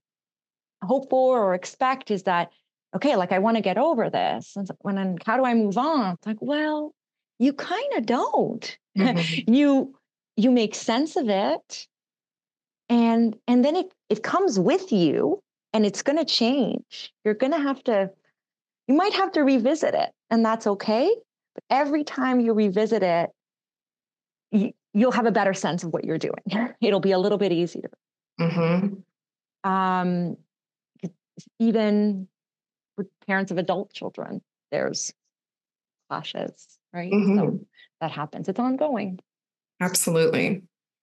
hope 0.83 1.09
for 1.11 1.43
or 1.43 1.55
expect 1.55 2.11
is 2.11 2.25
that 2.25 2.51
okay 2.95 3.17
like 3.17 3.33
i 3.33 3.39
want 3.39 3.57
to 3.57 3.63
get 3.63 3.79
over 3.79 4.11
this 4.11 4.53
and 4.57 4.69
when 4.81 5.17
how 5.25 5.37
do 5.37 5.45
i 5.45 5.55
move 5.55 5.79
on 5.79 6.15
it's 6.15 6.27
like 6.27 6.41
well 6.41 6.95
you 7.39 7.53
kind 7.53 7.93
of 7.97 8.07
don't 8.07 8.79
mm-hmm. 8.99 9.53
you 9.53 9.95
you 10.37 10.51
make 10.51 10.75
sense 10.75 11.17
of 11.17 11.29
it 11.29 11.87
and 12.89 13.37
and 13.47 13.65
then 13.65 13.77
it 13.77 13.93
it 14.09 14.23
comes 14.23 14.59
with 14.59 14.93
you 14.93 15.43
and 15.73 15.87
it's 15.87 16.03
going 16.03 16.19
to 16.19 16.25
change. 16.25 17.13
You're 17.25 17.35
going 17.35 17.53
to 17.53 17.59
have 17.59 17.83
to 17.85 18.11
you 18.89 18.95
might 18.95 19.15
have 19.15 19.33
to 19.33 19.43
revisit 19.43 19.95
it 19.95 20.11
and 20.31 20.45
that's 20.45 20.67
okay 20.67 21.15
but 21.55 21.65
every 21.71 22.05
time 22.05 22.41
you 22.41 22.53
revisit 22.53 23.03
it 23.03 23.31
you, 24.51 24.73
you'll 24.93 25.13
have 25.13 25.27
a 25.27 25.33
better 25.33 25.55
sense 25.55 25.85
of 25.85 25.93
what 25.93 26.05
you're 26.05 26.19
doing. 26.19 26.43
It'll 26.81 27.01
be 27.01 27.13
a 27.13 27.19
little 27.19 27.39
bit 27.39 27.53
easier. 27.53 27.91
Mm-hmm. 28.41 29.71
um, 29.71 30.37
even 31.59 32.29
with 32.97 33.07
parents 33.27 33.51
of 33.51 33.59
adult 33.59 33.93
children 33.93 34.41
there's 34.71 35.13
clashes 36.09 36.79
right? 36.93 37.13
Mm-hmm. 37.13 37.39
so 37.39 37.61
that 38.01 38.11
happens. 38.11 38.49
It's 38.49 38.59
ongoing 38.59 39.21
Absolutely. 39.83 40.63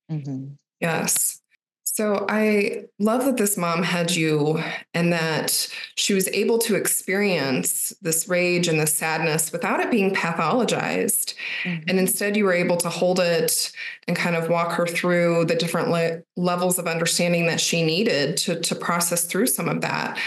Mm-hmm. 0.09 0.53
Yes. 0.79 1.41
So 1.83 2.25
I 2.29 2.85
love 2.97 3.25
that 3.25 3.35
this 3.35 3.57
mom 3.57 3.83
had 3.83 4.15
you 4.15 4.63
and 4.93 5.11
that 5.11 5.67
she 5.95 6.13
was 6.13 6.29
able 6.29 6.57
to 6.59 6.75
experience 6.75 7.91
this 8.01 8.29
rage 8.29 8.69
and 8.69 8.79
this 8.79 8.95
sadness 8.95 9.51
without 9.51 9.81
it 9.81 9.91
being 9.91 10.15
pathologized. 10.15 11.33
Mm-hmm. 11.65 11.89
And 11.89 11.99
instead, 11.99 12.37
you 12.37 12.45
were 12.45 12.53
able 12.53 12.77
to 12.77 12.89
hold 12.89 13.19
it 13.19 13.73
and 14.07 14.15
kind 14.15 14.37
of 14.37 14.47
walk 14.47 14.71
her 14.73 14.87
through 14.87 15.43
the 15.45 15.55
different 15.55 15.89
le- 15.89 16.21
levels 16.37 16.79
of 16.79 16.87
understanding 16.87 17.47
that 17.47 17.59
she 17.59 17.83
needed 17.83 18.37
to, 18.37 18.61
to 18.61 18.75
process 18.75 19.25
through 19.25 19.47
some 19.47 19.67
of 19.67 19.81
that. 19.81 20.17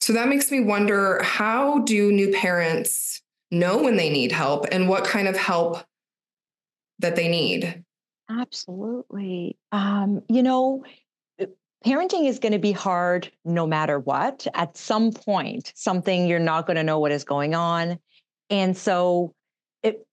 So 0.00 0.14
that 0.14 0.28
makes 0.28 0.50
me 0.50 0.60
wonder 0.60 1.22
how 1.22 1.80
do 1.80 2.10
new 2.10 2.32
parents 2.32 3.20
know 3.50 3.82
when 3.82 3.96
they 3.96 4.08
need 4.08 4.32
help 4.32 4.64
and 4.72 4.88
what 4.88 5.04
kind 5.04 5.28
of 5.28 5.36
help 5.36 5.84
that 7.00 7.16
they 7.16 7.28
need? 7.28 7.84
Absolutely. 8.30 9.56
Um, 9.72 10.22
you 10.28 10.42
know, 10.42 10.84
uh, 11.40 11.46
parenting 11.84 12.28
is 12.28 12.38
going 12.38 12.52
to 12.52 12.58
be 12.58 12.72
hard 12.72 13.30
no 13.44 13.66
matter 13.66 13.98
what. 13.98 14.46
At 14.54 14.76
some 14.76 15.12
point, 15.12 15.72
something 15.74 16.26
you're 16.26 16.38
not 16.38 16.66
going 16.66 16.76
to 16.76 16.82
know 16.82 16.98
what 16.98 17.12
is 17.12 17.24
going 17.24 17.54
on. 17.54 17.98
And 18.50 18.76
so, 18.76 19.34
it, 19.82 20.06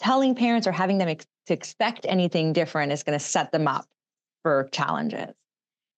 telling 0.00 0.34
parents 0.34 0.66
or 0.66 0.72
having 0.72 0.98
them 0.98 1.08
ex- 1.08 1.26
to 1.46 1.54
expect 1.54 2.06
anything 2.08 2.52
different 2.52 2.92
is 2.92 3.02
going 3.02 3.18
to 3.18 3.24
set 3.24 3.50
them 3.52 3.66
up 3.66 3.86
for 4.42 4.68
challenges. 4.72 5.34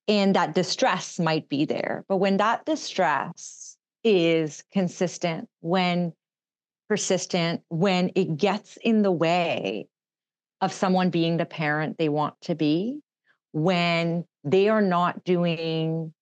And 0.09 0.35
that 0.35 0.55
distress 0.55 1.19
might 1.19 1.49
be 1.49 1.65
there. 1.65 2.05
But 2.09 2.17
when 2.17 2.39
that 2.39 2.65
distress 2.65 3.77
is 4.03 4.65
consistent, 4.73 5.49
when 5.61 6.13
persistent 6.91 7.63
when 7.69 8.11
it 8.17 8.37
gets 8.37 8.77
in 8.79 9.03
the 9.03 9.13
way 9.13 9.87
of 10.61 10.73
someone 10.73 11.09
being 11.09 11.37
the 11.37 11.47
parent 11.47 11.97
they 11.97 12.09
want 12.09 12.35
to 12.41 12.57
be, 12.57 12.99
when 13.53 14.25
they 14.43 14.69
are 14.69 14.83
not 14.83 15.23
doing 15.23 16.13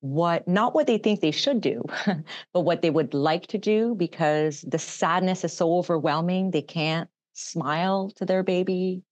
what 0.00 0.48
not 0.48 0.74
what 0.74 0.86
they 0.86 0.98
think 0.98 1.20
they 1.20 1.30
should 1.30 1.60
do 1.60 1.84
but 2.54 2.62
what 2.62 2.80
they 2.80 2.88
would 2.88 3.12
like 3.12 3.46
to 3.46 3.58
do 3.58 3.94
because 3.94 4.62
the 4.62 4.78
sadness 4.78 5.44
is 5.44 5.52
so 5.52 5.76
overwhelming 5.76 6.50
they 6.50 6.62
can't 6.62 7.10
smile 7.34 8.10
to 8.16 8.24
their 8.24 8.42
baby 8.42 9.02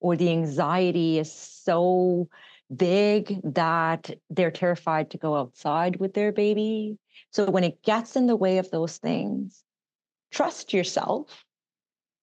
or 0.00 0.16
the 0.16 0.30
anxiety 0.30 1.18
is 1.18 1.30
so 1.30 2.26
big 2.74 3.38
that 3.44 4.10
they're 4.30 4.50
terrified 4.50 5.10
to 5.10 5.18
go 5.18 5.36
outside 5.36 5.96
with 5.96 6.14
their 6.14 6.32
baby. 6.32 6.96
So 7.32 7.50
when 7.50 7.64
it 7.64 7.82
gets 7.82 8.16
in 8.16 8.26
the 8.26 8.36
way 8.36 8.56
of 8.56 8.70
those 8.70 8.96
things 8.96 9.62
trust 10.30 10.72
yourself 10.72 11.44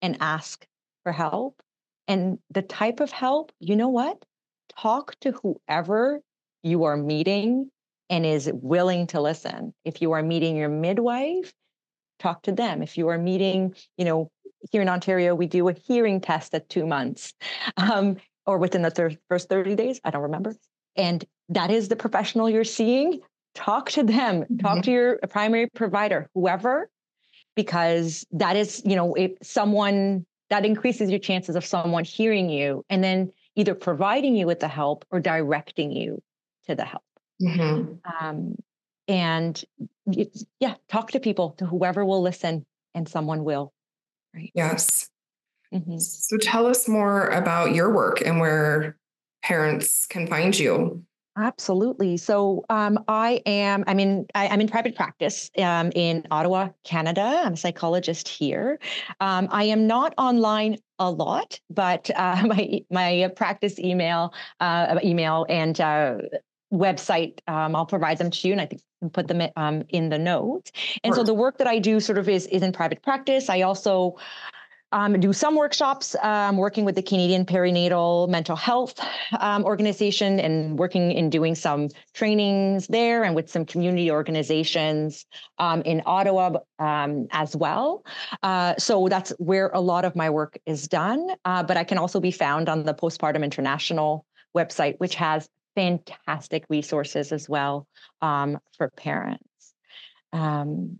and 0.01 0.17
ask 0.19 0.65
for 1.03 1.11
help 1.11 1.61
And 2.07 2.39
the 2.49 2.61
type 2.61 2.99
of 3.01 3.11
help, 3.11 3.51
you 3.59 3.75
know 3.75 3.89
what? 3.89 4.23
Talk 4.79 5.15
to 5.21 5.31
whoever 5.31 6.21
you 6.63 6.85
are 6.85 6.97
meeting 6.97 7.69
and 8.09 8.25
is 8.25 8.49
willing 8.53 9.07
to 9.07 9.21
listen. 9.21 9.73
If 9.83 10.01
you 10.01 10.13
are 10.13 10.23
meeting 10.23 10.55
your 10.55 10.69
midwife, 10.69 11.51
talk 12.19 12.43
to 12.43 12.51
them. 12.51 12.81
If 12.81 12.97
you 12.97 13.09
are 13.09 13.17
meeting, 13.17 13.75
you 13.97 14.05
know, 14.05 14.31
here 14.71 14.81
in 14.81 14.89
Ontario, 14.89 15.35
we 15.35 15.47
do 15.47 15.67
a 15.67 15.73
hearing 15.73 16.21
test 16.21 16.53
at 16.53 16.69
two 16.69 16.85
months 16.85 17.33
um, 17.77 18.17
or 18.45 18.57
within 18.57 18.81
the 18.81 18.91
thir- 18.91 19.17
first 19.27 19.49
30 19.49 19.75
days. 19.75 19.99
I 20.03 20.11
don't 20.11 20.23
remember. 20.23 20.55
And 20.95 21.23
that 21.49 21.69
is 21.69 21.89
the 21.89 21.95
professional 21.95 22.49
you're 22.49 22.63
seeing. 22.63 23.19
Talk 23.55 23.89
to 23.91 24.03
them, 24.03 24.43
mm-hmm. 24.43 24.57
talk 24.57 24.83
to 24.83 24.91
your 24.91 25.17
primary 25.29 25.67
provider, 25.67 26.29
whoever, 26.33 26.89
because 27.57 28.25
that 28.31 28.55
is, 28.55 28.81
you 28.85 28.95
know, 28.95 29.15
if 29.15 29.31
someone 29.41 30.25
that 30.49 30.63
increases 30.63 31.09
your 31.09 31.19
chances 31.19 31.57
of 31.57 31.65
someone 31.65 32.05
hearing 32.05 32.49
you 32.49 32.85
and 32.89 33.03
then 33.03 33.33
either 33.55 33.73
providing 33.73 34.35
you 34.35 34.45
with 34.45 34.61
the 34.61 34.67
help 34.67 35.03
or 35.09 35.19
directing 35.19 35.91
you 35.91 36.21
to 36.67 36.75
the 36.75 36.85
help. 36.85 37.03
Mm-hmm. 37.41 37.95
Um, 38.25 38.55
and 39.07 39.61
yeah, 40.59 40.75
talk 40.87 41.11
to 41.11 41.19
people, 41.19 41.51
to 41.57 41.65
whoever 41.65 42.05
will 42.05 42.21
listen, 42.21 42.65
and 42.93 43.09
someone 43.09 43.43
will. 43.43 43.73
Right. 44.33 44.51
Yes. 44.53 45.09
Mm-hmm. 45.73 45.97
So 45.97 46.37
tell 46.37 46.67
us 46.67 46.87
more 46.87 47.29
about 47.29 47.73
your 47.73 47.91
work 47.91 48.21
and 48.21 48.39
where 48.39 48.97
parents 49.43 50.05
can 50.05 50.27
find 50.27 50.57
you. 50.57 51.03
Absolutely. 51.37 52.17
So 52.17 52.65
um, 52.69 53.03
I 53.07 53.41
am. 53.45 53.83
I 53.85 53.93
mean, 53.93 54.25
I, 54.33 54.47
am 54.47 54.59
in 54.59 54.67
private 54.67 54.95
practice 54.95 55.51
um, 55.59 55.91
in 55.93 56.25
Ottawa, 56.31 56.69
Canada. 56.83 57.43
I'm 57.45 57.53
a 57.53 57.57
psychologist 57.57 58.27
here. 58.27 58.79
Um, 59.19 59.47
I 59.51 59.65
am 59.65 59.85
not 59.85 60.15
online 60.17 60.77
a 60.97 61.11
lot, 61.11 61.59
but 61.69 62.09
uh, 62.15 62.43
my 62.45 62.81
my 62.89 63.31
practice 63.35 63.77
email, 63.77 64.33
uh, 64.59 64.99
email 65.03 65.45
and 65.47 65.79
uh, 65.79 66.17
website. 66.73 67.39
Um, 67.47 67.75
I'll 67.75 67.85
provide 67.85 68.17
them 68.17 68.31
to 68.31 68.47
you, 68.47 68.53
and 68.53 68.61
I 68.61 68.65
think 68.65 68.81
put 69.13 69.27
them 69.27 69.43
um, 69.55 69.83
in 69.89 70.09
the 70.09 70.17
notes. 70.17 70.71
And 71.03 71.13
so 71.13 71.23
the 71.23 71.35
work 71.35 71.59
that 71.59 71.67
I 71.67 71.77
do 71.77 71.99
sort 71.99 72.17
of 72.17 72.27
is 72.27 72.47
is 72.47 72.63
in 72.63 72.71
private 72.71 73.03
practice. 73.03 73.47
I 73.47 73.61
also 73.61 74.17
um, 74.91 75.19
do 75.19 75.33
some 75.33 75.55
workshops 75.55 76.15
um, 76.21 76.57
working 76.57 76.85
with 76.85 76.95
the 76.95 77.01
Canadian 77.01 77.45
Perinatal 77.45 78.29
Mental 78.29 78.55
Health 78.55 78.99
um, 79.39 79.63
Organization 79.65 80.39
and 80.39 80.79
working 80.79 81.11
in 81.11 81.29
doing 81.29 81.55
some 81.55 81.89
trainings 82.13 82.87
there 82.87 83.23
and 83.23 83.35
with 83.35 83.49
some 83.49 83.65
community 83.65 84.09
organizations 84.09 85.25
um, 85.57 85.81
in 85.81 86.01
Ottawa 86.05 86.59
um, 86.79 87.27
as 87.31 87.55
well. 87.55 88.05
Uh, 88.43 88.75
so 88.77 89.07
that's 89.09 89.31
where 89.39 89.69
a 89.73 89.81
lot 89.81 90.05
of 90.05 90.15
my 90.15 90.29
work 90.29 90.57
is 90.65 90.87
done. 90.87 91.31
Uh, 91.43 91.63
but 91.63 91.77
I 91.77 91.83
can 91.83 91.97
also 91.97 92.19
be 92.19 92.31
found 92.31 92.69
on 92.69 92.83
the 92.83 92.93
Postpartum 92.93 93.43
International 93.43 94.25
website, 94.55 94.95
which 94.99 95.15
has 95.15 95.49
fantastic 95.75 96.65
resources 96.69 97.31
as 97.31 97.47
well 97.47 97.87
um, 98.21 98.57
for 98.77 98.89
parents. 98.89 99.43
Um, 100.33 100.99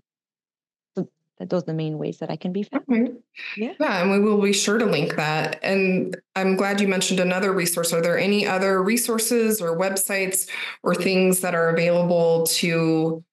so 1.37 1.45
those 1.45 1.63
are 1.63 1.67
the 1.67 1.73
main 1.73 1.97
ways 1.97 2.17
that 2.17 2.31
I 2.31 2.35
can 2.35 2.51
be 2.51 2.63
found. 2.63 2.83
Okay. 2.91 3.13
Yeah. 3.55 3.73
yeah, 3.79 4.01
and 4.01 4.11
we 4.11 4.19
will 4.19 4.41
be 4.41 4.53
sure 4.53 4.77
to 4.77 4.85
link 4.85 5.15
that. 5.15 5.59
And 5.61 6.17
I'm 6.35 6.55
glad 6.55 6.81
you 6.81 6.87
mentioned 6.87 7.19
another 7.19 7.51
resource. 7.51 7.93
Are 7.93 8.01
there 8.01 8.17
any 8.17 8.47
other 8.47 8.81
resources 8.81 9.61
or 9.61 9.77
websites 9.77 10.49
or 10.81 10.95
things 10.95 11.41
that 11.41 11.53
are 11.53 11.69
available 11.69 12.47
to 12.47 13.23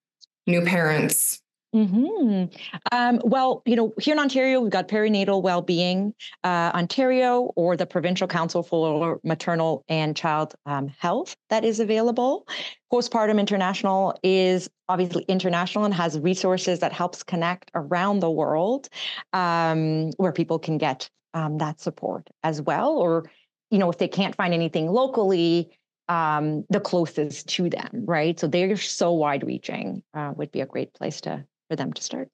new 0.47 0.63
parents 0.63 1.41
Mm-hmm. 1.75 2.45
Um, 2.93 3.21
well, 3.25 3.63
you 3.67 3.75
know, 3.75 3.93
here 4.01 4.15
in 4.15 4.21
Ontario, 4.21 4.61
we've 4.61 4.71
got 4.71 4.87
Perinatal 4.87 5.43
Wellbeing 5.43 6.15
uh, 6.45 6.71
Ontario 6.73 7.53
or 7.57 7.77
the 7.77 7.85
Provincial 7.85 8.29
Council 8.29 8.63
for 8.63 9.21
Maternal 9.25 9.85
and 9.89 10.17
Child 10.17 10.55
um, 10.67 10.87
Health 10.87 11.37
that 11.51 11.65
is 11.65 11.81
available. 11.81 12.47
Postpartum 12.93 13.41
International 13.41 14.17
is 14.23 14.71
obviously 14.89 15.25
international 15.25 15.85
and 15.85 15.93
has 15.93 16.17
resources 16.21 16.79
that 16.79 16.93
helps 16.93 17.25
connect 17.25 17.73
around 17.75 18.21
the 18.21 18.31
world 18.31 18.89
um, 19.33 20.11
where 20.17 20.33
people 20.33 20.61
can 20.61 20.79
get 20.79 21.11
um, 21.33 21.59
that 21.59 21.81
support 21.81 22.29
as 22.45 22.63
well. 22.63 22.93
Or, 22.93 23.29
you 23.71 23.79
know, 23.79 23.91
if 23.91 23.99
they 23.99 24.07
can't 24.07 24.37
find 24.37 24.55
anything 24.55 24.87
locally, 24.87 25.77
um, 26.09 26.65
the 26.71 26.79
closest 26.79 27.49
to 27.49 27.69
them, 27.69 28.05
right? 28.05 28.39
So 28.39 28.47
they're 28.47 28.77
so 28.77 29.13
wide 29.13 29.45
reaching, 29.45 30.05
uh, 30.13 30.35
would 30.37 30.53
be 30.53 30.61
a 30.61 30.67
great 30.67 30.95
place 30.95 31.21
to 31.23 31.45
for 31.75 31.77
them 31.77 31.93
to 31.93 32.03
start. 32.03 32.29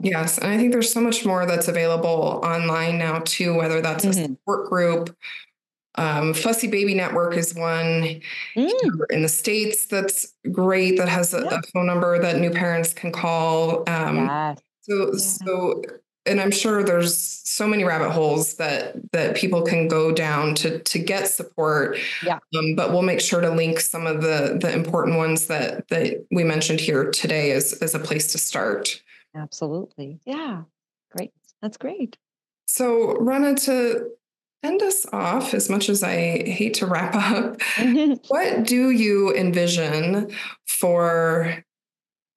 Yes. 0.00 0.38
And 0.38 0.50
I 0.50 0.56
think 0.56 0.72
there's 0.72 0.90
so 0.90 1.00
much 1.00 1.26
more 1.26 1.44
that's 1.44 1.68
available 1.68 2.40
online 2.42 2.96
now 2.96 3.20
too, 3.24 3.54
whether 3.54 3.82
that's 3.82 4.06
mm-hmm. 4.06 4.18
a 4.18 4.26
support 4.28 4.70
group. 4.70 5.14
Um, 5.96 6.32
Fussy 6.32 6.68
Baby 6.68 6.94
Network 6.94 7.36
is 7.36 7.54
one 7.54 8.22
mm. 8.56 8.70
in 9.10 9.20
the 9.20 9.28
States 9.28 9.84
that's 9.84 10.32
great, 10.50 10.96
that 10.96 11.10
has 11.10 11.34
a, 11.34 11.42
yeah. 11.42 11.58
a, 11.58 11.62
phone 11.74 11.86
number 11.86 12.18
that 12.18 12.38
new 12.38 12.50
parents 12.50 12.94
can 12.94 13.12
call. 13.12 13.86
Um. 13.90 14.56
So, 14.80 15.12
yeah. 15.12 15.18
so, 15.18 15.82
and 16.26 16.40
I'm 16.40 16.50
sure 16.50 16.82
there's 16.84 17.16
so 17.18 17.66
many 17.66 17.84
rabbit 17.84 18.10
holes 18.10 18.54
that 18.54 18.94
that 19.12 19.36
people 19.36 19.62
can 19.62 19.88
go 19.88 20.12
down 20.12 20.54
to 20.56 20.78
to 20.78 20.98
get 20.98 21.28
support. 21.28 21.98
Yeah. 22.24 22.38
Um, 22.56 22.74
but 22.74 22.92
we'll 22.92 23.02
make 23.02 23.20
sure 23.20 23.40
to 23.40 23.50
link 23.50 23.80
some 23.80 24.06
of 24.06 24.22
the 24.22 24.58
the 24.60 24.72
important 24.72 25.16
ones 25.16 25.46
that 25.46 25.88
that 25.88 26.24
we 26.30 26.44
mentioned 26.44 26.80
here 26.80 27.10
today 27.10 27.52
as 27.52 27.72
as 27.74 27.94
a 27.94 27.98
place 27.98 28.30
to 28.32 28.38
start. 28.38 29.02
Absolutely. 29.34 30.20
Yeah. 30.24 30.62
Great. 31.10 31.32
That's 31.60 31.76
great. 31.76 32.16
So, 32.66 33.16
Rana, 33.16 33.54
to 33.56 34.10
end 34.62 34.82
us 34.82 35.06
off, 35.12 35.54
as 35.54 35.68
much 35.68 35.88
as 35.88 36.02
I 36.02 36.14
hate 36.48 36.74
to 36.74 36.86
wrap 36.86 37.14
up, 37.16 37.60
what 38.28 38.64
do 38.64 38.90
you 38.90 39.34
envision 39.34 40.30
for 40.66 41.64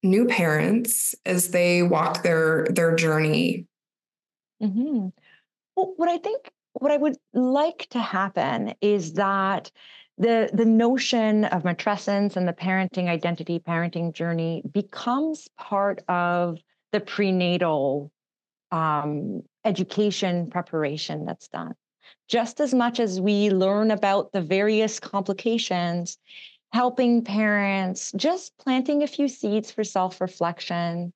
new 0.03 0.25
parents 0.25 1.15
as 1.25 1.49
they 1.49 1.83
walk 1.83 2.23
their 2.23 2.67
their 2.69 2.95
journey? 2.95 3.67
Mm-hmm. 4.61 5.07
Well, 5.75 5.93
what 5.97 6.09
I 6.09 6.17
think, 6.17 6.51
what 6.73 6.91
I 6.91 6.97
would 6.97 7.17
like 7.33 7.87
to 7.91 7.99
happen 7.99 8.73
is 8.81 9.13
that 9.13 9.71
the 10.17 10.49
the 10.53 10.65
notion 10.65 11.45
of 11.45 11.63
matrescence 11.63 12.35
and 12.37 12.47
the 12.47 12.53
parenting 12.53 13.07
identity, 13.07 13.59
parenting 13.59 14.13
journey 14.13 14.63
becomes 14.71 15.47
part 15.57 16.01
of 16.07 16.59
the 16.93 17.01
prenatal 17.01 18.11
um, 18.71 19.41
education 19.65 20.49
preparation 20.49 21.25
that's 21.25 21.47
done. 21.49 21.73
Just 22.29 22.59
as 22.61 22.73
much 22.73 22.99
as 22.99 23.19
we 23.19 23.49
learn 23.49 23.91
about 23.91 24.31
the 24.31 24.41
various 24.41 24.99
complications, 24.99 26.17
helping 26.71 27.23
parents, 27.23 28.11
just 28.15 28.57
planting 28.57 29.03
a 29.03 29.07
few 29.07 29.27
seeds 29.27 29.71
for 29.71 29.83
self 29.83 30.21
reflection 30.21 31.13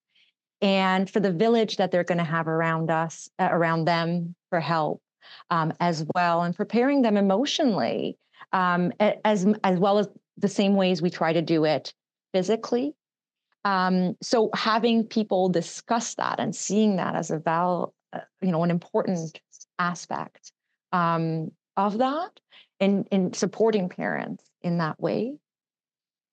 and 0.61 1.09
for 1.09 1.19
the 1.19 1.31
village 1.31 1.77
that 1.77 1.91
they're 1.91 2.03
going 2.03 2.17
to 2.17 2.23
have 2.23 2.47
around 2.47 2.91
us, 2.91 3.29
uh, 3.39 3.49
around 3.51 3.85
them 3.85 4.35
for 4.49 4.59
help 4.59 5.01
um, 5.49 5.73
as 5.79 6.05
well, 6.15 6.41
and 6.41 6.55
preparing 6.55 7.01
them 7.01 7.17
emotionally 7.17 8.17
um, 8.51 8.91
as, 8.99 9.45
as 9.63 9.79
well 9.79 9.99
as 9.99 10.07
the 10.37 10.47
same 10.47 10.75
ways 10.75 11.01
we 11.01 11.09
try 11.09 11.33
to 11.33 11.41
do 11.41 11.65
it 11.65 11.93
physically 12.33 12.93
um, 13.65 14.15
so 14.21 14.49
having 14.53 15.03
people 15.03 15.49
discuss 15.49 16.15
that 16.15 16.39
and 16.39 16.55
seeing 16.55 16.95
that 16.95 17.15
as 17.15 17.31
a 17.31 17.39
val, 17.39 17.93
uh, 18.13 18.19
you 18.41 18.51
know, 18.51 18.63
an 18.63 18.71
important 18.71 19.39
aspect 19.77 20.51
um, 20.91 21.51
of 21.75 21.97
that, 21.97 22.39
and 22.79 23.07
in 23.11 23.33
supporting 23.33 23.89
parents 23.89 24.43
in 24.61 24.77
that 24.77 24.99
way. 24.99 25.35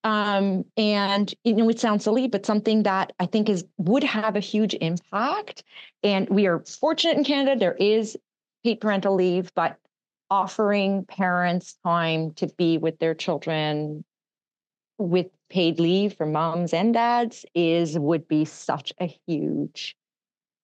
Um, 0.06 0.64
and 0.76 1.34
you 1.42 1.54
know, 1.54 1.68
it 1.68 1.80
sounds 1.80 2.04
silly, 2.04 2.28
but 2.28 2.46
something 2.46 2.84
that 2.84 3.12
I 3.18 3.26
think 3.26 3.48
is 3.48 3.64
would 3.76 4.04
have 4.04 4.36
a 4.36 4.40
huge 4.40 4.74
impact. 4.74 5.64
And 6.04 6.28
we 6.30 6.46
are 6.46 6.60
fortunate 6.60 7.16
in 7.16 7.24
Canada; 7.24 7.58
there 7.58 7.74
is 7.74 8.16
paid 8.62 8.80
parental 8.80 9.16
leave, 9.16 9.52
but 9.56 9.76
offering 10.30 11.04
parents 11.06 11.76
time 11.84 12.30
to 12.34 12.46
be 12.56 12.78
with 12.78 13.00
their 13.00 13.14
children 13.14 14.04
with 14.98 15.26
paid 15.50 15.80
leave 15.80 16.14
for 16.14 16.24
moms 16.24 16.72
and 16.72 16.94
dads 16.94 17.44
is 17.54 17.98
would 17.98 18.28
be 18.28 18.44
such 18.44 18.92
a 19.00 19.12
huge 19.26 19.96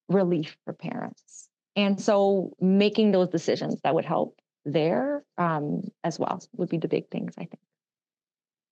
relief 0.08 0.56
for 0.64 0.72
parents. 0.72 1.48
And 1.74 2.00
so 2.00 2.52
making 2.60 3.10
those 3.10 3.28
decisions 3.28 3.80
that 3.82 3.94
would 3.94 4.04
help 4.04 4.38
there 4.64 5.24
um, 5.36 5.82
as 6.04 6.18
well 6.18 6.40
would 6.56 6.68
be 6.68 6.78
the 6.78 6.88
big 6.88 7.08
things, 7.10 7.34
I 7.36 7.42
think. 7.42 7.58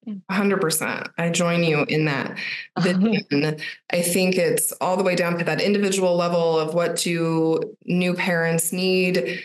100%. 0.08 1.10
I 1.18 1.30
join 1.30 1.62
you 1.62 1.84
in 1.84 2.06
that. 2.06 2.38
I 2.78 4.02
think 4.02 4.36
it's 4.36 4.72
all 4.80 4.96
the 4.96 5.02
way 5.02 5.14
down 5.14 5.38
to 5.38 5.44
that 5.44 5.60
individual 5.60 6.16
level 6.16 6.58
of 6.58 6.74
what 6.74 6.96
do 6.96 7.76
new 7.84 8.14
parents 8.14 8.72
need 8.72 9.40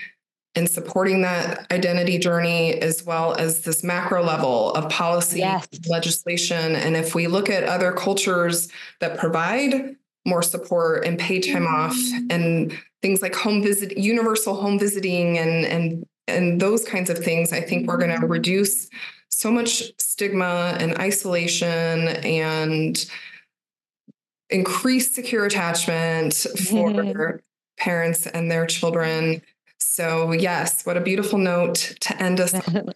in 0.56 0.68
supporting 0.68 1.22
that 1.22 1.70
identity 1.72 2.18
journey 2.18 2.76
as 2.82 3.04
well 3.04 3.36
as 3.36 3.62
this 3.64 3.84
macro 3.84 4.24
level 4.24 4.74
of 4.74 4.90
policy 4.90 5.40
yes. 5.40 5.68
legislation 5.90 6.78
and 6.78 6.96
if 6.96 7.14
we 7.14 7.28
look 7.28 7.50
at 7.50 7.66
other 7.66 7.92
cultures 7.92 8.70
that 9.02 9.18
provide 9.18 9.98
more 10.26 10.42
support 10.42 11.06
and 11.06 11.20
pay 11.20 11.40
time 11.40 11.68
off 11.68 11.96
mm-hmm. 11.96 12.28
and 12.32 12.78
things 13.02 13.22
like 13.22 13.36
home 13.36 13.62
visit, 13.62 13.98
universal 13.98 14.56
home 14.56 14.80
visiting 14.80 15.38
and 15.38 15.66
and 15.66 16.06
and 16.28 16.60
those 16.60 16.84
kinds 16.84 17.12
of 17.12 17.20
things, 17.20 17.54
I 17.54 17.62
think 17.62 17.88
we're 17.88 17.98
going 17.98 18.10
to 18.10 18.18
mm-hmm. 18.18 18.32
reduce 18.32 18.90
so 19.36 19.52
much 19.52 19.92
stigma 19.98 20.78
and 20.80 20.98
isolation 20.98 22.08
and 22.08 23.06
increased 24.50 25.14
secure 25.14 25.46
attachment 25.46 26.34
for 26.34 26.90
mm-hmm. 26.90 27.36
parents 27.78 28.28
and 28.28 28.50
their 28.50 28.66
children. 28.66 29.42
So, 29.78 30.32
yes, 30.32 30.86
what 30.86 30.96
a 30.96 31.02
beautiful 31.02 31.38
note 31.38 31.96
to 32.00 32.24
end 32.24 32.40
us 32.40 32.54
on. 32.54 32.94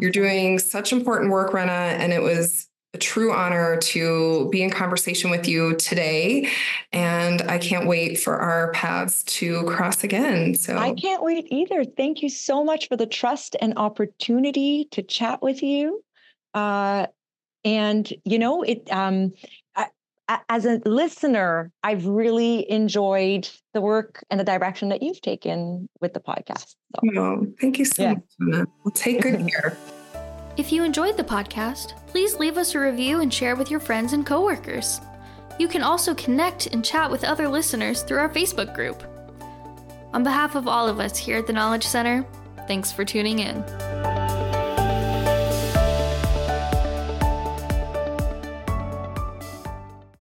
You're 0.00 0.12
doing 0.12 0.60
such 0.60 0.92
important 0.92 1.32
work, 1.32 1.52
Rana, 1.52 1.72
and 1.72 2.12
it 2.12 2.22
was 2.22 2.68
a 2.92 2.98
true 2.98 3.32
honor 3.32 3.76
to 3.76 4.48
be 4.50 4.62
in 4.62 4.70
conversation 4.70 5.30
with 5.30 5.46
you 5.46 5.76
today. 5.76 6.48
And 6.92 7.42
I 7.42 7.58
can't 7.58 7.86
wait 7.86 8.18
for 8.18 8.36
our 8.36 8.72
paths 8.72 9.22
to 9.24 9.64
cross 9.64 10.02
again. 10.02 10.54
So 10.54 10.76
I 10.76 10.94
can't 10.94 11.22
wait 11.22 11.46
either. 11.50 11.84
Thank 11.84 12.22
you 12.22 12.28
so 12.28 12.64
much 12.64 12.88
for 12.88 12.96
the 12.96 13.06
trust 13.06 13.56
and 13.60 13.74
opportunity 13.76 14.88
to 14.90 15.02
chat 15.02 15.40
with 15.40 15.62
you. 15.62 16.02
Uh, 16.52 17.06
and 17.64 18.12
you 18.24 18.38
know, 18.38 18.62
it 18.62 18.90
um, 18.90 19.34
as 20.48 20.64
a 20.64 20.80
listener, 20.84 21.72
I've 21.82 22.06
really 22.06 22.70
enjoyed 22.70 23.48
the 23.74 23.80
work 23.80 24.24
and 24.30 24.38
the 24.38 24.44
direction 24.44 24.88
that 24.90 25.02
you've 25.02 25.20
taken 25.20 25.88
with 26.00 26.14
the 26.14 26.20
podcast. 26.20 26.76
So. 26.94 27.18
Oh, 27.18 27.46
thank 27.60 27.78
you 27.78 27.84
so 27.84 28.02
yeah. 28.02 28.14
much. 28.38 28.66
We'll 28.84 28.92
take 28.92 29.22
good 29.22 29.46
care. 29.50 29.76
If 30.60 30.70
you 30.70 30.84
enjoyed 30.84 31.16
the 31.16 31.24
podcast, 31.24 31.94
please 32.06 32.38
leave 32.38 32.58
us 32.58 32.74
a 32.74 32.80
review 32.80 33.22
and 33.22 33.32
share 33.32 33.56
with 33.56 33.70
your 33.70 33.80
friends 33.80 34.12
and 34.12 34.26
coworkers. 34.26 35.00
You 35.58 35.68
can 35.68 35.82
also 35.82 36.14
connect 36.14 36.66
and 36.66 36.84
chat 36.84 37.10
with 37.10 37.24
other 37.24 37.48
listeners 37.48 38.02
through 38.02 38.18
our 38.18 38.28
Facebook 38.28 38.74
group. 38.74 39.02
On 40.12 40.22
behalf 40.22 40.56
of 40.56 40.68
all 40.68 40.86
of 40.86 41.00
us 41.00 41.16
here 41.16 41.38
at 41.38 41.46
the 41.46 41.54
Knowledge 41.54 41.86
Center, 41.86 42.26
thanks 42.66 42.92
for 42.92 43.06
tuning 43.06 43.38
in. 43.38 43.64